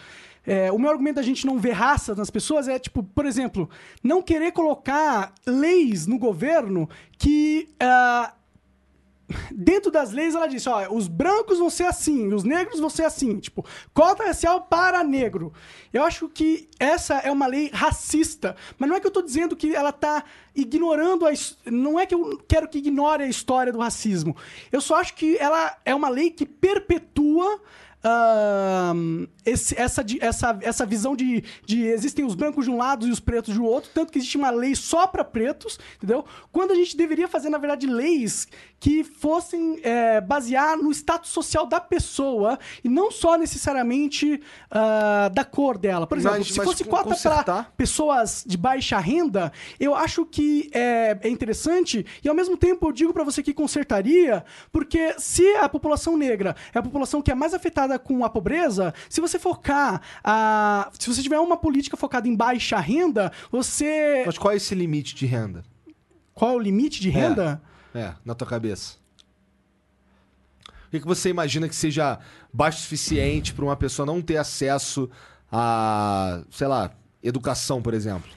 é, 0.45 0.71
o 0.71 0.77
meu 0.77 0.91
argumento 0.91 1.15
da 1.15 1.21
gente 1.21 1.45
não 1.45 1.57
ver 1.57 1.71
raça 1.71 2.13
nas 2.15 2.29
pessoas 2.29 2.67
é, 2.67 2.77
tipo, 2.77 3.01
por 3.01 3.25
exemplo, 3.25 3.69
não 4.03 4.21
querer 4.21 4.51
colocar 4.51 5.33
leis 5.45 6.05
no 6.07 6.17
governo 6.17 6.89
que. 7.17 7.69
ah, 7.79 8.33
dentro 9.51 9.91
das 9.91 10.11
leis 10.11 10.35
ela 10.35 10.47
disse, 10.47 10.69
ó, 10.69 10.91
os 10.93 11.07
brancos 11.07 11.59
vão 11.59 11.69
ser 11.69 11.85
assim, 11.85 12.33
os 12.33 12.43
negros 12.43 12.79
vão 12.79 12.89
ser 12.89 13.05
assim, 13.05 13.39
tipo, 13.39 13.65
cota 13.93 14.25
racial 14.25 14.61
para 14.61 15.03
negro. 15.03 15.53
Eu 15.91 16.03
acho 16.03 16.27
que 16.27 16.69
essa 16.79 17.15
é 17.15 17.31
uma 17.31 17.47
lei 17.47 17.69
racista, 17.73 18.55
mas 18.77 18.89
não 18.89 18.95
é 18.95 18.99
que 18.99 19.07
eu 19.07 19.11
tô 19.11 19.21
dizendo 19.21 19.55
que 19.55 19.73
ela 19.73 19.91
tá 19.91 20.23
ignorando 20.55 21.25
a 21.25 21.31
não 21.65 21.99
é 21.99 22.05
que 22.05 22.13
eu 22.15 22.41
quero 22.47 22.67
que 22.67 22.77
ignore 22.77 23.23
a 23.23 23.27
história 23.27 23.71
do 23.73 23.79
racismo. 23.79 24.35
Eu 24.71 24.81
só 24.81 24.95
acho 24.95 25.13
que 25.15 25.37
ela 25.37 25.75
é 25.85 25.93
uma 25.95 26.09
lei 26.09 26.29
que 26.29 26.45
perpetua 26.45 27.59
ahn, 28.05 29.25
esse- 29.45 29.79
essa, 29.79 30.03
essa, 30.19 30.57
essa 30.61 30.85
visão 30.85 31.15
de, 31.15 31.43
de 31.65 31.83
existem 31.85 32.25
os 32.25 32.35
brancos 32.35 32.65
de 32.65 32.71
um 32.71 32.77
lado 32.77 33.07
e 33.07 33.11
os 33.11 33.19
pretos 33.19 33.55
do 33.55 33.63
outro, 33.63 33.89
tanto 33.93 34.11
que 34.11 34.17
existe 34.19 34.37
uma 34.37 34.49
lei 34.49 34.75
só 34.75 35.07
para 35.07 35.23
pretos, 35.23 35.79
entendeu? 35.97 36.25
Quando 36.51 36.71
a 36.71 36.75
gente 36.75 36.95
deveria 36.97 37.27
fazer, 37.27 37.49
na 37.49 37.57
verdade, 37.57 37.87
leis 37.87 38.47
que 38.79 39.03
fossem 39.05 39.79
é, 39.83 40.19
basear 40.19 40.75
no 40.77 40.91
status 40.91 41.29
social 41.31 41.65
da 41.65 41.79
pessoa 41.79 42.59
e 42.83 42.89
não 42.89 43.09
só 43.09 43.37
necessariamente 43.37 44.41
ah, 44.69 45.29
da 45.33 45.45
cor 45.45 45.77
dela. 45.77 46.05
Por 46.05 46.17
exemplo, 46.17 46.39
Mas- 46.39 46.47
se 46.47 46.57
mas 46.57 46.67
fosse 46.67 46.83
cota 46.83 47.15
para 47.45 47.63
pessoas 47.77 48.43
de 48.45 48.57
baixa 48.57 48.97
renda, 48.99 49.53
eu 49.79 49.95
acho 49.95 50.25
que 50.25 50.42
é, 50.73 51.17
é 51.21 51.29
interessante 51.29 52.05
e 52.23 52.29
ao 52.29 52.35
mesmo 52.35 52.57
tempo 52.57 52.87
eu 52.87 52.91
digo 52.91 53.13
pra 53.13 53.23
você 53.23 53.41
que 53.43 53.53
consertaria, 53.53 54.43
porque 54.71 55.15
se 55.17 55.45
a 55.55 55.67
população 55.67 56.17
negra 56.17 56.55
é 56.73 56.79
a 56.79 56.83
população 56.83 57.21
que 57.21 57.31
é 57.31 57.35
mais 57.35 57.53
afetada 57.53 57.97
com 57.99 58.23
a 58.23 58.29
pobreza, 58.29 58.93
se 59.09 59.21
você 59.21 59.37
focar 59.37 60.01
a, 60.23 60.91
se 60.99 61.13
você 61.13 61.21
tiver 61.21 61.39
uma 61.39 61.57
política 61.57 61.97
focada 61.97 62.27
em 62.27 62.35
baixa 62.35 62.79
renda, 62.79 63.31
você 63.51 64.23
Mas 64.25 64.37
qual 64.37 64.53
é 64.53 64.57
esse 64.57 64.73
limite 64.75 65.15
de 65.15 65.25
renda? 65.25 65.63
qual 66.33 66.51
é 66.51 66.55
o 66.55 66.59
limite 66.59 66.99
de 66.99 67.09
renda? 67.09 67.61
É, 67.93 68.13
na 68.25 68.33
tua 68.33 68.47
cabeça. 68.47 68.97
O 70.87 70.89
que, 70.91 70.99
que 70.99 71.07
você 71.07 71.29
imagina 71.29 71.67
que 71.69 71.75
seja 71.75 72.19
baixo 72.51 72.79
o 72.79 72.81
suficiente 72.81 73.53
para 73.53 73.65
uma 73.65 73.75
pessoa 73.75 74.05
não 74.05 74.21
ter 74.21 74.37
acesso 74.37 75.09
a, 75.51 76.43
sei 76.51 76.67
lá, 76.67 76.91
educação, 77.21 77.81
por 77.81 77.93
exemplo? 77.93 78.29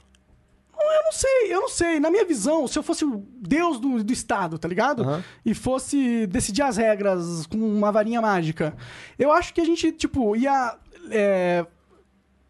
Eu 1.06 1.10
não 1.10 1.12
sei, 1.12 1.54
eu 1.54 1.60
não 1.60 1.68
sei. 1.68 2.00
Na 2.00 2.10
minha 2.10 2.24
visão, 2.24 2.66
se 2.66 2.78
eu 2.78 2.82
fosse 2.82 3.04
o 3.04 3.24
deus 3.40 3.78
do, 3.78 4.02
do 4.02 4.12
Estado, 4.12 4.58
tá 4.58 4.66
ligado? 4.66 5.02
Aham. 5.02 5.24
E 5.44 5.54
fosse 5.54 6.26
decidir 6.26 6.62
as 6.62 6.76
regras 6.76 7.46
com 7.46 7.56
uma 7.56 7.92
varinha 7.92 8.20
mágica, 8.20 8.76
eu 9.18 9.30
acho 9.30 9.54
que 9.54 9.60
a 9.60 9.64
gente, 9.64 9.92
tipo, 9.92 10.34
ia 10.34 10.76
é, 11.10 11.66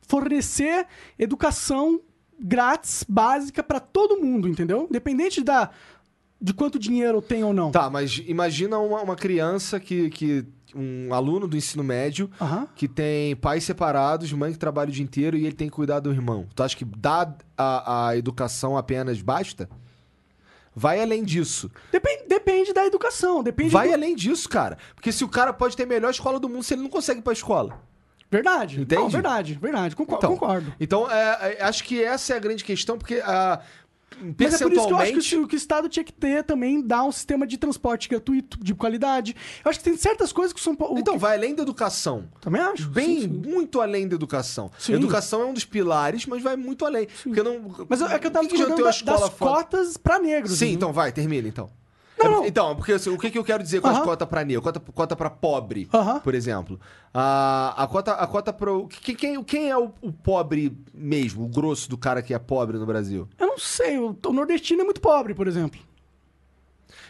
fornecer 0.06 0.86
educação 1.18 2.00
grátis, 2.38 3.04
básica, 3.08 3.62
pra 3.62 3.80
todo 3.80 4.20
mundo, 4.20 4.48
entendeu? 4.48 4.86
Independente 4.88 5.42
da, 5.42 5.70
de 6.40 6.52
quanto 6.52 6.78
dinheiro 6.78 7.20
tem 7.20 7.44
ou 7.44 7.52
não. 7.52 7.70
Tá, 7.70 7.90
mas 7.90 8.22
imagina 8.26 8.78
uma, 8.78 9.02
uma 9.02 9.16
criança 9.16 9.78
que, 9.78 10.10
que. 10.10 10.44
Um 10.74 11.14
aluno 11.14 11.46
do 11.46 11.56
ensino 11.56 11.84
médio 11.84 12.30
Aham. 12.40 12.66
que 12.74 12.88
tem 12.88 13.36
pais 13.36 13.64
separados, 13.64 14.32
mãe 14.32 14.52
que 14.52 14.58
trabalha 14.58 14.88
o 14.88 14.92
dia 14.92 15.04
inteiro 15.04 15.36
e 15.36 15.46
ele 15.46 15.54
tem 15.54 15.68
que 15.68 15.74
cuidar 15.74 16.00
do 16.00 16.10
irmão. 16.10 16.46
Tu 16.54 16.62
acha 16.62 16.76
que 16.76 16.84
dar 16.84 17.36
a, 17.56 18.08
a 18.08 18.16
educação 18.16 18.76
apenas 18.76 19.22
basta? 19.22 19.68
Vai 20.74 21.00
além 21.00 21.24
disso. 21.24 21.70
Depende, 21.90 22.24
depende 22.28 22.72
da 22.74 22.84
educação, 22.84 23.42
depende 23.42 23.70
Vai 23.70 23.88
do... 23.88 23.94
além 23.94 24.14
disso, 24.14 24.46
cara. 24.46 24.76
Porque 24.94 25.10
se 25.10 25.24
o 25.24 25.28
cara 25.28 25.50
pode 25.50 25.74
ter 25.74 25.84
a 25.84 25.86
melhor 25.86 26.10
escola 26.10 26.38
do 26.38 26.50
mundo, 26.50 26.62
se 26.62 26.74
ele 26.74 26.82
não 26.82 26.90
consegue 26.90 27.20
ir 27.20 27.22
pra 27.22 27.32
escola. 27.32 27.80
Verdade. 28.30 28.82
Entende? 28.82 29.00
Não, 29.00 29.08
verdade, 29.08 29.54
verdade. 29.54 29.96
Concordo. 29.96 30.26
Então, 30.26 30.36
concordo. 30.36 30.74
Então, 30.78 31.10
é, 31.10 31.56
é, 31.58 31.62
acho 31.62 31.82
que 31.84 32.02
essa 32.02 32.34
é 32.34 32.36
a 32.36 32.40
grande 32.40 32.62
questão, 32.62 32.98
porque 32.98 33.22
ah, 33.24 33.60
Mas 34.38 34.54
é 34.54 34.58
por 34.64 34.72
isso 34.72 34.86
que 34.86 34.92
eu 34.92 34.96
acho 34.98 35.12
que, 35.12 35.36
o- 35.36 35.48
que 35.48 35.54
o 35.54 35.58
Estado 35.58 35.88
tinha 35.88 36.04
que 36.04 36.12
ter 36.12 36.42
também, 36.44 36.80
dar 36.80 37.02
um 37.04 37.12
sistema 37.12 37.46
de 37.46 37.58
transporte 37.58 38.08
gratuito, 38.08 38.58
de 38.62 38.74
qualidade. 38.74 39.34
Eu 39.64 39.68
acho 39.68 39.78
que 39.80 39.84
tem 39.84 39.96
certas 39.96 40.32
coisas 40.32 40.52
que 40.52 40.60
São 40.60 40.74
Paulo... 40.74 40.98
Então, 40.98 41.14
que- 41.14 41.20
vai 41.20 41.36
além 41.36 41.54
da 41.54 41.62
educação. 41.62 42.28
Também 42.40 42.62
acho. 42.62 42.88
Bem, 42.88 43.20
sim, 43.20 43.20
sim. 43.22 43.28
muito 43.28 43.80
além 43.80 44.08
da 44.08 44.14
educação. 44.14 44.70
Sim. 44.78 44.94
Educação 44.94 45.42
é 45.42 45.44
um 45.46 45.52
dos 45.52 45.64
pilares, 45.64 46.24
mas 46.24 46.42
vai 46.42 46.56
muito 46.56 46.86
além. 46.86 47.08
Porque 47.22 47.42
não. 47.42 47.60
Mas 47.88 48.00
é 48.00 48.18
que 48.18 48.26
eu 48.26 48.30
tava 48.30 48.46
que 48.46 48.52
discordando 48.56 48.82
da- 48.82 48.90
das 48.90 48.98
foda? 49.30 49.30
cotas 49.30 49.96
pra 49.96 50.18
negros. 50.18 50.52
Sim, 50.52 50.66
entendeu? 50.66 50.76
então 50.76 50.92
vai, 50.92 51.12
termina 51.12 51.46
então. 51.48 51.68
Não, 52.18 52.44
É. 52.44 52.48
Então, 52.48 52.74
porque 52.74 52.92
assim, 52.92 53.10
o 53.10 53.18
que, 53.18 53.30
que 53.30 53.38
eu 53.38 53.44
quero 53.44 53.62
dizer 53.62 53.80
com 53.80 53.88
as 53.88 53.96
Aham. 53.96 54.04
cotas 54.04 54.28
pra 54.28 54.44
negro, 54.44 54.62
cota, 54.62 54.80
cota 54.80 55.14
pra 55.16 55.28
pobre, 55.28 55.88
Aham. 55.92 56.20
por 56.20 56.34
exemplo. 56.34 56.80
A, 57.12 57.74
a 57.82 57.86
cota, 57.86 58.12
a 58.12 58.26
cota 58.26 58.52
pro. 58.52 58.88
Quem, 58.88 59.14
quem, 59.14 59.44
quem 59.44 59.70
é 59.70 59.76
o, 59.76 59.92
o 60.00 60.12
pobre 60.12 60.76
mesmo, 60.94 61.44
o 61.44 61.48
grosso 61.48 61.88
do 61.90 61.98
cara 61.98 62.22
que 62.22 62.32
é 62.32 62.38
pobre 62.38 62.78
no 62.78 62.86
Brasil? 62.86 63.28
Eu 63.38 63.46
não 63.48 63.58
sei, 63.58 63.98
o, 63.98 64.16
o 64.26 64.32
nordestino 64.32 64.80
é 64.80 64.84
muito 64.84 65.00
pobre, 65.00 65.34
por 65.34 65.46
exemplo. 65.46 65.78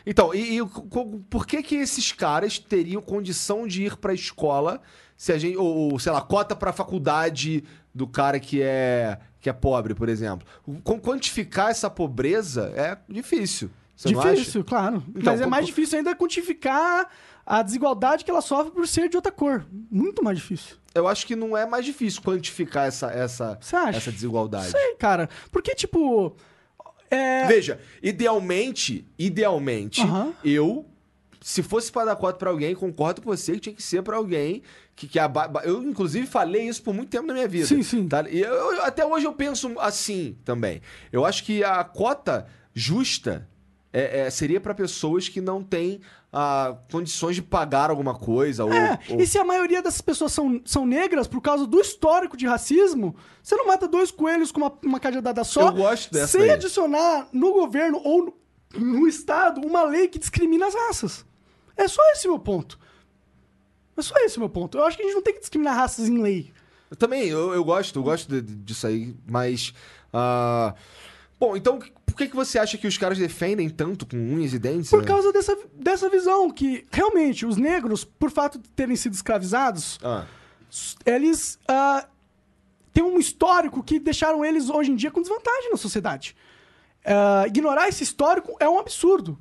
Então, 0.05 0.33
e, 0.35 0.59
e 0.59 0.61
por 1.29 1.47
que 1.47 1.63
que 1.63 1.75
esses 1.77 2.13
caras 2.13 2.59
teriam 2.59 3.03
condição 3.03 3.67
de 3.67 3.85
ir 3.85 3.97
pra 3.97 4.15
escola 4.15 4.81
se 5.17 5.33
a 5.33 5.39
gente 5.39 5.57
ou, 5.57 5.93
ou, 5.93 5.99
sei 5.99 6.13
lá, 6.13 6.21
cota 6.21 6.55
pra 6.55 6.73
faculdade 6.73 7.65
do 7.95 8.07
cara 8.07 8.39
que 8.39 8.63
é 8.63 9.19
que 9.41 9.49
é 9.49 9.53
pobre, 9.53 9.95
por 9.95 10.09
exemplo? 10.09 10.47
Quantificar 11.03 11.71
essa 11.71 11.89
pobreza 11.89 12.73
é 12.77 12.97
difícil. 13.09 13.71
Você 13.97 14.13
difícil, 14.37 14.63
claro. 14.65 15.03
Então, 15.09 15.33
Mas 15.33 15.41
é 15.41 15.47
mais 15.47 15.67
difícil 15.67 15.99
ainda 15.99 16.15
quantificar 16.15 17.09
a 17.47 17.63
desigualdade 17.63 18.25
que 18.25 18.31
ela 18.31 18.43
sofre 18.43 18.71
por 18.73 18.87
ser 18.87 19.09
de 19.09 19.17
outra 19.17 19.33
cor. 19.33 19.65
Muito 19.91 20.23
mais 20.23 20.37
difícil. 20.39 20.77
Eu 20.95 21.09
acho 21.09 21.27
que 21.27 21.35
não 21.35 21.57
é 21.57 21.65
mais 21.67 21.85
difícil 21.85 22.21
quantificar 22.23 22.87
essa 22.87 23.07
essa 23.11 23.59
essa 23.97 24.13
desigualdade. 24.13 24.71
Sei, 24.71 24.95
cara. 24.97 25.29
Porque, 25.51 25.75
tipo. 25.75 26.35
É. 27.11 27.47
Veja, 27.47 27.79
idealmente, 28.03 29.07
idealmente, 29.19 30.03
eu, 30.45 30.85
se 31.41 31.63
fosse 31.63 31.91
para 31.93 32.07
dar 32.07 32.17
cota 32.17 32.37
pra 32.39 32.51
alguém, 32.51 32.75
concordo 32.75 33.23
com 33.23 33.31
você 33.31 33.53
que 33.55 33.61
tinha 33.61 33.75
que 33.75 33.83
ser 33.83 34.03
pra 34.03 34.17
alguém 34.17 34.63
que, 34.97 35.07
que 35.07 35.19
ba- 35.29 35.63
eu 35.65 35.83
inclusive 35.85 36.27
falei 36.27 36.69
isso 36.69 36.83
por 36.83 36.93
muito 36.93 37.09
tempo 37.11 37.27
na 37.27 37.33
minha 37.35 37.47
vida. 37.47 37.67
Sim, 37.67 37.83
sim. 37.83 38.09
tá? 38.09 38.25
E 38.29 38.41
eu- 38.41 38.53
eu- 38.53 38.83
até 38.85 39.07
hoje 39.07 39.25
eu 39.25 39.33
penso 39.33 39.73
assim 39.79 40.37
também. 40.45 40.83
Eu 41.13 41.25
acho 41.25 41.45
que 41.45 41.63
a 41.63 41.85
cota 41.85 42.47
justa 42.75 43.49
é- 44.01 44.21
é, 44.27 44.31
seria 44.31 44.61
pra 44.61 44.75
pessoas 44.75 45.29
que 45.29 45.41
não 45.41 45.63
têm 45.63 46.01
ah, 46.33 46.77
condições 46.93 47.35
de 47.37 47.41
pagar 47.43 47.89
alguma 47.89 48.15
coisa 48.15 48.65
ou, 48.65 48.73
É, 48.73 48.99
ou- 49.09 49.21
e 49.21 49.27
se 49.27 49.39
a 49.39 49.45
maioria 49.45 49.81
dessas 49.83 50.01
pessoas 50.03 50.33
são, 50.33 50.61
são 50.67 50.85
negras 50.85 51.27
por 51.27 51.41
causa 51.41 51.67
do 51.67 51.81
histórico 51.81 52.37
de 52.37 52.47
racismo, 52.47 53.17
você 53.43 53.57
não 53.57 53.67
mata 53.67 53.89
dois 53.89 54.11
coelhos 54.11 54.53
com 54.53 54.61
uma, 54.61 54.73
uma 54.85 55.01
cajadada 55.01 55.43
só 55.45 55.69
Eu 55.69 55.73
gosto 55.73 56.13
dessa 56.13 56.27
sem 56.33 56.43
daí. 56.43 56.51
adicionar 56.51 57.29
no 57.33 57.53
governo 57.55 58.01
ou 58.05 58.27
no, 58.27 58.35
no 58.99 59.09
Estado 59.09 59.67
uma 59.67 59.83
lei 59.85 60.09
que 60.09 60.19
discrimina 60.19 60.67
as 60.67 60.75
raças. 60.75 61.25
É 61.75 61.89
só 61.89 62.03
esse 62.13 62.27
o 62.29 62.33
meu 62.33 62.39
ponto. 62.41 62.79
É 63.97 64.03
só 64.03 64.15
esse 64.19 64.37
o 64.37 64.41
meu 64.41 64.51
ponto. 64.51 64.77
Eu 64.77 64.85
acho 64.85 64.97
que 64.97 65.03
a 65.05 65.07
gente 65.07 65.15
não 65.15 65.23
tem 65.23 65.33
que 65.35 65.41
discriminar 65.41 65.75
raças 65.75 66.07
em 66.09 66.21
lei. 66.21 66.53
Eu 66.91 66.97
também, 66.97 67.29
eu, 67.29 67.55
eu 67.55 67.65
gosto, 67.65 67.99
eu 67.99 68.03
gosto 68.03 68.29
de- 68.29 68.43
de- 68.43 68.55
disso 68.57 68.87
aí, 68.87 69.15
mas. 69.27 69.73
ah, 70.13 70.75
Bom, 71.41 71.57
então 71.57 71.79
por 72.17 72.23
que, 72.23 72.29
que 72.31 72.35
você 72.37 72.59
acha 72.59 72.79
que 72.79 72.87
os 72.87 72.97
caras 72.97 73.19
defendem 73.19 73.69
tanto 73.69 74.07
com 74.07 74.17
unhas 74.17 74.55
e 74.55 74.59
dentes? 74.59 74.89
Por 74.89 75.03
né? 75.03 75.07
causa 75.07 75.31
dessa, 75.35 75.55
dessa 75.75 76.09
visão 76.09 76.51
que, 76.51 76.87
realmente, 76.91 77.45
os 77.45 77.59
negros, 77.59 78.05
por 78.05 78.31
fato 78.31 78.59
de 78.59 78.67
terem 78.71 78.97
sido 78.97 79.13
escravizados, 79.13 79.99
Ah, 80.03 80.25
eles 81.05 81.59
ah, 81.69 82.09
têm 82.91 83.05
um 83.05 83.19
histórico 83.19 83.83
que 83.83 84.01
deixaram 84.01 84.43
eles 84.43 84.71
hoje 84.71 84.91
em 84.93 84.97
dia 84.97 85.11
com 85.11 85.21
desvantagem 85.21 85.71
na 85.71 85.77
sociedade. 85.77 86.35
Ah, 87.05 87.45
ignorar 87.49 87.87
esse 87.87 88.03
histórico 88.03 88.57
é 88.59 88.67
um 88.67 88.79
absurdo. 88.79 89.39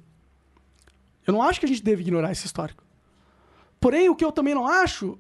Eu 1.25 1.31
não 1.31 1.41
acho 1.41 1.61
que 1.61 1.65
a 1.65 1.69
gente 1.69 1.81
deve 1.81 2.01
ignorar 2.01 2.33
esse 2.33 2.45
histórico. 2.45 2.83
Porém, 3.79 4.09
o 4.09 4.15
que 4.17 4.25
eu 4.25 4.33
também 4.33 4.53
não 4.53 4.67
acho 4.67 5.17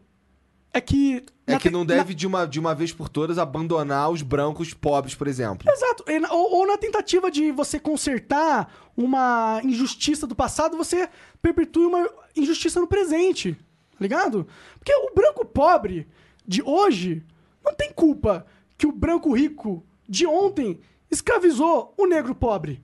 é 0.73 0.81
que. 0.81 1.23
É 1.47 1.53
na 1.53 1.59
que 1.59 1.69
não 1.69 1.81
na- 1.81 1.95
deve, 1.95 2.13
de, 2.13 2.25
uma, 2.25 2.45
de 2.47 2.59
uma 2.59 2.73
vez 2.73 2.91
por 2.91 3.07
todas, 3.09 3.37
abandonar 3.37 4.09
os 4.09 4.21
brancos 4.21 4.73
pobres, 4.73 5.13
por 5.15 5.27
exemplo. 5.27 5.69
Exato. 5.71 6.03
Na- 6.19 6.31
Ou, 6.33 6.55
ou 6.59 6.67
na 6.67 6.77
tentativa 6.77 7.29
de 7.29 7.51
você 7.51 7.79
consertar 7.79 8.73
uma 8.97 9.61
injustiça 9.63 10.25
do 10.25 10.35
passado, 10.35 10.75
você 10.77 11.07
perpetue 11.41 11.85
uma 11.85 12.09
injustiça 12.35 12.79
no 12.79 12.87
presente. 12.87 13.53
Tá 13.53 13.97
ligado? 14.01 14.47
Porque 14.79 14.93
o 14.93 15.13
branco 15.13 15.45
pobre 15.45 16.07
de 16.45 16.61
hoje 16.63 17.23
não 17.63 17.73
tem 17.73 17.91
culpa 17.93 18.45
que 18.77 18.85
o 18.87 18.91
branco 18.91 19.31
rico 19.33 19.83
de 20.07 20.25
ontem 20.27 20.79
escravizou 21.09 21.93
o 21.97 22.05
negro 22.05 22.35
pobre. 22.35 22.83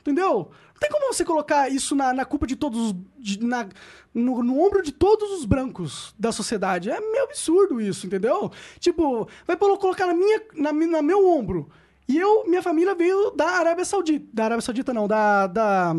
Entendeu? 0.00 0.50
Tem 0.80 0.90
como 0.90 1.12
você 1.12 1.24
colocar 1.24 1.68
isso 1.68 1.94
na, 1.96 2.12
na 2.12 2.24
culpa 2.24 2.46
de 2.46 2.54
todos 2.56 2.78
os. 2.90 2.94
de- 3.18 3.44
na- 3.44 3.68
no, 4.14 4.42
no 4.42 4.60
ombro 4.64 4.82
de 4.82 4.92
todos 4.92 5.30
os 5.32 5.44
brancos 5.44 6.14
da 6.18 6.30
sociedade. 6.32 6.90
É 6.90 7.00
meio 7.00 7.24
absurdo 7.24 7.80
isso, 7.80 8.06
entendeu? 8.06 8.50
Tipo, 8.78 9.28
vai 9.46 9.56
colocar 9.56 10.06
na 10.06 10.14
minha, 10.14 10.42
na, 10.54 10.72
na 10.72 11.02
meu 11.02 11.28
ombro. 11.28 11.68
E 12.08 12.16
eu, 12.16 12.46
minha 12.48 12.62
família 12.62 12.94
veio 12.94 13.30
da 13.32 13.46
Arábia 13.50 13.84
Saudita. 13.84 14.26
Da 14.32 14.44
Arábia 14.46 14.62
Saudita, 14.62 14.92
não, 14.94 15.06
da. 15.08 15.46
Da, 15.46 15.92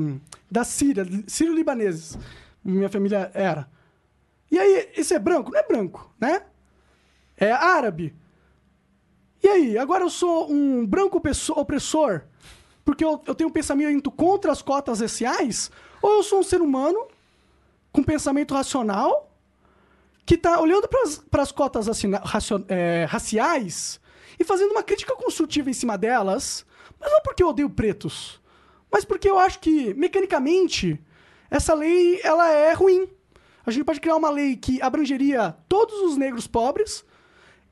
da 0.50 0.64
Síria, 0.64 1.06
sírio-libaneses. 1.28 2.18
Minha 2.64 2.90
família 2.90 3.30
era. 3.34 3.70
E 4.52 4.58
aí, 4.58 4.90
esse 4.98 5.14
é 5.14 5.20
branco? 5.20 5.52
Não 5.52 5.60
é 5.60 5.68
branco, 5.68 6.12
né? 6.20 6.42
É 7.38 7.52
árabe. 7.52 8.16
E 9.44 9.48
aí, 9.48 9.78
agora 9.78 10.04
eu 10.04 10.10
sou 10.10 10.52
um 10.52 10.86
branco 10.86 11.22
opressor 11.56 12.22
porque 12.84 13.04
eu, 13.04 13.22
eu 13.26 13.36
tenho 13.36 13.50
um 13.50 13.54
pensamento 13.54 14.10
contra 14.12 14.52
as 14.52 14.62
cotas 14.62 15.00
raciais? 15.00 15.72
Ou 16.02 16.18
eu 16.18 16.24
sou 16.24 16.40
um 16.40 16.44
ser 16.44 16.62
humano 16.62 17.08
com 17.92 18.04
pensamento 18.04 18.54
racional 18.54 19.30
que 20.26 20.38
tá 20.38 20.60
olhando 20.60 20.88
para 20.88 21.42
as 21.42 21.52
cotas 21.52 21.88
é, 22.68 23.06
raciais 23.06 24.00
e 24.40 24.44
fazendo 24.44 24.72
uma 24.72 24.84
crítica 24.84 25.16
construtiva 25.16 25.70
em 25.70 25.74
cima 25.74 25.98
delas, 25.98 26.66
mas 27.00 27.12
não 27.12 27.22
porque 27.22 27.42
eu 27.42 27.50
odeio 27.50 27.70
pretos, 27.70 28.40
mas 28.92 29.04
porque 29.04 29.30
eu 29.30 29.40
acho 29.40 29.60
que, 29.60 29.94
mecanicamente, 29.96 31.04
essa 31.50 31.74
lei 31.74 32.20
ela 32.24 32.48
é 32.48 32.74
ruim. 32.74 33.08
A 33.66 33.72
gente 33.72 33.84
pode 33.84 34.00
criar 34.00 34.16
uma 34.16 34.30
lei 34.30 34.56
que 34.56 34.82
abrangeria 34.82 35.56
todos 35.68 35.96
os 36.02 36.16
negros 36.16 36.46
pobres 36.46 37.04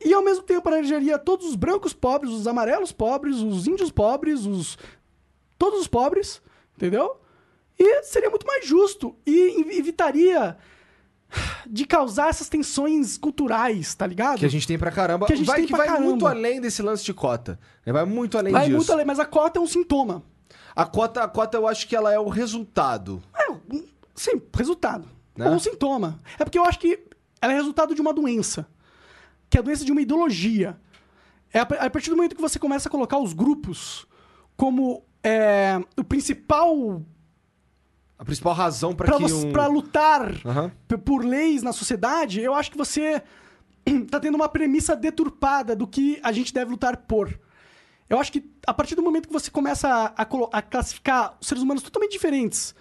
e, 0.03 0.13
ao 0.13 0.23
mesmo 0.23 0.43
tempo, 0.43 0.67
abrangeria 0.67 1.17
todos 1.17 1.47
os 1.47 1.55
brancos 1.55 1.93
pobres, 1.93 2.31
os 2.31 2.47
amarelos 2.47 2.91
pobres, 2.91 3.37
os 3.37 3.67
índios 3.67 3.91
pobres, 3.91 4.45
os 4.45 4.77
todos 5.57 5.79
os 5.81 5.87
pobres, 5.87 6.41
entendeu? 6.75 7.19
E 7.79 8.03
seria 8.03 8.29
muito 8.29 8.45
mais 8.47 8.65
justo 8.65 9.15
e 9.25 9.59
ev- 9.61 9.71
evitaria 9.77 10.57
de 11.67 11.85
causar 11.85 12.29
essas 12.29 12.47
tensões 12.49 13.17
culturais, 13.17 13.93
tá 13.93 14.07
ligado? 14.07 14.39
Que 14.39 14.45
a 14.45 14.49
gente 14.49 14.65
tem 14.67 14.77
pra 14.79 14.91
caramba. 14.91 15.25
Que 15.27 15.33
a 15.33 15.35
gente 15.35 15.45
vai 15.45 15.57
tem 15.57 15.65
que 15.67 15.73
vai 15.75 15.87
muito 15.99 16.23
caramba. 16.23 16.29
além 16.29 16.61
desse 16.61 16.81
lance 16.81 17.03
de 17.03 17.13
cota. 17.13 17.59
né? 17.85 17.91
Vai 17.93 18.05
muito 18.05 18.37
além 18.37 18.53
Vai 18.53 18.65
disso. 18.65 18.77
muito 18.77 18.91
além, 18.91 19.05
mas 19.05 19.19
a 19.19 19.25
cota 19.25 19.59
é 19.59 19.61
um 19.61 19.67
sintoma. 19.67 20.23
A 20.75 20.85
cota, 20.85 21.23
a 21.23 21.27
cota 21.27 21.57
eu 21.57 21.67
acho 21.67 21.87
que 21.87 21.95
ela 21.95 22.13
é 22.13 22.19
o 22.19 22.29
resultado. 22.29 23.21
É, 23.35 23.47
sim, 24.15 24.41
resultado. 24.55 25.07
Né? 25.35 25.47
Ou 25.49 25.55
um 25.55 25.59
sintoma. 25.59 26.17
É 26.39 26.43
porque 26.45 26.57
eu 26.57 26.63
acho 26.63 26.79
que 26.79 26.99
ela 27.41 27.51
é 27.53 27.55
resultado 27.55 27.93
de 27.93 28.01
uma 28.01 28.13
doença. 28.13 28.65
Que 29.49 29.57
é 29.57 29.59
a 29.59 29.63
doença 29.63 29.83
de 29.83 29.91
uma 29.91 30.01
ideologia. 30.01 30.79
É 31.53 31.59
a 31.59 31.89
partir 31.89 32.09
do 32.09 32.15
momento 32.15 32.35
que 32.35 32.41
você 32.41 32.57
começa 32.59 32.87
a 32.89 32.91
colocar 32.91 33.17
os 33.19 33.33
grupos 33.33 34.07
como 34.55 35.03
é, 35.23 35.79
o 35.97 36.03
principal 36.03 37.01
A 38.17 38.25
principal 38.25 38.53
razão 38.53 38.95
pra 38.95 39.11
que 39.15 39.21
você- 39.21 39.47
um... 39.47 39.51
pra 39.51 39.67
lutar 39.67 40.31
p- 40.87 40.97
por 40.97 41.23
leis 41.23 41.61
na 41.63 41.71
sociedade, 41.73 42.39
eu 42.41 42.53
acho 42.53 42.71
que 42.71 42.77
você 42.77 43.21
tá 44.09 44.19
tendo 44.19 44.35
uma 44.35 44.49
premissa 44.49 44.95
deturpada 44.95 45.75
do 45.75 45.87
que 45.87 46.19
a 46.23 46.31
gente 46.31 46.53
deve 46.53 46.71
lutar 46.71 46.97
por. 46.97 47.39
Eu 48.09 48.19
acho 48.19 48.31
que 48.31 48.49
a 48.65 48.73
partir 48.73 48.95
do 48.95 49.01
momento 49.03 49.27
que 49.27 49.33
você 49.33 49.51
começa 49.51 49.87
a, 49.89 50.05
a 50.23 50.27
a 50.57 50.61
classificar 50.61 51.37
os 51.41 51.47
seres 51.47 51.61
humanos 51.61 51.83
totalmente 51.83 52.11
diferentes 52.13 52.73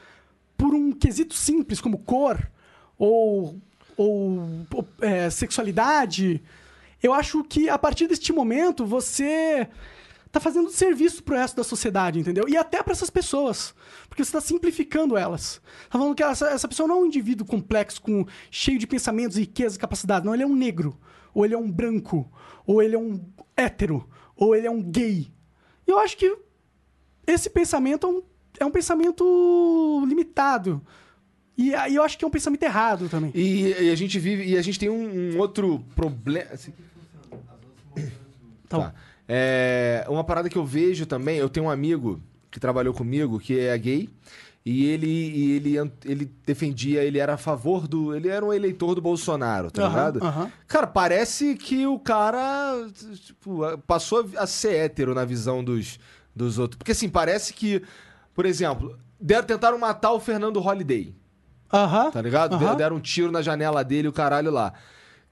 por 0.56 0.72
um 0.72 0.92
quesito 0.92 1.34
simples 1.34 1.80
como 1.80 1.98
cor 1.98 2.48
ou, 2.96 3.60
ou, 3.96 4.38
ou, 4.72 4.88
é, 5.00 5.28
sexualidade, 5.28 6.42
eu 7.02 7.12
acho 7.12 7.42
que 7.44 7.68
a 7.68 7.76
partir 7.76 8.06
deste 8.06 8.32
momento 8.32 8.86
você 8.86 9.68
tá 10.30 10.40
fazendo 10.40 10.70
serviço 10.70 11.22
pro 11.22 11.36
resto 11.36 11.56
da 11.56 11.64
sociedade, 11.64 12.18
entendeu? 12.18 12.48
E 12.48 12.56
até 12.56 12.82
para 12.82 12.92
essas 12.92 13.10
pessoas. 13.10 13.74
Porque 14.08 14.24
você 14.24 14.32
tá 14.32 14.40
simplificando 14.40 15.16
elas. 15.16 15.60
Tá 15.88 15.98
falando 15.98 16.14
que 16.14 16.22
essa, 16.22 16.48
essa 16.48 16.68
pessoa 16.68 16.88
não 16.88 16.96
é 16.96 16.98
um 17.00 17.06
indivíduo 17.06 17.46
complexo, 17.46 18.02
com, 18.02 18.26
cheio 18.50 18.78
de 18.78 18.86
pensamentos, 18.86 19.36
riqueza 19.36 19.76
e 19.76 19.78
capacidade. 19.78 20.26
Não, 20.26 20.34
ele 20.34 20.42
é 20.42 20.46
um 20.46 20.54
negro. 20.54 20.98
Ou 21.32 21.44
ele 21.44 21.54
é 21.54 21.58
um 21.58 21.70
branco. 21.70 22.30
Ou 22.66 22.82
ele 22.82 22.94
é 22.94 22.98
um 22.98 23.24
hétero. 23.56 24.08
Ou 24.36 24.54
ele 24.54 24.66
é 24.66 24.70
um 24.70 24.82
gay. 24.82 25.32
E 25.86 25.90
eu 25.90 25.98
acho 25.98 26.16
que 26.16 26.36
esse 27.26 27.48
pensamento 27.48 28.06
é 28.06 28.10
um, 28.10 28.22
é 28.60 28.64
um 28.64 28.70
pensamento 28.70 30.04
limitado. 30.06 30.84
E 31.56 31.72
eu 31.72 32.02
acho 32.02 32.18
que 32.18 32.24
é 32.24 32.28
um 32.28 32.30
pensamento 32.30 32.62
errado 32.62 33.08
também. 33.08 33.30
E, 33.34 33.68
e 33.84 33.90
a 33.90 33.94
gente 33.94 34.18
vive... 34.18 34.44
E 34.44 34.58
a 34.58 34.62
gente 34.62 34.78
tem 34.78 34.90
um, 34.90 35.34
um 35.34 35.38
outro 35.38 35.82
problema... 35.94 36.50
assim, 36.52 36.72
Tá. 38.68 38.78
Tá. 38.78 38.94
É, 39.28 40.04
uma 40.08 40.22
parada 40.24 40.48
que 40.48 40.56
eu 40.56 40.64
vejo 40.64 41.06
também, 41.06 41.38
eu 41.38 41.48
tenho 41.48 41.66
um 41.66 41.70
amigo 41.70 42.20
que 42.50 42.60
trabalhou 42.60 42.94
comigo, 42.94 43.38
que 43.40 43.58
é 43.58 43.76
gay, 43.76 44.08
e 44.64 44.86
ele, 44.86 45.06
e 45.08 45.52
ele, 45.52 45.92
ele 46.04 46.30
defendia, 46.44 47.02
ele 47.04 47.18
era 47.18 47.34
a 47.34 47.36
favor 47.36 47.86
do. 47.86 48.14
Ele 48.14 48.28
era 48.28 48.44
um 48.44 48.52
eleitor 48.52 48.94
do 48.94 49.00
Bolsonaro, 49.02 49.70
tá 49.70 49.82
Aham, 49.82 49.90
ligado? 49.90 50.24
aham. 50.24 50.52
Cara, 50.66 50.86
parece 50.86 51.54
que 51.54 51.86
o 51.86 51.98
cara 51.98 52.86
tipo, 53.24 53.60
passou 53.86 54.28
a 54.36 54.46
ser 54.46 54.74
hétero 54.74 55.14
na 55.14 55.24
visão 55.24 55.62
dos, 55.62 55.98
dos 56.34 56.58
outros. 56.58 56.78
Porque 56.78 56.92
assim, 56.92 57.08
parece 57.08 57.52
que, 57.52 57.82
por 58.34 58.44
exemplo, 58.46 58.98
deram, 59.20 59.46
tentaram 59.46 59.78
matar 59.78 60.12
o 60.12 60.20
Fernando 60.20 60.58
Holliday. 60.60 61.14
Aham. 61.72 62.10
Tá 62.10 62.22
ligado? 62.22 62.54
Aham. 62.54 62.70
De- 62.72 62.76
Deram 62.78 62.96
um 62.96 63.00
tiro 63.00 63.30
na 63.30 63.42
janela 63.42 63.84
dele, 63.84 64.08
o 64.08 64.12
caralho 64.12 64.50
lá. 64.50 64.72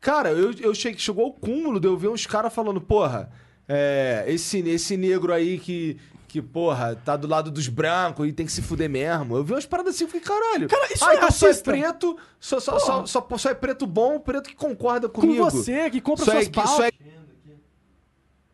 Cara, 0.01 0.31
eu, 0.31 0.53
eu 0.61 0.75
cheguei, 0.75 0.99
chegou 0.99 1.25
ao 1.25 1.33
cúmulo 1.33 1.81
de 1.81 1.89
eu 1.89 1.97
ver 1.97 2.09
uns 2.09 2.27
caras 2.27 2.53
falando, 2.55 2.81
porra, 2.81 3.31
é, 3.69 4.25
esse, 4.29 4.59
esse 4.69 4.97
negro 4.97 5.33
aí 5.33 5.59
que, 5.59 5.99
que, 6.29 6.43
porra, 6.43 6.97
tá 6.97 7.17
do 7.17 7.27
lado 7.27 7.51
dos 7.51 7.69
brancos 7.69 8.29
e 8.29 8.33
tem 8.33 8.45
que 8.47 8.53
se 8.53 8.63
fuder 8.63 8.89
mesmo. 8.89 9.37
Eu 9.37 9.45
vi 9.45 9.53
umas 9.53 9.67
paradas 9.67 9.95
assim 9.95 10.05
e 10.05 10.07
fiquei, 10.07 10.21
caralho. 10.21 10.69
Cara, 10.69 10.93
isso 10.93 11.05
ah, 11.05 11.13
é 11.13 11.17
então 11.17 11.31
só 11.31 11.49
é 11.49 11.55
preto, 11.55 12.19
só, 12.39 12.61
só, 12.61 12.79
só, 12.79 13.07
só, 13.07 13.27
só 13.39 13.51
é 13.51 13.55
preto 13.55 13.87
bom, 13.87 14.19
preto 14.19 14.49
que 14.49 14.57
concorda 14.57 15.09
Com 15.09 15.23
comigo. 15.23 15.45
você, 15.51 15.91
que 15.91 16.01
compra 16.01 16.25
Só 16.25 16.33
é, 16.33 16.35
suas 16.35 16.49
que- 16.49 16.55
pautas. 16.55 16.77
só 16.77 16.85
é... 16.85 16.91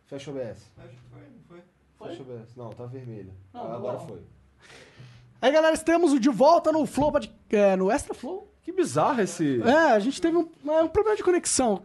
Fecha 0.07 0.31
o 0.31 0.35
OBS. 0.35 0.59
Fecha 1.99 2.23
o 2.23 2.23
OBS. 2.23 2.57
Não, 2.57 2.71
tá 2.71 2.85
vermelho. 2.87 3.33
Ah, 3.55 3.75
agora 3.75 3.99
foi. 4.01 4.21
Aí, 5.43 5.53
galera, 5.53 5.73
estamos 5.73 6.19
de 6.21 6.29
volta 6.29 6.71
no 6.71 6.85
Flow, 6.85 7.13
é, 7.51 7.77
no 7.77 7.91
Extra 7.91 8.13
Flow. 8.13 8.53
Que 8.63 8.73
bizarro 8.73 9.23
esse... 9.23 9.63
É, 9.63 9.93
a 9.93 9.99
gente 9.99 10.21
teve 10.21 10.37
um, 10.37 10.49
é, 10.67 10.83
um 10.83 10.89
problema 10.89 11.17
de 11.17 11.23
conexão. 11.23 11.83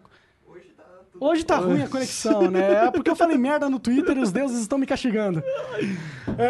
Hoje 1.19 1.43
tá 1.45 1.57
ruim 1.57 1.81
a 1.81 1.87
conexão, 1.87 2.49
né? 2.49 2.85
É 2.87 2.91
porque 2.91 3.09
eu 3.09 3.15
falei 3.15 3.37
merda 3.37 3.69
no 3.69 3.79
Twitter 3.79 4.17
e 4.17 4.21
os 4.21 4.31
deuses 4.31 4.59
estão 4.61 4.77
me 4.77 4.85
castigando. 4.85 5.41
É, 6.37 6.43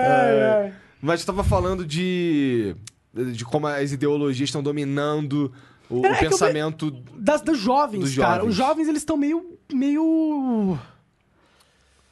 é. 0.67 0.73
Mas 1.01 1.21
tu 1.21 1.27
tava 1.27 1.43
falando 1.43 1.85
de. 1.85 2.75
de 3.13 3.45
como 3.45 3.67
as 3.67 3.91
ideologias 3.91 4.49
estão 4.49 4.63
dominando 4.63 5.51
o, 5.89 6.05
É, 6.05 6.09
o 6.09 6.13
é 6.13 6.17
que 6.17 6.25
eu 6.25 6.29
pensamento. 6.31 6.91
Das, 7.15 7.41
dos 7.41 7.57
jovens, 7.59 7.99
Dos 8.01 8.15
cara. 8.15 8.35
jovens. 8.37 8.49
Os 8.49 8.55
jovens, 8.55 8.87
eles 8.87 9.01
estão 9.01 9.17
meio. 9.17 9.57
meio. 9.71 10.77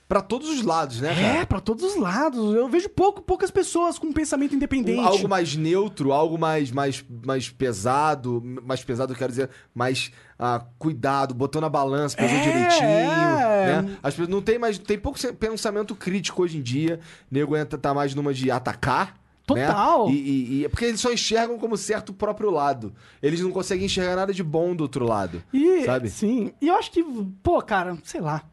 Pra 0.08 0.22
todos 0.22 0.50
os 0.50 0.62
lados, 0.62 1.00
né, 1.02 1.10
cara? 1.16 1.28
É, 1.40 1.46
pra 1.46 1.60
todos 1.60 1.84
os 1.84 1.96
lados. 1.96 2.54
Eu 2.54 2.68
vejo 2.68 2.90
pouco, 2.90 3.22
poucas 3.22 3.50
pessoas 3.50 3.98
com 3.98 4.08
um 4.08 4.14
pensamento 4.14 4.54
independente. 4.54 5.00
Um- 5.00 5.06
algo 5.06 5.28
mais 5.30 5.56
neutro, 5.56 6.12
algo 6.12 6.38
mais, 6.38 6.72
mais, 6.72 7.04
mais 7.26 7.50
pesado. 7.50 8.42
Mais 8.64 8.84
pesado, 8.84 9.14
eu 9.14 9.18
quero 9.18 9.32
dizer, 9.32 9.50
mais 9.74 10.12
ah, 10.38 10.64
cuidado, 10.78 11.34
botou 11.34 11.62
na 11.62 11.70
balança, 11.70 12.18
pesou 12.18 12.38
É, 12.38 12.42
direitinho. 12.44 12.88
é. 12.88 13.82
Né? 13.82 13.98
As 14.04 14.14
pessoas 14.14 14.28
não 14.30 14.42
tem 14.42 14.60
mais. 14.60 14.78
Tem 14.78 15.00
pouco 15.00 15.18
pensamento 15.36 15.96
crítico 15.96 16.44
hoje 16.44 16.58
em 16.58 16.62
dia. 16.62 17.00
Nego 17.32 17.56
entra, 17.56 17.78
tá 17.80 17.94
mais 17.94 18.14
numa 18.14 18.34
de 18.34 18.52
atacar. 18.52 19.16
Total. 19.46 20.08
Né? 20.08 20.14
E, 20.14 20.18
e- 20.18 20.64
e 20.66 20.70
porque 20.70 20.86
eles 20.86 21.02
só 21.02 21.12
enxergam 21.12 21.58
como 21.58 21.76
certo 21.76 22.10
o 22.10 22.14
próprio 22.14 22.50
lado. 22.52 22.94
Eles 23.22 23.42
não 23.42 23.52
conseguem 23.52 23.86
enxergar 23.88 24.16
nada 24.16 24.34
de 24.34 24.44
bom 24.44 24.76
do 24.76 24.82
outro 24.82 25.06
lado. 25.06 25.42
E, 25.52 25.84
sabe? 25.86 26.10
Sim. 26.10 26.54
E 26.62 26.68
eu 26.68 26.76
acho 26.76 26.92
que, 26.92 27.04
pô, 27.42 27.62
cara, 27.62 27.98
sei 28.04 28.22
lá. 28.22 28.44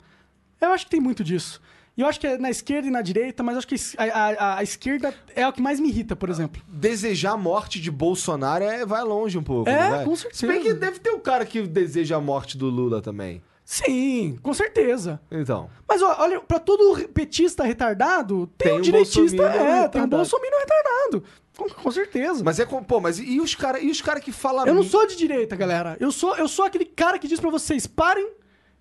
Eu 0.61 0.71
acho 0.73 0.85
que 0.85 0.91
tem 0.91 1.01
muito 1.01 1.23
disso. 1.25 1.61
E 1.97 2.03
eu 2.03 2.07
acho 2.07 2.21
que 2.21 2.27
é 2.27 2.39
na 2.39 2.49
esquerda 2.51 2.87
e 2.87 2.91
na 2.91 3.03
direita, 3.03 3.43
mas 3.43 3.57
acho 3.59 3.67
que 3.67 3.75
a, 3.99 4.05
a- 4.05 4.59
a 4.59 4.63
esquerda 4.63 5.13
é 5.35 5.47
o 5.47 5.53
que 5.53 5.61
mais 5.61 5.81
me 5.81 5.89
irrita, 5.89 6.15
por 6.15 6.31
exemplo. 6.31 6.63
desejar 6.69 7.33
a 7.33 7.37
morte 7.37 7.81
de 7.81 7.91
Bolsonaro 7.91 8.65
é, 8.65 8.87
vai 8.87 9.03
longe 9.03 9.37
um 9.37 9.43
pouco. 9.43 9.69
É, 9.69 9.91
vai? 9.91 10.05
com 10.05 10.15
Se 10.17 10.25
bem 10.47 10.57
certeza. 10.63 10.63
que 10.63 10.75
deve 10.75 10.99
ter 11.01 11.11
o 11.11 11.19
cara 11.19 11.45
que 11.45 11.63
deseja 11.63 12.17
a 12.17 12.21
morte 12.21 12.57
do 12.57 12.67
Lula 12.71 13.03
também. 13.03 13.43
Sim, 13.65 14.39
com 14.43 14.53
certeza. 14.55 15.21
Então. 15.31 15.69
Mas 15.89 16.01
ó, 16.03 16.17
olha, 16.21 16.41
pra 16.41 16.59
todo 16.59 17.07
petista 17.09 17.63
retardado, 17.65 18.47
tem, 18.59 18.67
Tem 18.69 18.73
um 18.77 18.79
um 18.79 18.81
direitista, 18.83 19.43
é, 19.45 19.49
tem 19.51 19.61
um 19.61 19.81
retardado. 19.83 20.17
bolsominion 20.17 20.59
retardado. 20.59 21.25
Com, 21.57 21.69
com 21.69 21.91
certeza. 21.91 22.43
Mas 22.45 22.59
é 22.59 22.65
com. 22.67 22.83
Pô, 22.83 23.01
mas 23.01 23.19
e 23.21 23.41
os 23.41 23.55
caras 23.55 23.83
e 23.83 23.91
os 23.91 24.01
cara 24.01 24.21
que 24.21 24.33
falam. 24.33 24.67
eu 24.67 24.75
não 24.75 24.83
sou 24.83 25.07
de 25.07 25.15
direita, 25.17 25.55
galera. 25.55 25.97
Eu 26.01 26.11
sou, 26.11 26.37
eu 26.37 26.49
sou 26.49 26.65
aquele 26.65 26.85
cara 26.85 27.19
que 27.19 27.29
diz 27.29 27.39
pra 27.39 27.51
vocês, 27.51 27.87
parem 27.87 28.31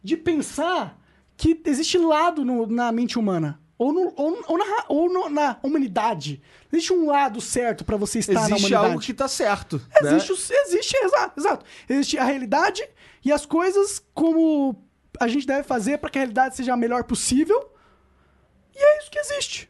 de 0.03 0.15
pensar 0.17 0.98
que 1.39 1.61
existe 1.65 1.97
lado 1.97 2.43
no- 2.43 2.67
na 2.67 2.91
mente 2.91 3.17
humana. 3.17 3.59
Ou, 3.77 3.93
no- 3.93 4.13
ou- 4.17 4.43
ou 4.45 4.57
na, 4.57 4.85
ou 4.89 5.09
no- 5.11 5.29
na 5.29 5.57
humanidade. 5.63 6.41
Existe 6.71 6.91
um 6.91 7.07
lado 7.07 7.39
certo 7.39 7.85
pra 7.85 7.95
você 7.95 8.19
estar 8.19 8.33
na 8.33 8.39
Existe 8.41 8.57
humanidade. 8.59 8.85
algo 8.87 8.99
que 9.01 9.13
tá 9.13 9.27
certo. 9.29 9.81
Existe, 10.01 10.31
né? 10.53 10.59
existe, 10.65 10.97
exato, 10.97 11.39
exato. 11.39 11.65
Existe 11.87 12.17
a 12.17 12.25
realidade 12.25 12.85
e 13.23 13.31
as 13.31 13.45
coisas 13.45 14.03
como 14.13 14.83
a 15.17 15.29
gente 15.29 15.47
deve 15.47 15.63
fazer 15.63 15.97
para 15.97 16.09
que 16.09 16.17
a 16.17 16.21
realidade 16.21 16.57
seja 16.57 16.73
a 16.73 16.77
melhor 16.77 17.05
possível. 17.05 17.71
E 18.75 18.79
é 18.83 18.97
isso 18.99 19.09
que 19.09 19.19
existe. 19.19 19.69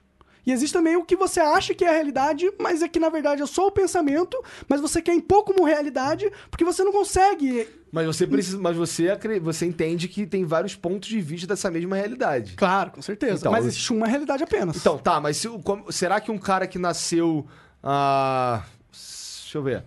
E 0.49 0.51
existe 0.51 0.73
também 0.73 0.95
o 0.97 1.03
que 1.05 1.15
você 1.15 1.39
acha 1.39 1.75
que 1.75 1.85
é 1.85 1.89
a 1.89 1.91
realidade, 1.91 2.51
mas 2.59 2.81
é 2.81 2.87
que 2.87 2.99
na 2.99 3.09
verdade 3.09 3.43
é 3.43 3.45
só 3.45 3.67
o 3.67 3.71
pensamento, 3.71 4.35
mas 4.67 4.81
você 4.81 4.99
quer 4.99 5.13
impor 5.13 5.43
como 5.43 5.63
realidade 5.63 6.27
porque 6.49 6.65
você 6.65 6.83
não 6.83 6.91
consegue. 6.91 7.67
Mas 7.91 8.07
você 8.07 8.25
precisa. 8.25 8.57
Mas 8.57 8.75
você, 8.75 9.15
você 9.41 9.67
entende 9.67 10.07
que 10.07 10.25
tem 10.25 10.43
vários 10.45 10.75
pontos 10.75 11.07
de 11.07 11.21
vista 11.21 11.45
dessa 11.45 11.69
mesma 11.69 11.95
realidade. 11.95 12.55
Claro, 12.55 12.89
com 12.91 13.01
certeza. 13.01 13.41
Então, 13.41 13.51
mas 13.51 13.63
existe 13.65 13.93
uma 13.93 14.07
realidade 14.07 14.43
apenas. 14.43 14.75
Então, 14.77 14.97
tá, 14.97 15.21
mas 15.21 15.37
se 15.37 15.47
como- 15.63 15.91
será 15.91 16.19
que 16.19 16.31
um 16.31 16.37
cara 16.39 16.65
que 16.65 16.79
nasceu. 16.79 17.45
ah, 17.83 18.63
deixa 18.91 19.55
eu 19.57 19.61
ver. 19.63 19.83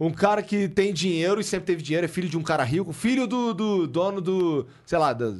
Um 0.00 0.10
cara 0.10 0.42
que 0.42 0.68
tem 0.68 0.92
dinheiro 0.92 1.40
e 1.40 1.44
sempre 1.44 1.66
teve 1.66 1.82
dinheiro, 1.82 2.04
é 2.04 2.08
filho 2.08 2.28
de 2.28 2.36
um 2.38 2.42
cara 2.42 2.64
rico, 2.64 2.92
filho 2.92 3.26
do, 3.28 3.52
do 3.54 3.86
dono 3.86 4.20
do. 4.20 4.66
sei 4.86 4.98
lá, 4.98 5.12
da- 5.12 5.36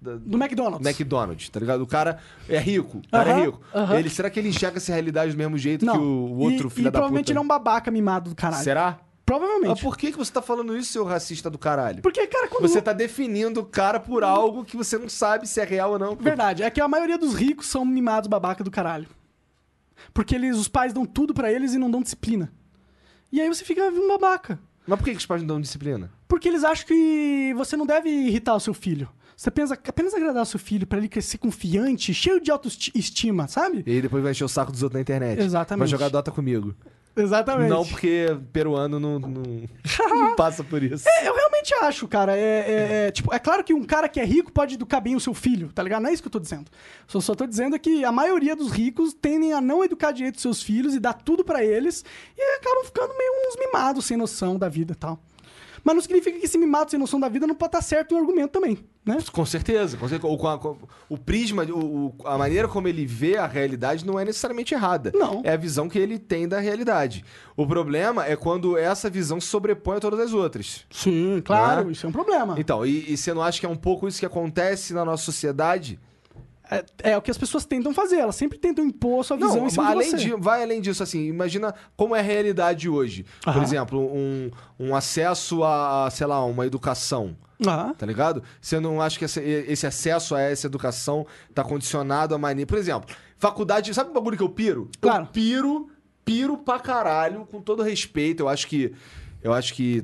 da- 0.00 0.16
Do 0.16 0.36
McDonald's. 0.42 0.86
McDonald's, 0.86 1.48
tá 1.48 1.60
ligado? 1.60 1.82
O 1.82 1.86
cara 1.86 2.18
é 2.48 2.58
rico, 2.58 2.98
o 2.98 3.08
cara 3.10 3.30
Aham, 3.32 3.40
é 3.40 3.44
rico. 3.44 3.60
aham. 3.74 3.98
Ele, 3.98 4.10
será 4.10 4.30
que 4.30 4.38
ele 4.40 4.48
enxerga 4.48 4.78
essa 4.78 4.92
realidade 4.92 5.32
do 5.32 5.38
mesmo 5.38 5.58
jeito 5.58 5.84
Não. 5.84 5.92
que 5.94 5.98
o, 6.00 6.38
outro 6.38 6.68
e, 6.68 6.70
filho 6.70 6.82
e 6.82 6.84
da 6.84 6.92
provavelmente 6.92 7.24
puta? 7.26 7.32
ele 7.32 7.38
é 7.38 7.42
um 7.42 7.46
babaca 7.48 7.90
mimado 7.90 8.30
do 8.30 8.36
caralho. 8.36 8.62
Será? 8.64 8.98
Provavelmente. 9.26 9.68
Mas 9.70 9.80
por 9.80 9.96
que, 9.96 10.10
que 10.10 10.18
você 10.18 10.32
tá 10.32 10.42
falando 10.42 10.76
isso, 10.76 10.90
seu 10.92 11.04
racista 11.04 11.48
do 11.48 11.56
caralho? 11.58 12.02
Porque, 12.02 12.26
cara, 12.26 12.48
quando... 12.48 12.62
Você 12.66 12.82
tá 12.82 12.92
definindo 12.92 13.60
o 13.60 13.64
cara 13.64 14.00
por 14.00 14.24
algo 14.24 14.64
que 14.64 14.76
você 14.76 14.98
não 14.98 15.08
sabe 15.08 15.46
se 15.48 15.60
é 15.60 15.64
real 15.64 15.92
ou 15.92 15.98
não. 16.00 16.16
Verdade, 16.16 16.64
é 16.64 16.70
que 16.70 16.80
a 16.80 16.88
maioria 16.88 17.16
dos 17.16 17.34
ricos 17.34 17.66
são 17.66 17.84
mimados 17.84 18.26
babaca 18.26 18.64
do 18.64 18.70
caralho. 18.72 19.06
Porque 20.12 20.34
eles, 20.34 20.56
os 20.56 20.66
pais 20.66 20.92
dão 20.92 21.04
tudo 21.06 21.32
pra 21.32 21.52
eles 21.52 21.74
e 21.74 21.78
não 21.78 21.90
dão 21.90 22.02
disciplina. 22.02 22.50
E 23.30 23.40
aí 23.40 23.46
você 23.48 23.64
fica 23.64 23.84
um 23.84 24.08
babaca. 24.08 24.58
Mas 24.84 24.98
por 24.98 25.04
que, 25.04 25.12
que 25.12 25.18
os 25.18 25.26
pais 25.26 25.42
não 25.42 25.46
dão 25.46 25.60
disciplina? 25.60 26.10
Porque 26.26 26.48
eles 26.48 26.64
acham 26.64 26.86
que 26.88 27.54
você 27.56 27.76
não 27.76 27.86
deve 27.86 28.08
irritar 28.08 28.56
o 28.56 28.60
seu 28.60 28.74
filho. 28.74 29.08
Você 29.40 29.50
pensa 29.50 29.72
apenas 29.72 30.12
agradar 30.12 30.42
o 30.42 30.44
seu 30.44 30.60
filho 30.60 30.86
pra 30.86 30.98
ele 30.98 31.08
crescer 31.08 31.38
confiante, 31.38 32.12
cheio 32.12 32.42
de 32.42 32.50
autoestima, 32.50 33.48
sabe? 33.48 33.82
E 33.86 33.92
aí 33.92 34.02
depois 34.02 34.22
vai 34.22 34.32
encher 34.32 34.44
o 34.44 34.48
saco 34.48 34.70
dos 34.70 34.82
outros 34.82 34.98
na 34.98 35.00
internet. 35.00 35.40
Exatamente. 35.40 35.78
Vai 35.78 35.88
jogar 35.88 36.10
Dota 36.10 36.30
comigo. 36.30 36.74
Exatamente. 37.16 37.70
Não 37.70 37.86
porque 37.86 38.36
peruano 38.52 39.00
não, 39.00 39.18
não, 39.18 39.30
não 39.30 40.36
passa 40.36 40.62
por 40.62 40.82
isso. 40.82 41.06
Eu 41.24 41.34
realmente 41.34 41.72
acho, 41.80 42.06
cara. 42.06 42.36
É, 42.36 42.40
é- 42.42 43.06
é, 43.06 43.10
tipo, 43.10 43.32
é 43.32 43.38
claro 43.38 43.64
que 43.64 43.72
um 43.72 43.82
cara 43.82 44.10
que 44.10 44.20
é 44.20 44.24
rico 44.26 44.52
pode 44.52 44.74
educar 44.74 45.00
bem 45.00 45.16
o 45.16 45.20
seu 45.20 45.32
filho, 45.32 45.70
tá 45.72 45.82
ligado? 45.82 46.02
Não 46.02 46.10
é 46.10 46.12
isso 46.12 46.22
que 46.22 46.28
eu 46.28 46.32
tô 46.32 46.38
dizendo. 46.38 46.66
Só, 47.08 47.18
só 47.18 47.34
tô 47.34 47.46
dizendo 47.46 47.74
é 47.74 47.78
que 47.78 48.04
a 48.04 48.12
maioria 48.12 48.54
dos 48.54 48.70
ricos 48.70 49.14
tendem 49.14 49.54
a 49.54 49.60
não 49.62 49.82
educar 49.82 50.12
direito 50.12 50.36
os 50.36 50.42
seus 50.42 50.62
filhos 50.62 50.94
e 50.94 51.00
dar 51.00 51.14
tudo 51.14 51.42
pra 51.44 51.64
eles 51.64 52.04
e 52.36 52.42
acabam 52.58 52.84
ficando 52.84 53.16
meio 53.16 53.32
uns 53.48 53.56
mimados 53.58 54.04
sem 54.04 54.18
noção 54.18 54.58
da 54.58 54.68
vida 54.68 54.92
e 54.92 54.96
tal. 54.96 55.18
Mas 55.84 55.94
não 55.94 56.02
significa 56.02 56.38
que 56.38 56.44
esse 56.44 56.58
mimado 56.58 56.90
sem 56.90 57.00
noção 57.00 57.18
da 57.18 57.28
vida 57.28 57.46
não 57.46 57.54
pode 57.54 57.68
estar 57.76 57.82
certo 57.82 58.12
no 58.14 58.20
argumento 58.20 58.50
também, 58.50 58.78
né? 59.04 59.18
Com 59.32 59.46
certeza. 59.46 59.96
Com 59.96 60.08
certeza. 60.08 60.32
O, 60.32 60.36
com 60.36 60.48
a- 60.48 60.58
com- 60.58 60.76
o 61.08 61.16
prisma, 61.18 61.64
o, 61.64 62.14
a 62.24 62.36
maneira 62.36 62.68
como 62.68 62.86
ele 62.88 63.06
vê 63.06 63.36
a 63.36 63.46
realidade 63.46 64.04
não 64.06 64.18
é 64.18 64.24
necessariamente 64.24 64.74
errada. 64.74 65.10
Não. 65.14 65.40
É 65.44 65.52
a 65.52 65.56
visão 65.56 65.88
que 65.88 65.98
ele 65.98 66.18
tem 66.18 66.46
da 66.46 66.60
realidade. 66.60 67.24
O 67.56 67.66
problema 67.66 68.26
é 68.26 68.36
quando 68.36 68.76
essa 68.76 69.08
visão 69.10 69.40
se 69.40 69.46
sobrepõe 69.46 69.96
a 69.96 70.00
todas 70.00 70.20
as 70.20 70.32
outras. 70.32 70.84
Sim, 70.90 71.40
claro, 71.44 71.86
Né? 71.86 71.92
isso 71.92 72.04
é 72.06 72.08
um 72.08 72.12
problema. 72.12 72.54
Então, 72.58 72.84
e, 72.84 73.12
e 73.12 73.16
você 73.16 73.32
não 73.32 73.42
acha 73.42 73.58
que 73.60 73.66
é 73.66 73.68
um 73.68 73.76
pouco 73.76 74.06
isso 74.06 74.18
que 74.20 74.26
acontece 74.26 74.92
na 74.92 75.04
nossa 75.04 75.24
sociedade? 75.24 75.98
É, 76.70 76.84
é 77.10 77.16
o 77.18 77.22
que 77.22 77.30
as 77.30 77.36
pessoas 77.38 77.64
tentam 77.64 77.92
fazer, 77.92 78.16
elas 78.18 78.36
sempre 78.36 78.56
tentam 78.58 78.84
impor 78.84 79.24
sua 79.24 79.36
visão 79.36 79.56
Não, 79.56 79.66
em 79.66 79.70
cima 79.70 79.86
de 79.86 79.92
além 79.92 80.10
você. 80.10 80.16
de, 80.18 80.30
vai 80.36 80.62
além 80.62 80.80
disso, 80.80 81.02
assim, 81.02 81.26
imagina 81.26 81.74
como 81.96 82.14
é 82.14 82.20
a 82.20 82.22
realidade 82.22 82.88
hoje. 82.88 83.26
Por 83.42 83.50
Aham. 83.50 83.62
exemplo, 83.62 84.00
um, 84.00 84.50
um 84.78 84.94
acesso 84.94 85.64
a, 85.64 86.08
sei 86.12 86.26
lá, 86.28 86.44
uma 86.44 86.64
educação. 86.66 87.36
Ah, 87.66 87.92
Tá 87.98 88.06
ligado? 88.06 88.42
Você 88.60 88.78
não 88.80 89.02
acha 89.02 89.18
que 89.18 89.24
esse, 89.24 89.40
esse 89.40 89.86
acesso 89.86 90.34
a 90.34 90.40
essa 90.40 90.66
educação 90.66 91.26
tá 91.54 91.62
condicionado 91.64 92.34
a 92.34 92.38
maneira. 92.38 92.66
Por 92.66 92.78
exemplo, 92.78 93.14
faculdade. 93.36 93.92
Sabe 93.92 94.08
um 94.10 94.14
bagulho 94.14 94.36
que 94.36 94.42
eu 94.42 94.48
piro? 94.48 94.88
Claro. 95.00 95.24
Eu 95.24 95.26
piro, 95.26 95.90
piro 96.24 96.56
pra 96.56 96.78
caralho, 96.80 97.46
com 97.50 97.60
todo 97.60 97.82
respeito. 97.82 98.44
Eu 98.44 98.48
acho 98.48 98.66
que. 98.66 98.94
Eu 99.42 99.52
acho 99.52 99.74
que. 99.74 100.02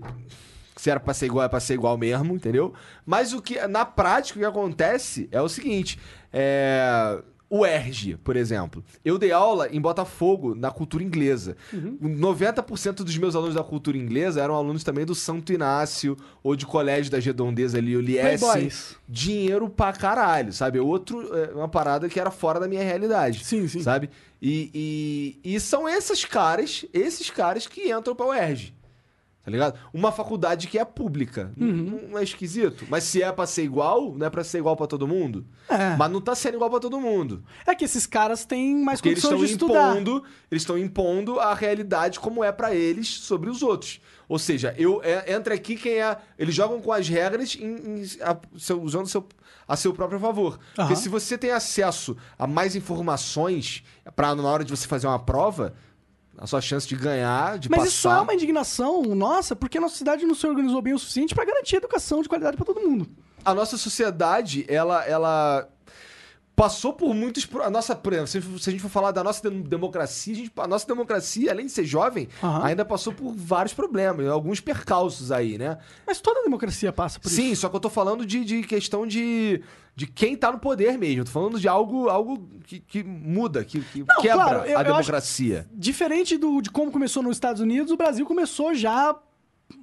Se 0.76 0.90
era 0.90 1.00
pra 1.00 1.14
ser 1.14 1.26
igual, 1.26 1.44
é 1.44 1.48
pra 1.48 1.58
ser 1.58 1.74
igual 1.74 1.96
mesmo, 1.96 2.34
entendeu? 2.34 2.72
Mas 3.04 3.32
o 3.32 3.40
que. 3.40 3.66
Na 3.66 3.84
prática, 3.84 4.38
o 4.38 4.42
que 4.42 4.46
acontece 4.46 5.28
é 5.32 5.40
o 5.40 5.48
seguinte. 5.48 5.98
É. 6.32 7.18
O 7.48 7.64
ERG, 7.64 8.16
por 8.24 8.34
exemplo. 8.34 8.84
Eu 9.04 9.16
dei 9.18 9.30
aula 9.30 9.68
em 9.70 9.80
Botafogo 9.80 10.52
na 10.52 10.72
cultura 10.72 11.04
inglesa. 11.04 11.56
90% 11.72 13.04
dos 13.04 13.16
meus 13.16 13.36
alunos 13.36 13.54
da 13.54 13.62
cultura 13.62 13.96
inglesa 13.96 14.42
eram 14.42 14.56
alunos 14.56 14.82
também 14.82 15.06
do 15.06 15.14
Santo 15.14 15.52
Inácio 15.52 16.16
ou 16.42 16.56
de 16.56 16.66
colégio 16.66 17.10
da 17.10 17.20
Redondeza 17.20 17.78
ali, 17.78 17.96
o 17.96 18.00
Liesse. 18.00 18.40
Dinheiro 19.08 19.70
pra 19.70 19.92
caralho, 19.92 20.52
sabe? 20.52 20.80
Outro, 20.80 21.32
é, 21.36 21.52
uma 21.54 21.68
parada 21.68 22.08
que 22.08 22.18
era 22.18 22.32
fora 22.32 22.58
da 22.58 22.66
minha 22.66 22.82
realidade. 22.82 23.44
Sim, 23.44 23.68
sim. 23.68 23.80
Sabe? 23.80 24.10
E, 24.42 25.38
e, 25.44 25.54
e 25.54 25.60
são 25.60 25.88
esses 25.88 26.24
caras, 26.24 26.84
esses 26.92 27.30
caras 27.30 27.68
que 27.68 27.92
entram 27.92 28.16
pra 28.16 28.26
UERJ. 28.26 28.74
Tá 29.46 29.52
ligado? 29.52 29.78
Uma 29.94 30.10
faculdade 30.10 30.66
que 30.66 30.76
é 30.76 30.84
pública. 30.84 31.52
Uhum. 31.56 32.08
Não 32.10 32.18
é 32.18 32.24
esquisito. 32.24 32.84
Mas 32.90 33.04
se 33.04 33.22
é 33.22 33.30
pra 33.30 33.46
ser 33.46 33.62
igual, 33.62 34.12
não 34.12 34.26
é 34.26 34.28
pra 34.28 34.42
ser 34.42 34.58
igual 34.58 34.76
pra 34.76 34.88
todo 34.88 35.06
mundo? 35.06 35.46
É. 35.68 35.94
Mas 35.96 36.10
não 36.10 36.20
tá 36.20 36.34
sendo 36.34 36.56
igual 36.56 36.68
pra 36.68 36.80
todo 36.80 37.00
mundo. 37.00 37.44
É 37.64 37.72
que 37.72 37.84
esses 37.84 38.06
caras 38.08 38.44
têm 38.44 38.74
mais 38.82 38.98
Porque 38.98 39.10
eles 39.10 39.22
condições 39.22 39.50
estão 39.52 39.68
de 39.68 39.72
estudar. 39.74 39.92
impondo, 39.92 40.24
eles 40.50 40.62
estão 40.62 40.76
impondo 40.76 41.38
a 41.38 41.54
realidade 41.54 42.18
como 42.18 42.42
é 42.42 42.50
pra 42.50 42.74
eles 42.74 43.06
sobre 43.08 43.48
os 43.48 43.62
outros. 43.62 44.00
Ou 44.28 44.36
seja, 44.36 44.74
eu 44.76 45.00
é, 45.04 45.32
entra 45.32 45.54
aqui 45.54 45.76
quem 45.76 46.02
é, 46.02 46.16
eles 46.36 46.52
jogam 46.52 46.80
com 46.80 46.90
as 46.92 47.08
regras 47.08 47.54
em- 47.54 48.00
em- 48.02 48.22
a- 48.22 48.36
seu- 48.58 48.82
usando 48.82 49.06
seu, 49.06 49.24
a 49.68 49.76
seu 49.76 49.92
próprio 49.94 50.18
favor. 50.18 50.58
Porque 50.74 50.92
Aham. 50.92 50.96
se 50.96 51.08
você 51.08 51.38
tem 51.38 51.52
acesso 51.52 52.16
a 52.36 52.48
mais 52.48 52.74
informações 52.74 53.84
para 54.16 54.34
na 54.34 54.42
hora 54.42 54.64
de 54.64 54.70
você 54.76 54.88
fazer 54.88 55.06
uma 55.06 55.20
prova, 55.20 55.74
a 56.38 56.46
sua 56.46 56.60
chance 56.60 56.86
de 56.86 56.96
ganhar, 56.96 57.58
de 57.58 57.68
Mas 57.70 57.78
passar. 57.80 57.90
isso 57.90 58.08
é 58.08 58.20
uma 58.20 58.34
indignação 58.34 59.02
nossa, 59.14 59.56
porque 59.56 59.78
a 59.78 59.80
nossa 59.80 59.96
cidade 59.96 60.26
não 60.26 60.34
se 60.34 60.46
organizou 60.46 60.82
bem 60.82 60.92
o 60.94 60.98
suficiente 60.98 61.34
pra 61.34 61.44
garantir 61.44 61.76
educação 61.76 62.20
de 62.22 62.28
qualidade 62.28 62.56
pra 62.56 62.64
todo 62.66 62.80
mundo. 62.80 63.08
a 63.44 63.54
nossa 63.54 63.76
sociedade, 63.78 64.64
ela, 64.68 65.04
ela 65.06 65.68
passou 66.56 66.94
por 66.94 67.14
muitos. 67.14 67.46
A 67.62 67.68
nossa, 67.70 68.00
se 68.26 68.40
se 68.40 68.70
a 68.70 68.72
gente 68.72 68.80
for 68.80 68.88
falar 68.88 69.10
da 69.12 69.22
nossa 69.22 69.48
dem- 69.48 69.60
democracia, 69.60 70.32
a, 70.32 70.36
gente- 70.36 70.52
a 70.56 70.66
nossa 70.66 70.86
democracia, 70.86 71.50
além 71.52 71.66
de 71.66 71.72
ser 71.72 71.84
jovem, 71.84 72.28
Aham. 72.42 72.64
ainda 72.64 72.82
passou 72.84 73.12
por 73.12 73.34
vários 73.36 73.74
problemas, 73.74 74.26
alguns 74.26 74.58
percalços 74.58 75.30
aí, 75.30 75.58
né? 75.58 75.76
Mas 76.06 76.18
toda 76.18 76.40
a 76.40 76.42
democracia 76.44 76.90
passa 76.92 77.20
por 77.20 77.28
Sim, 77.28 77.50
isso. 77.52 77.60
só 77.60 77.68
que 77.68 77.76
eu 77.76 77.80
tô 77.80 77.90
falando 77.90 78.24
de, 78.24 78.42
de 78.42 78.62
questão 78.62 79.06
de, 79.06 79.62
de 79.94 80.06
quem 80.06 80.34
tá 80.34 80.50
no 80.50 80.58
poder 80.58 80.96
mesmo. 80.96 81.20
Eu 81.20 81.24
tô 81.26 81.30
falando 81.30 81.60
de 81.60 81.68
algo, 81.68 82.08
algo 82.08 82.48
que, 82.64 82.80
que 82.80 83.04
muda, 83.04 83.62
que, 83.62 83.80
que 83.82 83.98
Não, 84.00 84.22
quebra 84.22 84.44
claro, 84.44 84.64
eu- 84.70 84.78
a 84.78 84.82
democracia. 84.82 85.66
Diferente 85.74 86.38
do, 86.38 86.62
de 86.62 86.70
como 86.70 86.90
começou 86.90 87.22
nos 87.22 87.36
Estados 87.36 87.60
Unidos, 87.60 87.92
o 87.92 87.96
Brasil 87.98 88.24
começou 88.24 88.74
já 88.74 89.14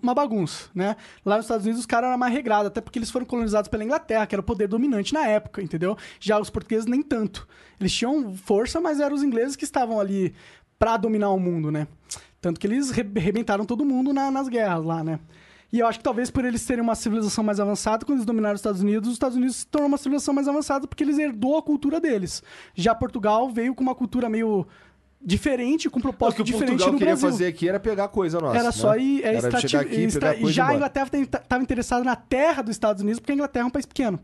uma 0.02 0.14
bagunça, 0.14 0.70
né? 0.74 0.96
Lá 1.26 1.36
nos 1.38 1.46
Estados 1.46 1.66
Unidos 1.66 1.82
os 1.82 1.86
caras 1.86 2.08
eram 2.10 2.18
mais 2.18 2.34
regrados, 2.34 2.68
até 2.68 2.80
porque 2.82 3.00
eles 3.00 3.12
foram 3.12 3.26
colonizados 3.26 3.68
pela 3.70 3.84
Inglaterra, 3.84 4.26
que 4.26 4.36
era 4.36 4.40
o 4.42 4.44
poder 4.44 4.68
dominante 4.68 5.14
na 5.14 5.28
época, 5.28 5.62
entendeu? 5.62 5.98
Já 6.20 6.40
os 6.40 6.50
portugueses 6.50 6.86
nem 6.86 7.02
tanto. 7.02 7.48
Eles 7.80 7.94
tinham 7.94 8.36
força, 8.36 8.80
mas 8.80 9.00
eram 9.00 9.16
os 9.16 9.24
ingleses 9.24 9.56
que 9.56 9.64
estavam 9.66 10.00
ali 10.00 10.34
pra 10.80 10.98
dominar 10.98 11.30
o 11.30 11.40
mundo, 11.40 11.72
né? 11.72 11.88
Tanto 12.42 12.60
que 12.60 12.68
eles 12.68 12.92
re- 12.92 13.10
arrebentaram 13.18 13.66
todo 13.66 13.86
mundo 13.86 14.12
na- 14.14 14.32
nas 14.32 14.48
guerras 14.50 14.84
lá, 14.84 15.04
né? 15.04 15.20
E 15.72 15.80
eu 15.80 15.88
acho 15.88 15.98
que 15.98 16.04
talvez 16.04 16.30
por 16.30 16.46
eles 16.46 16.64
terem 16.66 16.84
uma 16.84 16.94
civilização 16.94 17.44
mais 17.44 17.60
avançada, 17.60 18.06
quando 18.06 18.18
eles 18.20 18.26
dominaram 18.26 18.54
os 18.54 18.60
Estados 18.60 18.82
Unidos, 18.82 19.10
os 19.10 19.16
Estados 19.16 19.36
Unidos 19.36 19.56
se 19.56 19.66
tornou 19.68 19.88
uma 19.88 19.98
civilização 19.98 20.34
mais 20.34 20.48
avançada 20.48 20.88
porque 20.88 21.04
eles 21.04 21.18
herdou 21.18 21.58
a 21.58 21.64
cultura 21.64 22.00
deles. 22.00 22.44
Já 22.76 22.94
Portugal 22.94 23.50
veio 23.50 23.74
com 23.74 23.82
uma 23.82 23.96
cultura 23.96 24.30
meio 24.30 24.68
diferente, 25.26 25.90
com 25.90 25.98
um 25.98 26.00
O 26.00 26.02
que 26.02 26.08
propósito 26.10 26.42
o 26.42 26.44
diferente 26.44 26.68
Portugal 26.70 26.92
no 26.94 26.98
queria 27.00 27.14
Brasil. 27.14 27.30
fazer 27.32 27.46
aqui 27.48 27.70
era 27.70 27.80
pegar 27.80 28.08
coisa 28.10 28.40
nossa. 28.40 28.56
Era 28.56 28.66
né? 28.66 28.72
só 28.72 28.96
ir. 28.98 29.24
É, 29.24 29.36
Era 29.36 29.60
chegar 29.60 29.82
aqui, 29.82 30.12
pegar 30.12 30.34
coisa 30.36 30.50
e 30.50 30.52
já 30.54 30.68
a. 30.68 30.76
Inglaterra 30.76 31.10
estava 31.22 31.64
interessada 31.64 32.04
na 32.04 32.16
terra 32.16 32.62
dos 32.62 32.72
Estados 32.76 33.02
Unidos, 33.02 33.20
porque 33.20 33.32
a 33.32 33.36
Inglaterra 33.36 33.64
é 33.64 33.68
um 33.68 33.72
país 33.72 33.86
pequeno. 33.86 34.20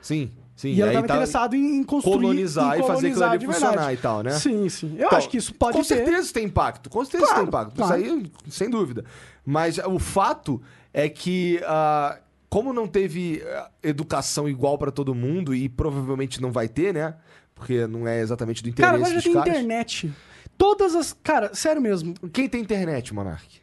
Sim, 0.00 0.30
sim. 0.54 0.68
E 0.72 0.80
ela 0.82 0.90
estava 0.92 1.06
interessada 1.06 1.56
em, 1.56 1.82
construir. 1.82 2.14
colonizar 2.20 2.76
em 2.78 2.82
e 2.82 2.86
fazer 2.86 3.06
aquilo 3.08 3.14
colonizar 3.20 3.30
ali 3.32 3.46
funcionar 3.46 3.92
e 3.92 3.96
tal, 3.96 4.22
né? 4.22 4.30
Sim, 4.32 4.68
sim. 4.68 4.94
Eu 4.98 5.06
Então, 5.06 5.18
acho 5.18 5.28
que 5.28 5.36
isso 5.38 5.54
pode 5.54 5.72
com 5.76 5.82
ter. 5.82 5.88
certeza 5.96 6.20
isso 6.20 6.34
tem 6.34 6.44
impacto. 6.44 6.88
Com 6.90 7.04
certeza 7.04 7.24
Claro, 7.24 7.40
tem 7.40 7.48
impacto. 7.48 7.74
claro. 7.76 8.00
Isso 8.02 8.12
aí, 8.14 8.32
sem 8.50 8.70
dúvida. 8.70 9.04
Mas 9.44 9.78
o 9.78 9.98
fato 9.98 10.60
é 10.92 11.08
que, 11.08 11.60
ah, 11.66 12.18
como 12.48 12.72
não 12.72 12.86
teve 12.86 13.42
ah, 13.46 13.70
educação 13.82 14.48
igual 14.48 14.78
pra 14.78 14.90
todo 14.92 15.14
mundo, 15.14 15.54
e 15.54 15.68
provavelmente 15.68 16.40
não 16.40 16.52
vai 16.52 16.68
ter, 16.68 16.92
né? 16.94 17.14
Porque 17.54 17.86
não 17.86 18.06
é 18.06 18.20
exatamente 18.20 18.62
do 18.62 18.68
interesse 18.68 18.86
Cara, 18.92 18.96
agora 18.96 19.10
já 19.10 19.16
dos 19.16 19.24
tem 19.24 19.32
caras. 19.32 19.48
internet. 19.54 20.12
Todas 20.58 20.94
as. 20.94 21.12
Cara, 21.22 21.54
sério 21.54 21.80
mesmo. 21.82 22.14
Quem 22.30 22.48
tem 22.48 22.60
internet, 22.62 23.12
Monark? 23.12 23.60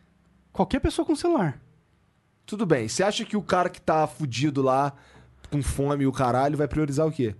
Qualquer 0.51 0.79
pessoa 0.79 1.05
com 1.05 1.15
celular. 1.15 1.61
Tudo 2.45 2.65
bem. 2.65 2.87
Você 2.87 3.01
acha 3.03 3.23
que 3.25 3.37
o 3.37 3.41
cara 3.41 3.69
que 3.69 3.81
tá 3.81 4.05
fudido 4.07 4.61
lá, 4.61 4.93
com 5.49 5.61
fome 5.63 6.03
e 6.03 6.07
o 6.07 6.11
caralho, 6.11 6.57
vai 6.57 6.67
priorizar 6.67 7.07
o 7.07 7.11
quê? 7.11 7.35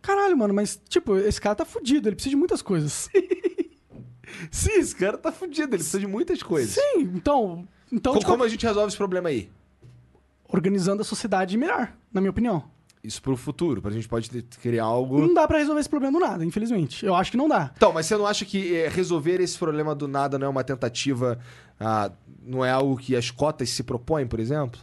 Caralho, 0.00 0.36
mano, 0.36 0.54
mas, 0.54 0.80
tipo, 0.88 1.16
esse 1.16 1.40
cara 1.40 1.54
tá 1.56 1.64
fudido, 1.64 2.08
ele 2.08 2.14
precisa 2.16 2.30
de 2.30 2.36
muitas 2.36 2.62
coisas. 2.62 3.08
Sim, 4.50 4.72
esse 4.78 4.94
cara 4.94 5.18
tá 5.18 5.30
fudido, 5.32 5.74
ele 5.74 5.78
precisa 5.82 5.98
de 5.98 6.06
muitas 6.06 6.42
coisas. 6.42 6.74
Sim, 6.74 7.00
então. 7.14 7.66
Então, 7.92 8.12
Co- 8.14 8.18
de 8.20 8.24
Como 8.26 8.44
a 8.44 8.48
gente 8.48 8.64
resolve 8.64 8.88
esse 8.88 8.96
problema 8.96 9.28
aí? 9.28 9.50
organizando 10.52 11.02
a 11.02 11.04
sociedade 11.04 11.56
melhor, 11.56 11.92
na 12.12 12.20
minha 12.20 12.30
opinião. 12.30 12.64
Isso 13.02 13.22
pro 13.22 13.34
futuro, 13.36 13.80
pra 13.80 13.90
gente 13.90 14.06
pode 14.06 14.28
ter- 14.28 14.42
criar 14.60 14.84
algo. 14.84 15.20
Não 15.20 15.32
dá 15.32 15.48
pra 15.48 15.56
resolver 15.58 15.80
esse 15.80 15.88
problema 15.88 16.18
do 16.18 16.24
nada, 16.26 16.44
infelizmente. 16.44 17.04
Eu 17.06 17.14
acho 17.14 17.30
que 17.30 17.36
não 17.36 17.48
dá. 17.48 17.70
Então, 17.74 17.92
mas 17.94 18.04
você 18.06 18.14
não 18.16 18.26
acha 18.26 18.44
que 18.44 18.76
eh, 18.76 18.88
resolver 18.88 19.40
esse 19.40 19.56
problema 19.58 19.94
do 19.94 20.06
nada 20.06 20.38
não 20.38 20.46
é 20.46 20.50
uma 20.50 20.62
tentativa, 20.62 21.38
ah, 21.80 22.10
não 22.42 22.62
é 22.62 22.70
algo 22.70 22.98
que 22.98 23.16
as 23.16 23.30
cotas 23.30 23.70
se 23.70 23.82
propõem, 23.82 24.26
por 24.26 24.38
exemplo? 24.38 24.78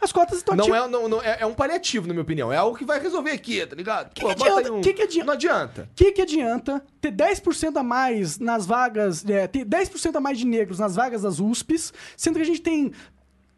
As 0.00 0.12
cotas 0.12 0.38
estão 0.38 0.56
Não 0.56 0.64
ativas. 0.64 0.82
é, 0.84 0.88
não, 0.88 1.08
não- 1.08 1.22
é, 1.22 1.38
é 1.40 1.46
um 1.46 1.52
paliativo, 1.52 2.06
na 2.06 2.14
minha 2.14 2.22
opinião. 2.22 2.50
É 2.52 2.56
algo 2.56 2.76
que 2.76 2.84
vai 2.84 2.98
resolver 3.00 3.32
aqui, 3.32 3.64
tá 3.66 3.76
ligado? 3.76 4.12
Que 4.14 4.22
que 4.24 4.30
adianta? 4.30 4.72
um- 4.72 4.80
Que 4.80 4.92
que 4.94 5.02
adianta? 5.02 5.26
Não 5.26 5.32
adianta. 5.34 5.88
O 5.90 5.94
que, 5.94 6.12
que 6.12 6.22
adianta 6.22 6.82
ter 7.00 7.12
10% 7.12 7.76
a 7.76 7.82
mais 7.82 8.38
nas 8.38 8.64
vagas, 8.64 9.24
é, 9.28 9.46
ter 9.46 9.64
10% 9.64 10.16
a 10.16 10.20
mais 10.20 10.38
de 10.38 10.46
negros 10.46 10.78
nas 10.78 10.96
vagas 10.96 11.22
das 11.22 11.38
USPs, 11.38 11.92
sendo 12.16 12.36
que 12.36 12.42
a 12.42 12.46
gente 12.46 12.62
tem 12.62 12.92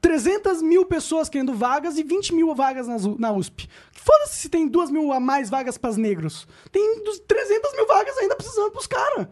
300 0.03 0.61
mil 0.61 0.85
pessoas 0.85 1.29
querendo 1.31 1.55
vagas 1.55 1.97
e 1.97 2.03
20 2.03 2.35
mil 2.35 2.55
vagas 2.55 2.87
na, 3.19 3.33
USP. 3.33 3.69
Foda-se 3.93 4.35
se 4.41 4.49
tem 4.49 4.67
2 4.69 4.91
mil 4.91 5.13
a 5.13 5.21
mais 5.21 5.49
vagas 5.49 5.79
pras 5.79 5.97
negros. 5.97 6.47
Tem 6.71 7.03
dos- 7.05 7.21
300 7.21 7.73
mil 7.75 7.87
vagas 7.87 8.19
ainda 8.19 8.35
precisando 8.37 8.71
pros 8.73 8.87
caras. 8.87 9.29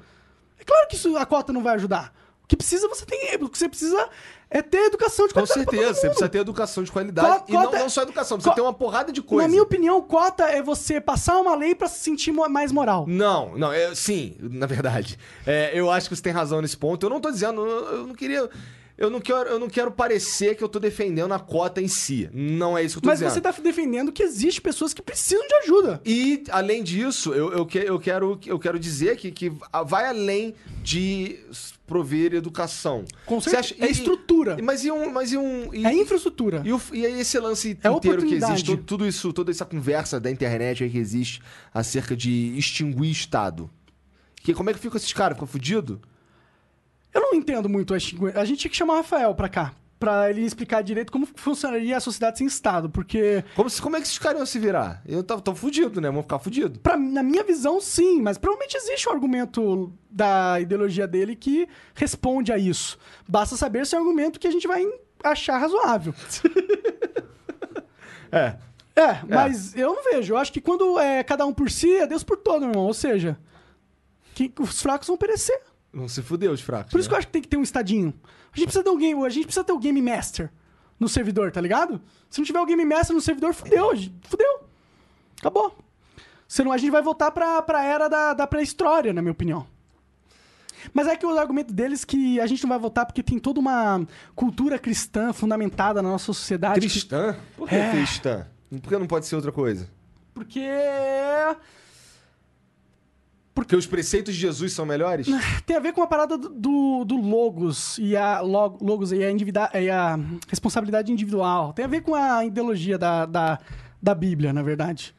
É 0.58 0.64
claro 0.64 0.86
que 0.88 0.94
isso, 0.94 1.16
a 1.16 1.26
cota 1.26 1.52
não 1.52 1.62
vai 1.62 1.74
ajudar. 1.74 2.14
O 2.44 2.46
que 2.46 2.56
precisa, 2.56 2.88
você 2.88 3.04
tem. 3.04 3.34
O 3.42 3.48
que 3.48 3.58
você 3.58 3.68
precisa 3.68 4.08
é 4.48 4.60
ter 4.62 4.86
educação 4.86 5.26
de 5.28 5.34
Com 5.34 5.40
qualidade. 5.40 5.64
todo 5.66 5.74
certeza, 5.76 5.94
você 6.00 6.06
precisa 6.08 6.28
ter 6.28 6.38
educação 6.38 6.82
de 6.84 6.90
qualidade. 6.92 7.38
Co- 7.40 7.44
e 7.48 7.52
não, 7.52 7.70
não 7.72 7.88
só 7.88 8.02
educação, 8.02 8.36
precisa 8.38 8.50
co- 8.50 8.54
ter 8.56 8.62
uma 8.62 8.72
porrada 8.74 9.12
de 9.12 9.22
coisa. 9.22 9.42
Na 9.42 9.48
minha 9.48 9.62
opinião, 9.62 10.00
cota 10.02 10.44
é 10.44 10.60
você 10.62 11.00
passar 11.00 11.36
uma 11.38 11.54
lei 11.56 11.74
pra 11.74 11.88
se 11.88 12.00
sentir 12.00 12.32
mais 12.32 12.70
moral. 12.72 13.06
Não, 13.08 13.56
não, 13.56 13.72
é, 13.72 13.94
sim, 13.94 14.36
na 14.40 14.66
verdade. 14.66 15.18
É, 15.46 15.70
eu 15.74 15.90
acho 15.90 16.08
que 16.08 16.14
você 16.16 16.22
tem 16.22 16.32
razão 16.32 16.60
nesse 16.62 16.76
ponto. 16.76 17.04
Eu 17.06 17.10
não 17.10 17.20
tô 17.20 17.30
dizendo, 17.30 17.64
eu, 17.66 17.84
eu 17.98 18.06
não 18.06 18.14
queria. 18.14 18.48
Eu 19.00 19.08
não, 19.08 19.18
quero, 19.18 19.48
eu 19.48 19.58
não 19.58 19.68
quero 19.70 19.90
parecer 19.90 20.54
que 20.54 20.62
eu 20.62 20.68
tô 20.68 20.78
defendendo 20.78 21.32
a 21.32 21.38
cota 21.38 21.80
em 21.80 21.88
si. 21.88 22.28
Não 22.34 22.76
é 22.76 22.84
isso 22.84 22.96
que 22.96 22.98
eu 22.98 23.02
tô 23.04 23.08
Mas 23.08 23.18
dizendo. 23.20 23.32
você 23.32 23.40
tá 23.40 23.50
defendendo 23.62 24.12
que 24.12 24.22
existe 24.22 24.60
pessoas 24.60 24.92
que 24.92 25.00
precisam 25.00 25.46
de 25.48 25.54
ajuda. 25.54 26.02
E, 26.04 26.44
além 26.50 26.82
disso, 26.84 27.32
eu, 27.32 27.50
eu, 27.50 27.64
que- 27.64 27.78
eu 27.78 27.98
quero, 27.98 28.38
eu 28.46 28.58
quero 28.58 28.78
dizer 28.78 29.16
que, 29.16 29.30
que 29.30 29.50
vai 29.86 30.04
além 30.06 30.54
de 30.82 31.38
prover 31.86 32.34
educação. 32.34 33.06
Com 33.24 33.40
certeza. 33.40 33.74
acha- 33.74 33.74
É 33.84 33.88
e- 33.88 33.90
estrutura. 33.92 34.58
Mas 34.62 34.84
e 34.84 34.90
um. 34.90 35.10
Mas 35.10 35.32
e 35.32 35.38
um 35.38 35.72
e, 35.74 35.86
É 35.86 35.92
infraestrutura. 35.94 36.62
e, 36.64 36.70
o- 36.72 36.80
e 36.92 37.06
aí 37.06 37.20
esse 37.20 37.38
lance 37.38 37.78
É 37.82 37.88
inteiro 37.90 38.22
que 38.26 38.34
existe, 38.34 38.76
tudo, 38.76 39.06
isso, 39.06 39.32
toda 39.32 39.50
essa 39.50 39.64
conversa 39.64 40.20
da 40.20 40.30
internet 40.30 40.84
aí 40.84 40.90
que 40.90 40.98
existe 40.98 41.40
acerca 41.72 42.14
de 42.14 42.52
extinguir 42.56 43.10
Estado. 43.10 43.70
Que, 44.42 44.52
como 44.54 44.68
é 44.70 44.74
que 44.74 44.78
fica 44.78 44.96
esses 44.98 45.12
caras? 45.12 45.36
Ficam 45.36 45.48
fudidos? 45.48 45.98
Eu 47.12 47.20
não 47.20 47.34
entendo 47.34 47.68
muito 47.68 47.92
a 47.92 47.96
A 47.96 48.44
gente 48.44 48.58
tinha 48.60 48.70
que 48.70 48.76
chamar 48.76 48.94
o 48.94 48.96
Rafael 48.98 49.34
pra 49.34 49.48
cá. 49.48 49.72
Pra 49.98 50.30
ele 50.30 50.40
explicar 50.42 50.80
direito 50.82 51.12
como 51.12 51.26
funcionaria 51.34 51.94
a 51.94 52.00
sociedade 52.00 52.38
sem 52.38 52.46
Estado. 52.46 52.88
Porque, 52.88 53.44
Como, 53.54 53.68
se- 53.68 53.82
como 53.82 53.96
é 53.96 54.00
que 54.00 54.06
esses 54.06 54.18
caras 54.18 54.38
iam 54.38 54.46
se 54.46 54.58
virar? 54.58 55.02
Eu 55.06 55.22
tava 55.22 55.42
tão 55.42 55.54
fudido, 55.54 56.00
né? 56.00 56.10
Vão 56.10 56.22
ficar 56.22 56.38
fudidos. 56.38 56.78
pra, 56.78 56.96
na 56.96 57.22
minha 57.22 57.44
visão, 57.44 57.80
sim. 57.82 58.22
Mas 58.22 58.38
provavelmente 58.38 58.76
existe 58.78 59.08
um 59.08 59.12
argumento 59.12 59.92
da 60.10 60.58
ideologia 60.58 61.06
dele 61.06 61.36
que 61.36 61.68
responde 61.94 62.50
a 62.50 62.56
isso. 62.56 62.98
Basta 63.28 63.56
saber 63.56 63.84
se 63.86 63.94
é 63.94 63.98
um 63.98 64.02
argumento 64.02 64.40
que 64.40 64.48
a 64.48 64.50
gente 64.50 64.66
vai 64.66 64.86
achar 65.22 65.58
razoável. 65.58 66.14
É. 68.32 68.54
É, 68.94 69.20
mas 69.28 69.74
eu 69.76 69.94
não 69.94 70.04
vejo. 70.04 70.34
Eu 70.34 70.36
acho 70.38 70.52
que 70.52 70.60
quando 70.60 70.98
é 70.98 71.22
cada 71.24 71.46
um 71.46 71.52
por 71.54 71.70
si, 71.70 71.92
é 71.96 72.06
Deus 72.06 72.22
por 72.22 72.36
todo, 72.36 72.64
irmão. 72.66 72.84
Ou 72.86 72.94
seja, 72.94 73.38
que 74.34 74.52
os 74.58 74.80
fracos 74.80 75.08
vão 75.08 75.16
perecer. 75.16 75.58
Vão 75.92 76.06
se 76.08 76.22
fuder 76.22 76.50
os 76.50 76.60
fracos. 76.60 76.92
Por 76.92 77.00
isso 77.00 77.08
que 77.08 77.12
eu 77.14 77.16
né? 77.16 77.18
acho 77.18 77.26
que 77.26 77.32
tem 77.32 77.42
que 77.42 77.48
ter 77.48 77.56
um 77.56 77.62
estadinho. 77.62 78.14
A 78.52 78.56
gente 78.56 78.66
precisa 78.66 78.84
ter 78.84 78.90
um 78.90 78.98
game, 78.98 79.24
a 79.24 79.28
gente 79.28 79.44
precisa 79.44 79.64
ter 79.64 79.72
o 79.72 79.78
Game 79.78 80.00
Master 80.00 80.50
no 80.98 81.08
servidor, 81.08 81.50
tá 81.50 81.60
ligado? 81.60 82.00
Se 82.28 82.38
não 82.38 82.46
tiver 82.46 82.60
o 82.60 82.66
Game 82.66 82.84
Master 82.84 83.14
no 83.14 83.20
servidor, 83.20 83.52
fudeu, 83.54 83.94
gente. 83.96 84.14
fudeu. 84.28 84.60
Acabou. 85.38 85.76
Senão 86.46 86.72
a 86.72 86.76
gente 86.78 86.90
vai 86.90 87.02
voltar 87.02 87.30
pra, 87.30 87.62
pra 87.62 87.82
era 87.84 88.08
da, 88.08 88.34
da 88.34 88.46
pré-história, 88.46 89.12
na 89.12 89.22
minha 89.22 89.32
opinião. 89.32 89.66
Mas 90.94 91.06
é 91.06 91.16
que 91.16 91.26
o 91.26 91.38
argumento 91.38 91.72
deles 91.72 92.04
que 92.04 92.40
a 92.40 92.46
gente 92.46 92.62
não 92.62 92.70
vai 92.70 92.78
votar 92.78 93.04
porque 93.06 93.22
tem 93.22 93.38
toda 93.38 93.60
uma 93.60 94.06
cultura 94.34 94.78
cristã 94.78 95.32
fundamentada 95.32 96.00
na 96.02 96.08
nossa 96.08 96.26
sociedade. 96.26 96.80
Cristã? 96.80 97.36
Por 97.56 97.68
que 97.68 97.74
É. 97.74 97.90
cristã? 97.90 98.46
Por 98.82 98.88
que 98.88 98.96
não 98.98 99.06
pode 99.06 99.26
ser 99.26 99.36
outra 99.36 99.52
coisa? 99.52 99.88
Porque. 100.34 100.60
Porque 103.60 103.76
os 103.76 103.86
preceitos 103.86 104.32
de 104.34 104.40
Jesus 104.40 104.72
são 104.72 104.86
melhores? 104.86 105.26
Tem 105.66 105.76
a 105.76 105.80
ver 105.80 105.92
com 105.92 106.00
a 106.02 106.06
parada 106.06 106.38
do- 106.38 106.48
do, 106.48 107.04
logos 107.16 107.98
e 107.98 108.16
a 108.16 108.40
log- 108.40 108.82
logos 108.82 109.12
e 109.12 109.22
a, 109.22 109.30
e 109.78 109.90
a 109.90 110.18
responsabilidade 110.48 111.12
individual. 111.12 111.74
Tem 111.74 111.84
a 111.84 111.88
ver 111.88 112.00
com 112.00 112.14
a 112.14 112.42
ideologia 112.42 112.96
da, 112.96 113.26
da, 113.26 113.58
da 114.02 114.14
Bíblia, 114.14 114.50
na 114.54 114.62
verdade. 114.62 115.14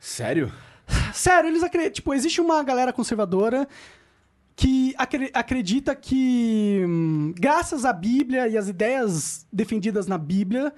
Sério? 0.00 0.50
Sério, 1.12 1.48
eles 1.50 1.62
acreditam. 1.62 1.92
Tipo, 1.92 2.14
existe 2.14 2.40
uma 2.40 2.62
galera 2.64 2.94
conservadora 2.94 3.68
que 4.56 4.94
acre- 4.96 5.30
acredita 5.34 5.94
que, 5.94 6.82
hum, 6.88 7.34
graças 7.38 7.84
à 7.84 7.92
Bíblia 7.92 8.48
e 8.48 8.56
às 8.56 8.68
ideias 8.68 9.46
defendidas 9.52 10.06
na 10.06 10.16
Bíblia, 10.16 10.72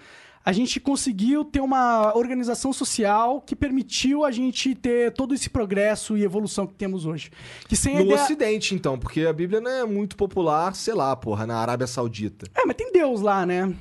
a 0.44 0.52
gente 0.52 0.78
conseguiu 0.78 1.44
ter 1.44 1.60
uma 1.60 2.14
organização 2.16 2.72
social 2.72 3.40
que 3.40 3.56
permitiu 3.56 4.24
a 4.24 4.30
gente 4.30 4.74
ter 4.74 5.12
todo 5.12 5.32
esse 5.34 5.48
progresso 5.48 6.16
e 6.18 6.22
evolução 6.22 6.66
que 6.66 6.74
temos 6.74 7.06
hoje. 7.06 7.30
Que 7.66 7.74
sem 7.74 7.94
No 7.96 8.02
ideia... 8.02 8.22
Ocidente, 8.22 8.74
então, 8.74 8.98
porque 8.98 9.22
a 9.22 9.32
Bíblia 9.32 9.60
não 9.60 9.70
é 9.70 9.84
muito 9.86 10.16
popular, 10.16 10.74
sei 10.74 10.92
lá, 10.94 11.16
porra, 11.16 11.46
na 11.46 11.56
Arábia 11.56 11.86
Saudita. 11.86 12.46
É, 12.54 12.66
mas 12.66 12.76
tem 12.76 12.92
Deus 12.92 13.20
lá, 13.22 13.46
né? 13.46 13.72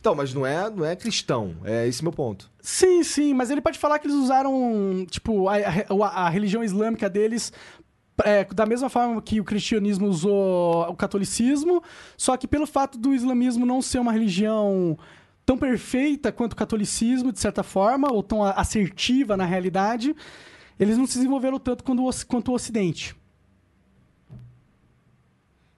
Então, 0.00 0.14
mas 0.14 0.32
não 0.34 0.44
é, 0.46 0.68
não 0.70 0.84
é 0.84 0.94
cristão. 0.96 1.56
É 1.64 1.86
esse 1.86 2.02
meu 2.02 2.12
ponto. 2.12 2.50
Sim, 2.60 3.02
sim, 3.02 3.34
mas 3.34 3.50
ele 3.50 3.60
pode 3.60 3.78
falar 3.78 3.98
que 3.98 4.06
eles 4.06 4.16
usaram, 4.16 5.04
tipo, 5.10 5.48
a, 5.48 5.54
a- 5.56 6.26
a 6.26 6.28
religião 6.28 6.62
islâmica 6.62 7.08
deles 7.10 7.52
é, 8.24 8.44
da 8.44 8.66
mesma 8.66 8.88
forma 8.88 9.20
que 9.22 9.40
o 9.40 9.44
cristianismo 9.44 10.06
usou 10.06 10.82
o 10.88 10.94
catolicismo, 10.94 11.82
só 12.16 12.36
que 12.36 12.46
pelo 12.46 12.66
fato 12.66 12.98
do 12.98 13.14
islamismo 13.14 13.64
não 13.66 13.80
ser 13.82 13.98
uma 14.00 14.12
religião 14.12 14.96
tão 15.44 15.58
perfeita 15.58 16.32
quanto 16.32 16.52
o 16.52 16.56
catolicismo, 16.56 17.32
de 17.32 17.40
certa 17.40 17.62
forma, 17.62 18.12
ou 18.12 18.22
tão 18.22 18.44
assertiva 18.44 19.36
na 19.36 19.44
realidade, 19.44 20.14
eles 20.78 20.96
não 20.96 21.06
se 21.06 21.16
desenvolveram 21.16 21.58
tanto 21.58 21.84
quanto 21.84 22.08
o, 22.08 22.10
quanto 22.26 22.50
o 22.50 22.54
ocidente. 22.54 23.16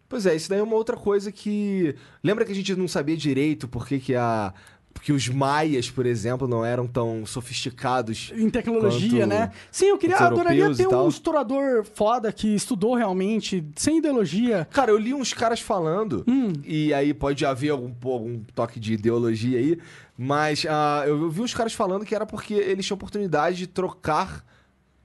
Pois 0.09 0.27
é, 0.27 0.37
isso 0.37 0.49
daí 0.49 0.61
é 0.61 0.63
uma 0.63 0.77
outra 0.77 0.97
coisa 0.97 1.33
que. 1.33 1.97
Lembra 2.23 2.45
que 2.45 2.53
a 2.53 2.55
gente 2.55 2.77
não 2.77 2.87
sabia 2.87 3.17
direito 3.17 3.67
por 3.67 3.87
que, 3.87 3.99
que 3.99 4.15
a. 4.15 4.55
Porque 5.05 5.13
os 5.13 5.29
maias, 5.29 5.91
por 5.91 6.07
exemplo, 6.07 6.49
não 6.49 6.65
eram 6.65 6.87
tão 6.87 7.27
sofisticados. 7.27 8.33
Em 8.35 8.49
tecnologia, 8.49 9.27
né? 9.27 9.51
Sim, 9.71 9.89
eu 9.89 9.99
queria, 9.99 10.17
adoraria 10.17 10.75
ter 10.75 10.87
um 10.87 11.09
historiador 11.09 11.85
foda 11.85 12.33
que 12.33 12.55
estudou 12.55 12.95
realmente, 12.95 13.63
sem 13.77 13.99
ideologia. 13.99 14.67
Cara, 14.73 14.91
eu 14.91 14.97
li 14.97 15.13
uns 15.13 15.35
caras 15.35 15.61
falando, 15.61 16.25
Hum. 16.27 16.55
e 16.65 16.95
aí 16.95 17.13
pode 17.13 17.45
haver 17.45 17.69
algum, 17.69 17.93
algum 18.11 18.41
toque 18.55 18.81
de 18.81 18.95
ideologia 18.95 19.59
aí, 19.59 19.79
mas 20.17 20.65
ah, 20.67 21.05
eu 21.07 21.29
vi 21.29 21.43
uns 21.43 21.53
caras 21.53 21.75
falando 21.75 22.07
que 22.07 22.15
era 22.15 22.25
porque 22.25 22.55
eles 22.55 22.87
tinham 22.87 22.95
oportunidade 22.97 23.59
de 23.59 23.67
trocar 23.67 24.43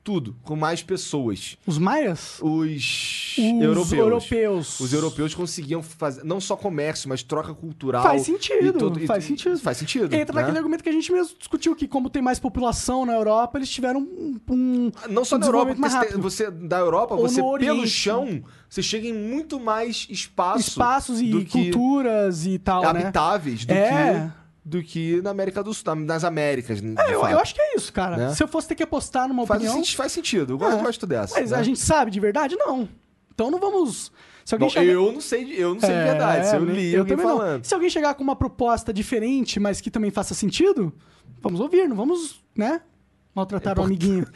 tudo 0.09 0.35
com 0.41 0.55
mais 0.55 0.81
pessoas. 0.81 1.55
Os 1.67 1.77
maias? 1.77 2.39
Os, 2.41 3.35
Os 3.37 3.61
europeus. 3.61 3.91
europeus. 3.91 4.79
Os 4.79 4.91
europeus 4.91 5.35
conseguiam 5.35 5.83
fazer 5.83 6.23
não 6.23 6.41
só 6.41 6.55
comércio, 6.55 7.07
mas 7.07 7.21
troca 7.21 7.53
cultural. 7.53 8.01
Faz 8.01 8.23
sentido, 8.23 8.99
e- 8.99 9.05
faz 9.05 9.23
e- 9.23 9.27
sentido. 9.27 9.59
Faz 9.59 9.77
sentido. 9.77 10.05
Entra 10.11 10.33
né? 10.33 10.41
naquele 10.41 10.57
argumento 10.57 10.81
que 10.81 10.89
a 10.89 10.91
gente 10.91 11.11
mesmo 11.11 11.37
discutiu, 11.37 11.75
que 11.75 11.87
como 11.87 12.09
tem 12.09 12.23
mais 12.23 12.39
população 12.39 13.05
na 13.05 13.13
Europa, 13.13 13.59
eles 13.59 13.69
tiveram 13.69 13.99
um... 13.99 14.39
um 14.49 14.91
Não 15.11 15.23
só 15.23 15.35
um 15.35 15.39
na 15.39 15.45
Europa, 15.45 15.75
porque 15.75 16.17
você, 16.17 16.49
da 16.49 16.79
Europa, 16.79 17.13
Ou 17.13 17.21
você 17.27 17.39
pelo 17.59 17.85
chão, 17.85 18.41
você 18.67 18.81
chega 18.81 19.07
em 19.07 19.13
muito 19.13 19.59
mais 19.59 20.07
espaço, 20.09 20.69
espaços 20.69 21.21
e 21.21 21.45
que 21.45 21.71
culturas 21.71 22.47
e 22.47 22.57
tal, 22.57 22.81
né? 22.81 22.89
habitáveis 22.89 23.63
do 23.63 23.71
É. 23.73 24.31
que 24.31 24.38
do 24.69 24.83
que 24.83 25.21
na 25.21 25.31
América 25.31 25.63
do 25.63 25.73
Sul, 25.73 25.83
na- 25.87 25.95
nas 25.95 26.23
Américas. 26.23 26.79
de 26.81 26.87
É, 26.97 27.07
eu, 27.13 27.25
eu 27.25 27.39
acho 27.39 27.53
que 27.55 27.61
é 27.61 27.75
isso, 27.75 27.91
cara. 27.91 28.15
Né? 28.15 28.33
Se 28.35 28.43
eu 28.43 28.47
fosse 28.47 28.67
ter 28.67 28.75
que 28.75 28.83
apostar 28.83 29.27
numa 29.27 29.45
faz, 29.45 29.61
opinião... 29.61 29.75
senti- 29.83 29.95
faz 29.97 30.11
sentido. 30.11 30.53
Eu 30.53 30.57
gosto, 30.57 30.79
É. 30.79 30.83
gosto 30.83 31.07
dessa. 31.07 31.39
Mas 31.39 31.51
né? 31.51 31.57
a 31.57 31.63
gente 31.63 31.79
sabe 31.79 32.11
de 32.11 32.19
verdade? 32.19 32.55
Não. 32.55 32.87
Então 33.33 33.49
não 33.49 33.59
vamos... 33.59 34.11
Se 34.45 34.55
alguém 34.55 34.69
chegar- 34.69 34.91
eu 34.91 35.11
não 35.11 35.21
sei, 35.21 35.45
de- 35.45 35.59
eu 35.59 35.73
não 35.73 35.79
sei 35.79 35.89
de 35.89 35.95
É, 35.95 36.05
verdade. 36.05 36.47
Se 36.47 36.55
eu 36.55 36.65
li 36.65 36.93
eu 36.93 37.01
alguém 37.01 37.17
também 37.17 37.31
não. 37.31 37.37
falando. 37.39 37.65
Se 37.65 37.73
alguém 37.73 37.89
chegar 37.89 38.13
com 38.15 38.23
uma 38.23 38.35
proposta 38.35 38.91
diferente, 38.93 39.59
mas 39.59 39.79
que 39.81 39.91
também 39.91 40.09
faça 40.11 40.33
sentido, 40.33 40.91
vamos 41.41 41.59
ouvir, 41.59 41.87
não 41.87 41.95
vamos, 41.95 42.41
né? 42.55 42.81
Maltratar 43.35 43.77
É 43.77 43.81
o 43.81 43.83
amiguinho. 43.83 44.25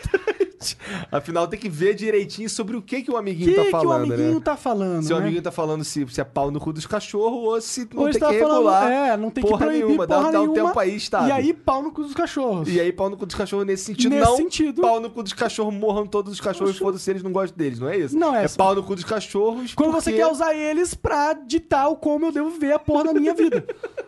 Afinal, 1.11 1.45
tem 1.45 1.59
que 1.59 1.67
ver 1.67 1.93
direitinho 1.93 2.49
sobre 2.49 2.77
o 2.77 2.81
que, 2.81 3.01
que 3.01 3.11
o 3.11 3.15
O 3.15 3.17
amiguinho 3.17 3.49
que, 3.49 3.55
tá 3.55 3.61
que 3.63 3.67
o 3.67 3.71
falando, 3.71 4.03
amiguinho 4.13 4.33
né? 4.35 4.39
tá 4.39 4.55
falando? 4.55 5.03
Se 5.03 5.11
o 5.11 5.15
né? 5.17 5.21
amiguinho 5.23 5.41
tá 5.43 5.51
falando 5.51 5.83
se, 5.83 6.07
se 6.07 6.21
é 6.21 6.23
pau 6.23 6.49
no 6.51 6.59
cu 6.59 6.71
dos 6.71 6.85
cachorros 6.85 7.43
ou 7.43 7.59
se 7.61 7.81
não 7.93 8.03
Ou 8.03 8.05
tem 8.05 8.11
está 8.11 8.29
que 8.29 8.39
falando, 8.39 8.55
regular. 8.59 8.89
é, 8.91 9.17
não 9.17 9.29
tem 9.29 9.43
que 9.43 9.49
porra 9.49 9.65
proibir 9.65 9.85
nenhuma. 9.85 10.07
Dá- 10.07 10.15
porra 10.17 10.31
dá 10.31 10.39
um 10.39 10.47
nenhuma. 10.47 10.67
tempo 10.69 10.79
aí, 10.79 10.95
Estado. 10.95 11.27
E 11.27 11.31
aí, 11.33 11.53
pau 11.53 11.83
no 11.83 11.91
cu 11.91 12.03
dos 12.03 12.13
cachorros. 12.13 12.69
E 12.69 12.79
aí, 12.79 12.93
pau 12.93 13.09
no 13.09 13.17
cu 13.17 13.25
dos 13.25 13.35
cachorros 13.35 13.65
nesse 13.65 13.83
sentido. 13.83 14.11
Nesse 14.11 14.25
não 14.25 14.37
sentido. 14.37 14.81
pau 14.81 15.01
no 15.01 15.09
cu 15.09 15.21
dos 15.21 15.33
cachorros, 15.33 15.73
morram 15.73 16.07
todos 16.07 16.31
os 16.31 16.39
cachorros 16.39 16.77
foda-se 16.77 17.09
eles 17.11 17.23
não 17.23 17.33
gostam 17.33 17.57
deles, 17.57 17.79
não 17.79 17.89
é 17.89 17.97
isso? 17.97 18.17
Não, 18.17 18.33
é 18.33 18.45
É 18.45 18.47
pau 18.47 18.73
no 18.73 18.83
cu 18.83 18.95
dos 18.95 19.03
cachorros 19.03 19.73
Quando 19.73 19.91
porque... 19.91 20.03
você 20.03 20.13
quer 20.13 20.27
usar 20.27 20.55
eles 20.55 20.93
pra 20.93 21.33
ditar 21.33 21.89
o 21.89 21.97
como 21.97 22.27
eu 22.27 22.31
devo 22.31 22.51
ver 22.51 22.71
a 22.71 22.79
porra 22.79 23.03
da 23.05 23.13
minha 23.13 23.33
vida. 23.33 23.65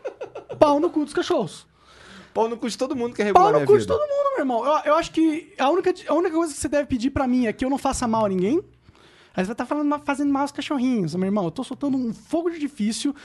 pau 0.58 0.80
no 0.80 0.90
cu 0.90 1.04
dos 1.04 1.14
cachorros. 1.14 1.68
Pau 2.36 2.50
no 2.50 2.58
cu 2.58 2.68
de 2.68 2.78
todo 2.78 2.98
mundo 2.98 3.16
quer 3.16 3.24
regular 3.24 3.50
Pau 3.50 3.62
no 3.62 3.66
cu 3.66 3.78
de 3.78 3.88
todo 3.88 4.02
mundo, 4.02 4.32
meu 4.32 4.40
irmão. 4.40 4.66
Eu, 4.66 4.92
eu 4.92 4.96
acho 4.96 5.10
que 5.10 5.54
a 5.58 5.70
única, 5.70 5.94
a 6.06 6.14
única 6.14 6.36
coisa 6.36 6.54
que 6.54 6.60
você 6.60 6.68
deve 6.68 6.86
pedir 6.86 7.10
pra 7.10 7.26
mim 7.26 7.46
é 7.46 7.54
que 7.54 7.64
eu 7.64 7.70
não 7.70 7.78
faça 7.78 8.06
mal 8.10 8.26
a 8.26 8.30
ninguém. 8.30 8.58
Aí 9.34 9.44
você 9.44 9.46
vai 9.46 9.54
estar 9.54 9.66
falando, 9.66 10.02
fazendo 10.04 10.34
mal 10.34 10.42
aos 10.42 10.52
cachorrinhos. 10.52 11.16
Meu 11.16 11.28
irmão, 11.28 11.46
eu 11.46 11.52
tô 11.52 11.64
soltando 11.64 11.96
um 11.96 12.14
fogo 12.14 12.50
de 12.50 12.56
artifício 12.56 13.16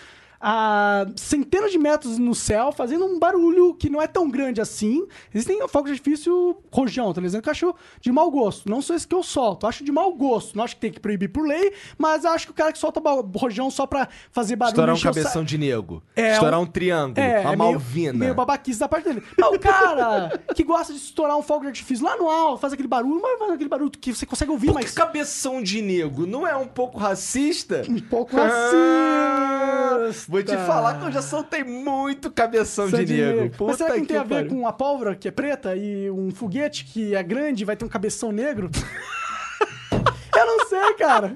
a 0.41 1.07
centenas 1.16 1.70
de 1.70 1.78
metros 1.78 2.16
no 2.18 2.34
céu, 2.34 2.72
fazendo 2.72 3.05
um 3.05 3.18
barulho 3.18 3.74
que 3.74 3.91
não 3.91 4.01
é 4.01 4.07
tão 4.07 4.30
grande 4.30 4.61
assim. 4.61 5.07
Existem 5.34 5.59
fogos 5.68 5.91
de 5.91 5.95
artifício 5.99 6.57
rojão, 6.72 7.12
tá 7.12 7.20
dizendo 7.20 7.43
que 7.43 7.49
eu 7.49 7.53
acho 7.53 7.74
de 8.01 8.11
mau 8.11 8.30
gosto. 8.30 8.68
Não 8.70 8.80
sou 8.80 8.97
esse 8.97 9.07
que 9.07 9.14
eu 9.14 9.22
solto, 9.22 9.66
acho 9.66 9.84
de 9.84 9.93
mau 9.93 10.12
gosto. 10.14 10.57
Não 10.57 10.64
acho 10.64 10.74
que 10.76 10.80
tem 10.80 10.91
que 10.93 10.99
proibir 11.01 11.28
por 11.28 11.47
lei, 11.47 11.72
mas 11.99 12.24
acho 12.24 12.47
que 12.47 12.53
o 12.53 12.55
cara 12.55 12.72
que 12.72 12.78
solta 12.78 13.01
rojão 13.36 13.70
só 13.70 13.86
pra 13.86 14.09
fazer 14.32 14.57
barulho... 14.57 14.72
Estourar 14.72 14.95
um 14.95 14.99
encher 14.99 15.11
o 15.11 15.14
sa- 15.14 15.20
cabeção 15.20 15.45
de 15.45 15.59
nego. 15.59 16.03
É, 16.16 16.32
Estourar 16.32 16.59
um- 16.59 16.62
um, 16.62 16.66
triângulo. 16.66 17.20
É, 17.24 17.41
uma 17.41 17.53
é 17.53 17.57
meio, 17.57 17.72
malvina. 17.72 18.12
meio 18.18 18.34
babaquice 18.34 18.80
da 18.80 18.88
parte 18.88 19.05
dele. 19.05 19.22
Mas 19.38 19.51
o 19.55 19.59
cara 19.59 20.41
que 20.57 20.64
gosta 20.64 20.93
de 20.93 20.99
estourar 20.99 21.36
um 21.36 21.43
fogo 21.43 21.61
de 21.62 21.66
artifício 21.68 22.05
lá 22.05 22.16
no 22.16 22.28
alto, 22.30 22.61
faz 22.61 22.72
aquele 22.72 22.88
barulho, 22.88 23.20
mas 23.22 23.38
faz 23.38 23.51
aquele 23.53 23.68
barulho 23.68 23.91
que 23.91 24.14
você 24.14 24.24
consegue 24.24 24.51
ouvir, 24.51 24.68
Porque 24.68 24.84
mas... 24.84 24.93
cabeção 24.95 25.62
de 25.62 25.82
nego 25.82 26.26
não 26.26 26.47
é 26.47 26.57
um 26.57 26.66
pouco 26.66 26.99
racista? 26.99 27.82
Um 27.88 27.99
pouco 28.01 28.36
Ah, 28.38 29.99
racista. 30.03 30.30
Vou 30.31 30.41
te 30.45 30.57
falar 30.59 31.01
que 31.01 31.07
eu 31.07 31.11
já 31.11 31.22
soltei 31.22 31.64
muito 31.64 32.31
cabeção 32.31 32.89
de, 32.89 33.05
nego. 33.05 33.41
negro. 33.41 33.66
Mas 33.66 33.78
será 33.78 33.95
que 33.95 33.99
não 33.99 34.07
tem 34.07 34.16
a 34.16 34.22
ver 34.22 34.35
pariu. 34.37 34.51
com 34.51 34.64
a 34.64 34.72
pólvora 34.72 35.16
que 35.16 35.26
é 35.26 35.31
preta 35.33 35.74
e 35.74 36.09
um 36.09 36.31
foguete 36.31 36.85
que 36.85 37.16
é 37.16 37.22
grande 37.24 37.64
e 37.64 37.66
vai 37.66 37.74
ter 37.74 37.85
um 37.85 37.89
cabeção 37.89 38.31
negro? 38.31 38.70
Eu 39.91 40.47
não 40.47 40.68
sei, 40.68 40.95
cara. 40.95 41.35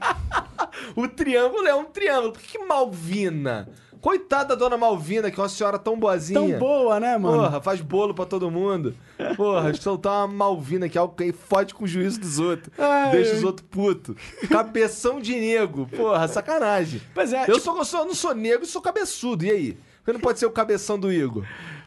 O 0.95 1.09
triângulo 1.09 1.67
é 1.67 1.75
um 1.75 1.85
triângulo. 1.85 2.35
Por 2.35 2.41
que, 2.41 2.57
que 2.57 2.65
Malvina? 2.65 3.69
Coitada 4.05 4.49
da 4.49 4.55
dona 4.55 4.77
Malvina, 4.77 5.31
que 5.31 5.41
é 5.41 5.43
uma 5.43 5.49
senhora 5.49 5.79
tão 5.79 5.99
boazinha. 5.99 6.39
Tão 6.39 6.59
boa, 6.59 7.01
né, 7.01 7.17
mano? 7.17 7.39
Porra, 7.45 7.59
faz 7.63 7.81
bolo 7.81 8.13
pra 8.13 8.27
todo 8.27 8.51
mundo. 8.51 8.95
Porra, 9.35 9.73
soltar 9.73 10.27
uma 10.27 10.29
Malvina, 10.29 10.91
que 10.91 10.99
é 10.99 11.01
algo 11.01 11.15
que 11.17 11.33
fode 11.33 11.73
com 11.73 11.85
o 11.85 11.89
juízo 11.89 12.21
dos 12.21 12.39
outros. 12.39 12.69
Ai, 12.79 13.13
Deixa 13.13 13.37
os 13.37 13.43
outros 13.43 13.67
putos. 13.71 14.15
Cabeção 14.51 15.23
de 15.23 15.35
nego. 15.35 15.87
Porra, 15.87 16.29
sacanagem. 16.29 17.01
Pois 17.15 17.33
é, 17.33 17.45
Eu, 17.45 17.55
tipo- 17.55 17.61
sou, 17.61 17.79
eu 17.79 17.85
sou- 17.87 18.01
eu 18.01 18.07
não 18.07 18.15
sou 18.15 18.35
negro, 18.35 18.67
sou 18.67 18.83
cabeçudo. 18.83 19.43
E 19.47 19.51
aí? 19.51 19.73
Por 19.73 20.05
que 20.05 20.13
não 20.13 20.21
pode 20.21 20.39
ser 20.39 20.45
o 20.45 20.51
cabeção 20.51 20.99
do 20.99 21.11
Igor? 21.11 21.43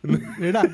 Verdade. 0.40 0.74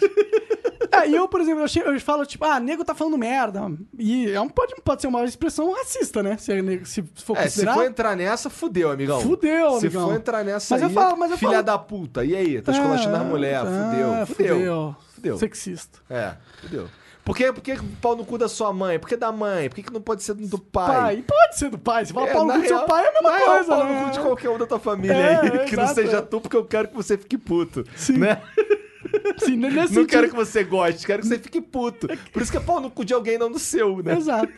É, 0.92 1.08
e 1.10 1.16
eu, 1.16 1.28
por 1.28 1.42
exemplo, 1.42 1.64
eu, 1.64 1.68
che- 1.68 1.82
eu 1.84 2.00
falo, 2.00 2.24
tipo, 2.24 2.46
ah, 2.46 2.60
nego 2.60 2.86
tá 2.86 2.94
falando 2.94 3.18
merda. 3.18 3.62
E 3.98 4.30
é 4.30 4.40
um, 4.40 4.48
pode, 4.48 4.76
pode 4.84 5.02
ser 5.02 5.08
uma 5.08 5.24
expressão 5.24 5.74
racista, 5.74 6.22
né? 6.22 6.38
Se, 6.38 6.52
é 6.52 6.62
nego- 6.62 6.86
se 6.86 7.02
for 7.16 7.36
É, 7.36 7.42
se 7.42 7.46
considerar. 7.56 7.74
for 7.74 7.86
entrar 7.86 8.16
nessa, 8.16 8.48
fudeu, 8.50 8.92
amigão. 8.92 9.20
Fudeu, 9.20 9.72
Se 9.80 9.88
amigão. 9.88 10.10
for 10.10 10.16
entrar 10.16 10.44
nessa 10.44 10.76
Mas 10.76 10.84
aí, 10.84 10.90
eu 10.90 10.94
falo- 10.94 11.18
mas 11.18 11.32
eu 11.32 11.38
filha 11.38 11.52
falo- 11.54 11.64
da 11.64 11.78
puta. 11.80 12.24
E 12.24 12.36
aí? 12.36 12.62
Tá 12.62 12.72
esculachando 12.72 13.16
as 13.16 13.26
mulheres. 13.26 13.68
Ah, 13.68 14.26
Fudeu. 14.28 14.28
Fudeu. 14.28 14.56
fudeu. 14.56 14.96
Fudeu. 15.16 15.38
Sexista. 15.40 16.00
É, 16.10 16.34
fudeu. 16.62 16.88
Por 17.26 17.36
que, 17.38 17.52
por 17.54 17.62
que 17.64 17.76
pau 18.02 18.16
no 18.18 18.24
cu 18.26 18.38
da 18.38 18.48
sua 18.50 18.72
mãe? 18.74 19.00
Por 19.00 19.08
que 19.10 19.16
da 19.16 19.32
mãe? 19.32 19.70
Por 19.70 19.76
que, 19.78 19.84
que 19.84 19.94
não 19.94 20.02
pode 20.02 20.22
ser 20.22 20.34
do 20.36 20.60
pai? 20.60 20.96
Pai. 20.96 21.24
Pode 21.26 21.58
ser 21.58 21.70
do 21.72 21.80
pai. 21.80 22.06
Se 22.06 22.14
fala 22.14 22.28
pau 22.28 22.42
no 22.42 22.48
na 22.50 22.54
cu 22.56 22.60
do 22.62 22.68
seu 22.68 22.76
real- 22.78 22.88
pai, 22.88 23.06
é 23.06 23.08
a 23.08 23.14
mesma 23.14 23.32
na 23.32 23.38
real, 23.38 23.50
coisa, 23.56 23.68
pau 23.76 23.84
né? 23.86 24.00
no 24.00 24.06
cu 24.06 24.12
de 24.12 24.20
qualquer 24.20 24.50
um 24.50 24.58
da 24.60 24.66
tua 24.68 24.80
família 24.80 25.14
É, 25.16 25.40
aí. 25.42 25.50
Que 25.66 25.76
não 25.76 25.84
exato, 25.86 25.96
seja 25.96 26.18
é. 26.18 26.22
tu, 26.22 26.40
porque 26.42 26.56
eu 26.58 26.66
quero 26.66 26.90
que 26.90 26.96
você 26.96 27.18
fique 27.18 27.38
puto. 27.38 27.84
Sim. 27.96 28.18
Né? 28.20 28.40
Sim, 29.40 29.58
Não 29.58 29.70
sentido. 29.88 30.08
quero 30.08 30.30
que 30.30 30.36
você 30.36 30.64
goste, 30.64 31.06
quero 31.06 31.22
que 31.22 31.28
você 31.28 31.40
fique 31.40 31.62
puto. 31.62 32.08
Por 32.32 32.42
isso 32.42 32.52
que 32.52 32.58
é 32.58 32.62
pau 32.62 32.80
no 32.80 32.90
cu 32.90 33.04
de 33.04 33.14
alguém, 33.14 33.38
não 33.38 33.50
no 33.50 33.60
seu, 33.60 34.02
né? 34.04 34.16
Exato. 34.18 34.52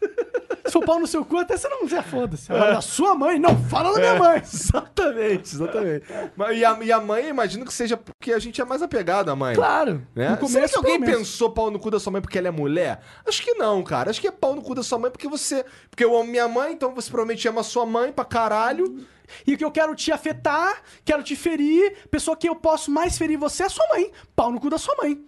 Se 0.68 0.72
for 0.72 0.84
pau 0.84 1.00
no 1.00 1.06
seu 1.06 1.24
cu, 1.24 1.38
até 1.38 1.56
você 1.56 1.66
não 1.66 1.80
quiser, 1.80 2.02
foda-se. 2.04 2.52
Agora, 2.52 2.74
da 2.74 2.80
sua 2.82 3.14
mãe, 3.14 3.38
não 3.38 3.56
fala 3.56 3.90
da 3.94 3.98
minha 4.00 4.12
É, 4.12 4.18
mãe. 4.18 4.38
Exatamente, 4.44 5.54
exatamente. 5.54 6.04
Mas, 6.36 6.58
e, 6.58 6.64
a, 6.64 6.78
e 6.82 6.92
a 6.92 7.00
mãe, 7.00 7.26
imagino 7.28 7.64
que 7.64 7.72
seja 7.72 7.96
porque 7.96 8.34
a 8.34 8.38
gente 8.38 8.60
é 8.60 8.64
mais 8.66 8.82
apegado 8.82 9.30
à 9.30 9.36
mãe. 9.36 9.54
Claro. 9.54 10.06
Né? 10.14 10.28
No 10.28 10.46
Será 10.46 10.68
começo, 10.68 10.72
que 10.72 10.78
alguém 10.78 11.00
pensou 11.00 11.50
pau 11.52 11.70
no 11.70 11.78
cu 11.78 11.90
da 11.90 11.98
sua 11.98 12.12
mãe 12.12 12.20
porque 12.20 12.36
ela 12.36 12.48
é 12.48 12.50
mulher? 12.50 13.00
Acho 13.26 13.42
que 13.42 13.54
não, 13.54 13.82
cara. 13.82 14.10
Acho 14.10 14.20
que 14.20 14.28
é 14.28 14.30
pau 14.30 14.54
no 14.54 14.60
cu 14.60 14.74
da 14.74 14.82
sua 14.82 14.98
mãe 14.98 15.10
porque 15.10 15.26
você. 15.26 15.64
Porque 15.88 16.04
eu 16.04 16.14
amo 16.14 16.30
minha 16.30 16.46
mãe, 16.48 16.72
então 16.74 16.94
você 16.94 17.08
provavelmente 17.08 17.48
ama 17.48 17.62
sua 17.62 17.86
mãe 17.86 18.12
pra 18.12 18.26
caralho. 18.26 19.06
E 19.46 19.56
que 19.56 19.64
eu 19.64 19.70
quero 19.70 19.94
te 19.94 20.12
afetar, 20.12 20.82
quero 21.02 21.22
te 21.22 21.34
ferir. 21.34 21.94
Pessoa 22.10 22.36
que 22.36 22.48
eu 22.48 22.54
posso 22.54 22.90
mais 22.90 23.16
ferir 23.16 23.38
você 23.38 23.62
é 23.62 23.68
sua 23.70 23.86
mãe. 23.88 24.10
Pau 24.36 24.52
no 24.52 24.60
cu 24.60 24.68
da 24.68 24.76
sua 24.76 24.94
mãe. 24.96 25.18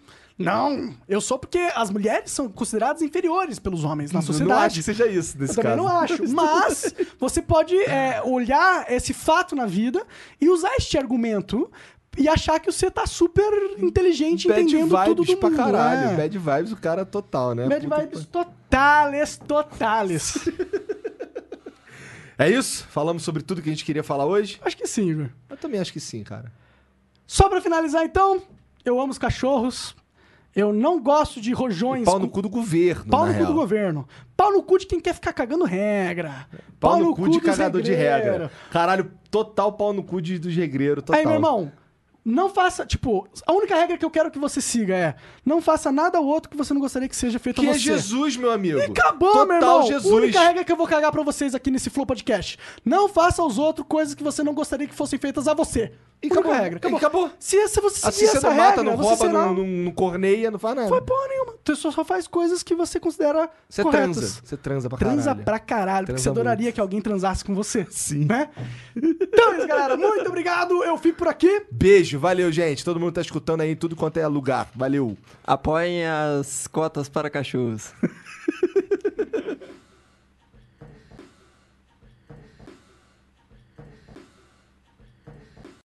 Não, 0.44 0.94
eu 1.08 1.20
sou 1.20 1.38
porque 1.38 1.58
as 1.74 1.90
mulheres 1.90 2.30
são 2.30 2.48
consideradas 2.48 3.02
inferiores 3.02 3.58
pelos 3.58 3.84
homens 3.84 4.10
na 4.10 4.20
Eu 4.20 4.22
Não 4.22 4.28
acho 4.28 4.32
sociedade. 4.32 4.74
que 4.78 4.82
seja 4.82 5.06
isso 5.06 5.38
nesse 5.38 5.52
Eu 5.58 5.62
também 5.62 5.76
caso. 5.84 5.88
não 5.88 5.96
acho. 6.00 6.28
Mas 6.34 6.94
você 7.18 7.42
pode 7.42 7.76
é, 7.76 8.22
olhar 8.24 8.90
esse 8.90 9.12
fato 9.12 9.54
na 9.54 9.66
vida 9.66 10.04
e 10.40 10.48
usar 10.48 10.72
este 10.78 10.96
argumento 10.96 11.70
e 12.18 12.28
achar 12.28 12.58
que 12.58 12.72
você 12.72 12.90
tá 12.90 13.06
super 13.06 13.52
inteligente, 13.78 14.48
Bad 14.48 14.60
entendendo 14.62 14.88
tudo 15.04 15.22
vibes 15.22 15.34
do 15.34 15.36
pra 15.40 15.50
mundo. 15.50 15.58
caralho. 15.58 16.10
é. 16.10 16.16
Bad 16.16 16.38
vibes 16.38 16.72
o 16.72 16.76
cara 16.76 17.04
total, 17.04 17.54
né? 17.54 17.68
Bad 17.68 17.86
Puta 17.86 18.00
vibes 18.00 18.26
totales, 18.26 19.36
totales. 19.36 20.38
É 22.38 22.48
isso? 22.48 22.86
Falamos 22.88 23.22
sobre 23.22 23.42
tudo 23.42 23.60
que 23.60 23.68
a 23.68 23.72
gente 23.72 23.84
queria 23.84 24.02
falar 24.02 24.24
hoje? 24.24 24.58
acho 24.64 24.74
que 24.74 24.86
sim, 24.86 25.10
Igor. 25.10 25.28
Eu 25.50 25.58
também 25.58 25.78
acho 25.78 25.92
que 25.92 26.00
sim, 26.00 26.22
cara. 26.24 26.50
Só 27.26 27.50
pra 27.50 27.60
finalizar, 27.60 28.02
então, 28.02 28.42
eu 28.82 28.98
amo 28.98 29.10
os 29.12 29.18
cachorros. 29.18 29.94
Eu 30.54 30.72
não 30.72 31.00
gosto 31.00 31.40
de 31.40 31.52
rojões. 31.52 32.04
Pau 32.04 32.18
no 32.18 32.28
cu 32.28 32.42
do 32.42 32.48
governo, 32.48 33.06
Pau 33.10 33.26
no 33.26 33.32
cu 33.32 33.38
real. 33.38 33.46
do 33.46 33.54
governo. 33.54 34.08
Pau 34.36 34.52
no 34.52 34.62
cu 34.62 34.78
de 34.78 34.86
quem 34.86 34.98
quer 34.98 35.14
ficar 35.14 35.32
cagando 35.32 35.64
regra. 35.64 36.46
Pau, 36.78 36.98
no, 36.98 37.14
cu 37.14 37.28
de 37.28 37.40
cagador 37.40 37.80
de 37.80 37.92
regreiros. 37.92 38.30
regra. 38.30 38.50
Caralho, 38.70 39.12
total 39.30 39.72
pau 39.74 39.92
no 39.92 40.02
cu 40.02 40.20
de, 40.20 40.38
dos 40.38 40.54
regreiros, 40.54 41.04
total. 41.04 41.20
Aí, 41.20 41.24
meu 41.24 41.34
irmão, 41.34 41.70
não 42.24 42.50
faça. 42.50 42.84
Tipo, 42.84 43.28
a 43.46 43.52
única 43.52 43.76
regra 43.76 43.96
que 43.96 44.04
eu 44.04 44.10
quero 44.10 44.30
que 44.30 44.38
você 44.38 44.60
siga 44.60 44.94
é: 44.96 45.14
não 45.44 45.62
faça 45.62 45.92
nada 45.92 46.18
ou 46.20 46.26
outro 46.26 46.50
que 46.50 46.56
você 46.56 46.74
não 46.74 46.80
gostaria 46.80 47.08
que 47.08 47.16
seja 47.16 47.38
feito 47.38 47.60
Que 47.60 47.68
a 47.68 47.70
é 47.70 47.74
você. 47.74 47.78
Jesus, 47.78 48.36
meu 48.36 48.50
amigo. 48.50 48.78
E 48.78 48.82
acabou, 48.82 49.32
Total 49.32 49.46
meu 49.46 49.56
irmão. 49.56 49.82
Jesus. 49.86 50.12
Única 50.12 50.40
regra 50.40 50.64
que 50.64 50.72
eu 50.72 50.76
vou 50.76 50.86
cagar 50.86 51.12
pra 51.12 51.22
vocês 51.22 51.54
aqui 51.54 51.70
nesse 51.70 51.90
Flow 51.90 52.04
Podcast. 52.06 52.58
Não 52.84 53.08
faça 53.08 53.40
aos 53.40 53.56
outros 53.56 53.86
coisas 53.88 54.14
que 54.14 54.22
você 54.22 54.42
não 54.42 54.52
gostaria 54.52 54.86
que 54.88 54.94
fossem 54.94 55.18
feitas 55.18 55.46
a 55.46 55.54
você. 55.54 55.92
E 56.22 56.26
acabou. 56.26 56.52
regra. 56.52 56.90
E 56.90 56.94
acabou. 56.94 57.30
Se, 57.38 57.68
se 57.68 57.80
você 57.80 57.96
seguir 57.96 58.08
Assim 58.08 58.26
você 58.26 58.36
essa 58.36 58.50
não 58.50 58.56
mata, 58.56 58.68
regra, 58.76 58.84
não 58.84 58.96
rouba, 58.96 59.16
será... 59.16 59.32
não, 59.32 59.54
não, 59.54 59.66
não 59.66 59.90
corneia, 59.92 60.50
não 60.50 60.58
faz 60.58 60.76
nada. 60.76 60.88
Foi 60.88 61.00
porra 61.00 61.28
nenhuma. 61.28 61.54
Você 61.64 61.76
só 61.76 61.90
só 61.90 62.04
faz 62.04 62.26
coisas 62.26 62.62
que 62.62 62.74
você 62.74 63.00
considera 63.00 63.48
Você 63.68 63.82
corretas. 63.82 64.16
transa. 64.16 64.40
Você 64.44 64.56
transa 64.56 64.88
pra 64.88 64.98
Transa 64.98 65.22
caralho. 65.24 65.44
pra 65.44 65.58
caralho, 65.58 66.06
porque 66.06 66.12
Transa 66.22 66.22
você 66.22 66.28
adoraria 66.40 66.72
que 66.72 66.80
alguém 66.80 67.00
transasse 67.00 67.44
com 67.44 67.54
você. 67.54 67.86
Sim. 67.90 68.26
Né? 68.26 68.48
Então 68.96 69.52
é 69.54 69.58
isso, 69.58 69.66
galera. 69.66 69.96
Muito 69.96 70.28
obrigado. 70.28 70.84
Eu 70.84 70.96
fico 70.98 71.18
por 71.18 71.28
aqui. 71.28 71.62
Beijo, 71.70 72.18
valeu, 72.18 72.50
gente. 72.52 72.84
Todo 72.84 73.00
mundo 73.00 73.12
tá 73.12 73.20
escutando 73.20 73.62
aí 73.62 73.70
em 73.72 73.76
tudo 73.76 73.96
quanto 73.96 74.18
é 74.18 74.26
lugar. 74.26 74.68
Valeu. 74.74 75.16
Apoiem 75.44 76.04
as 76.06 76.66
cotas 76.66 77.08
para 77.08 77.30
cachorros. 77.30 77.92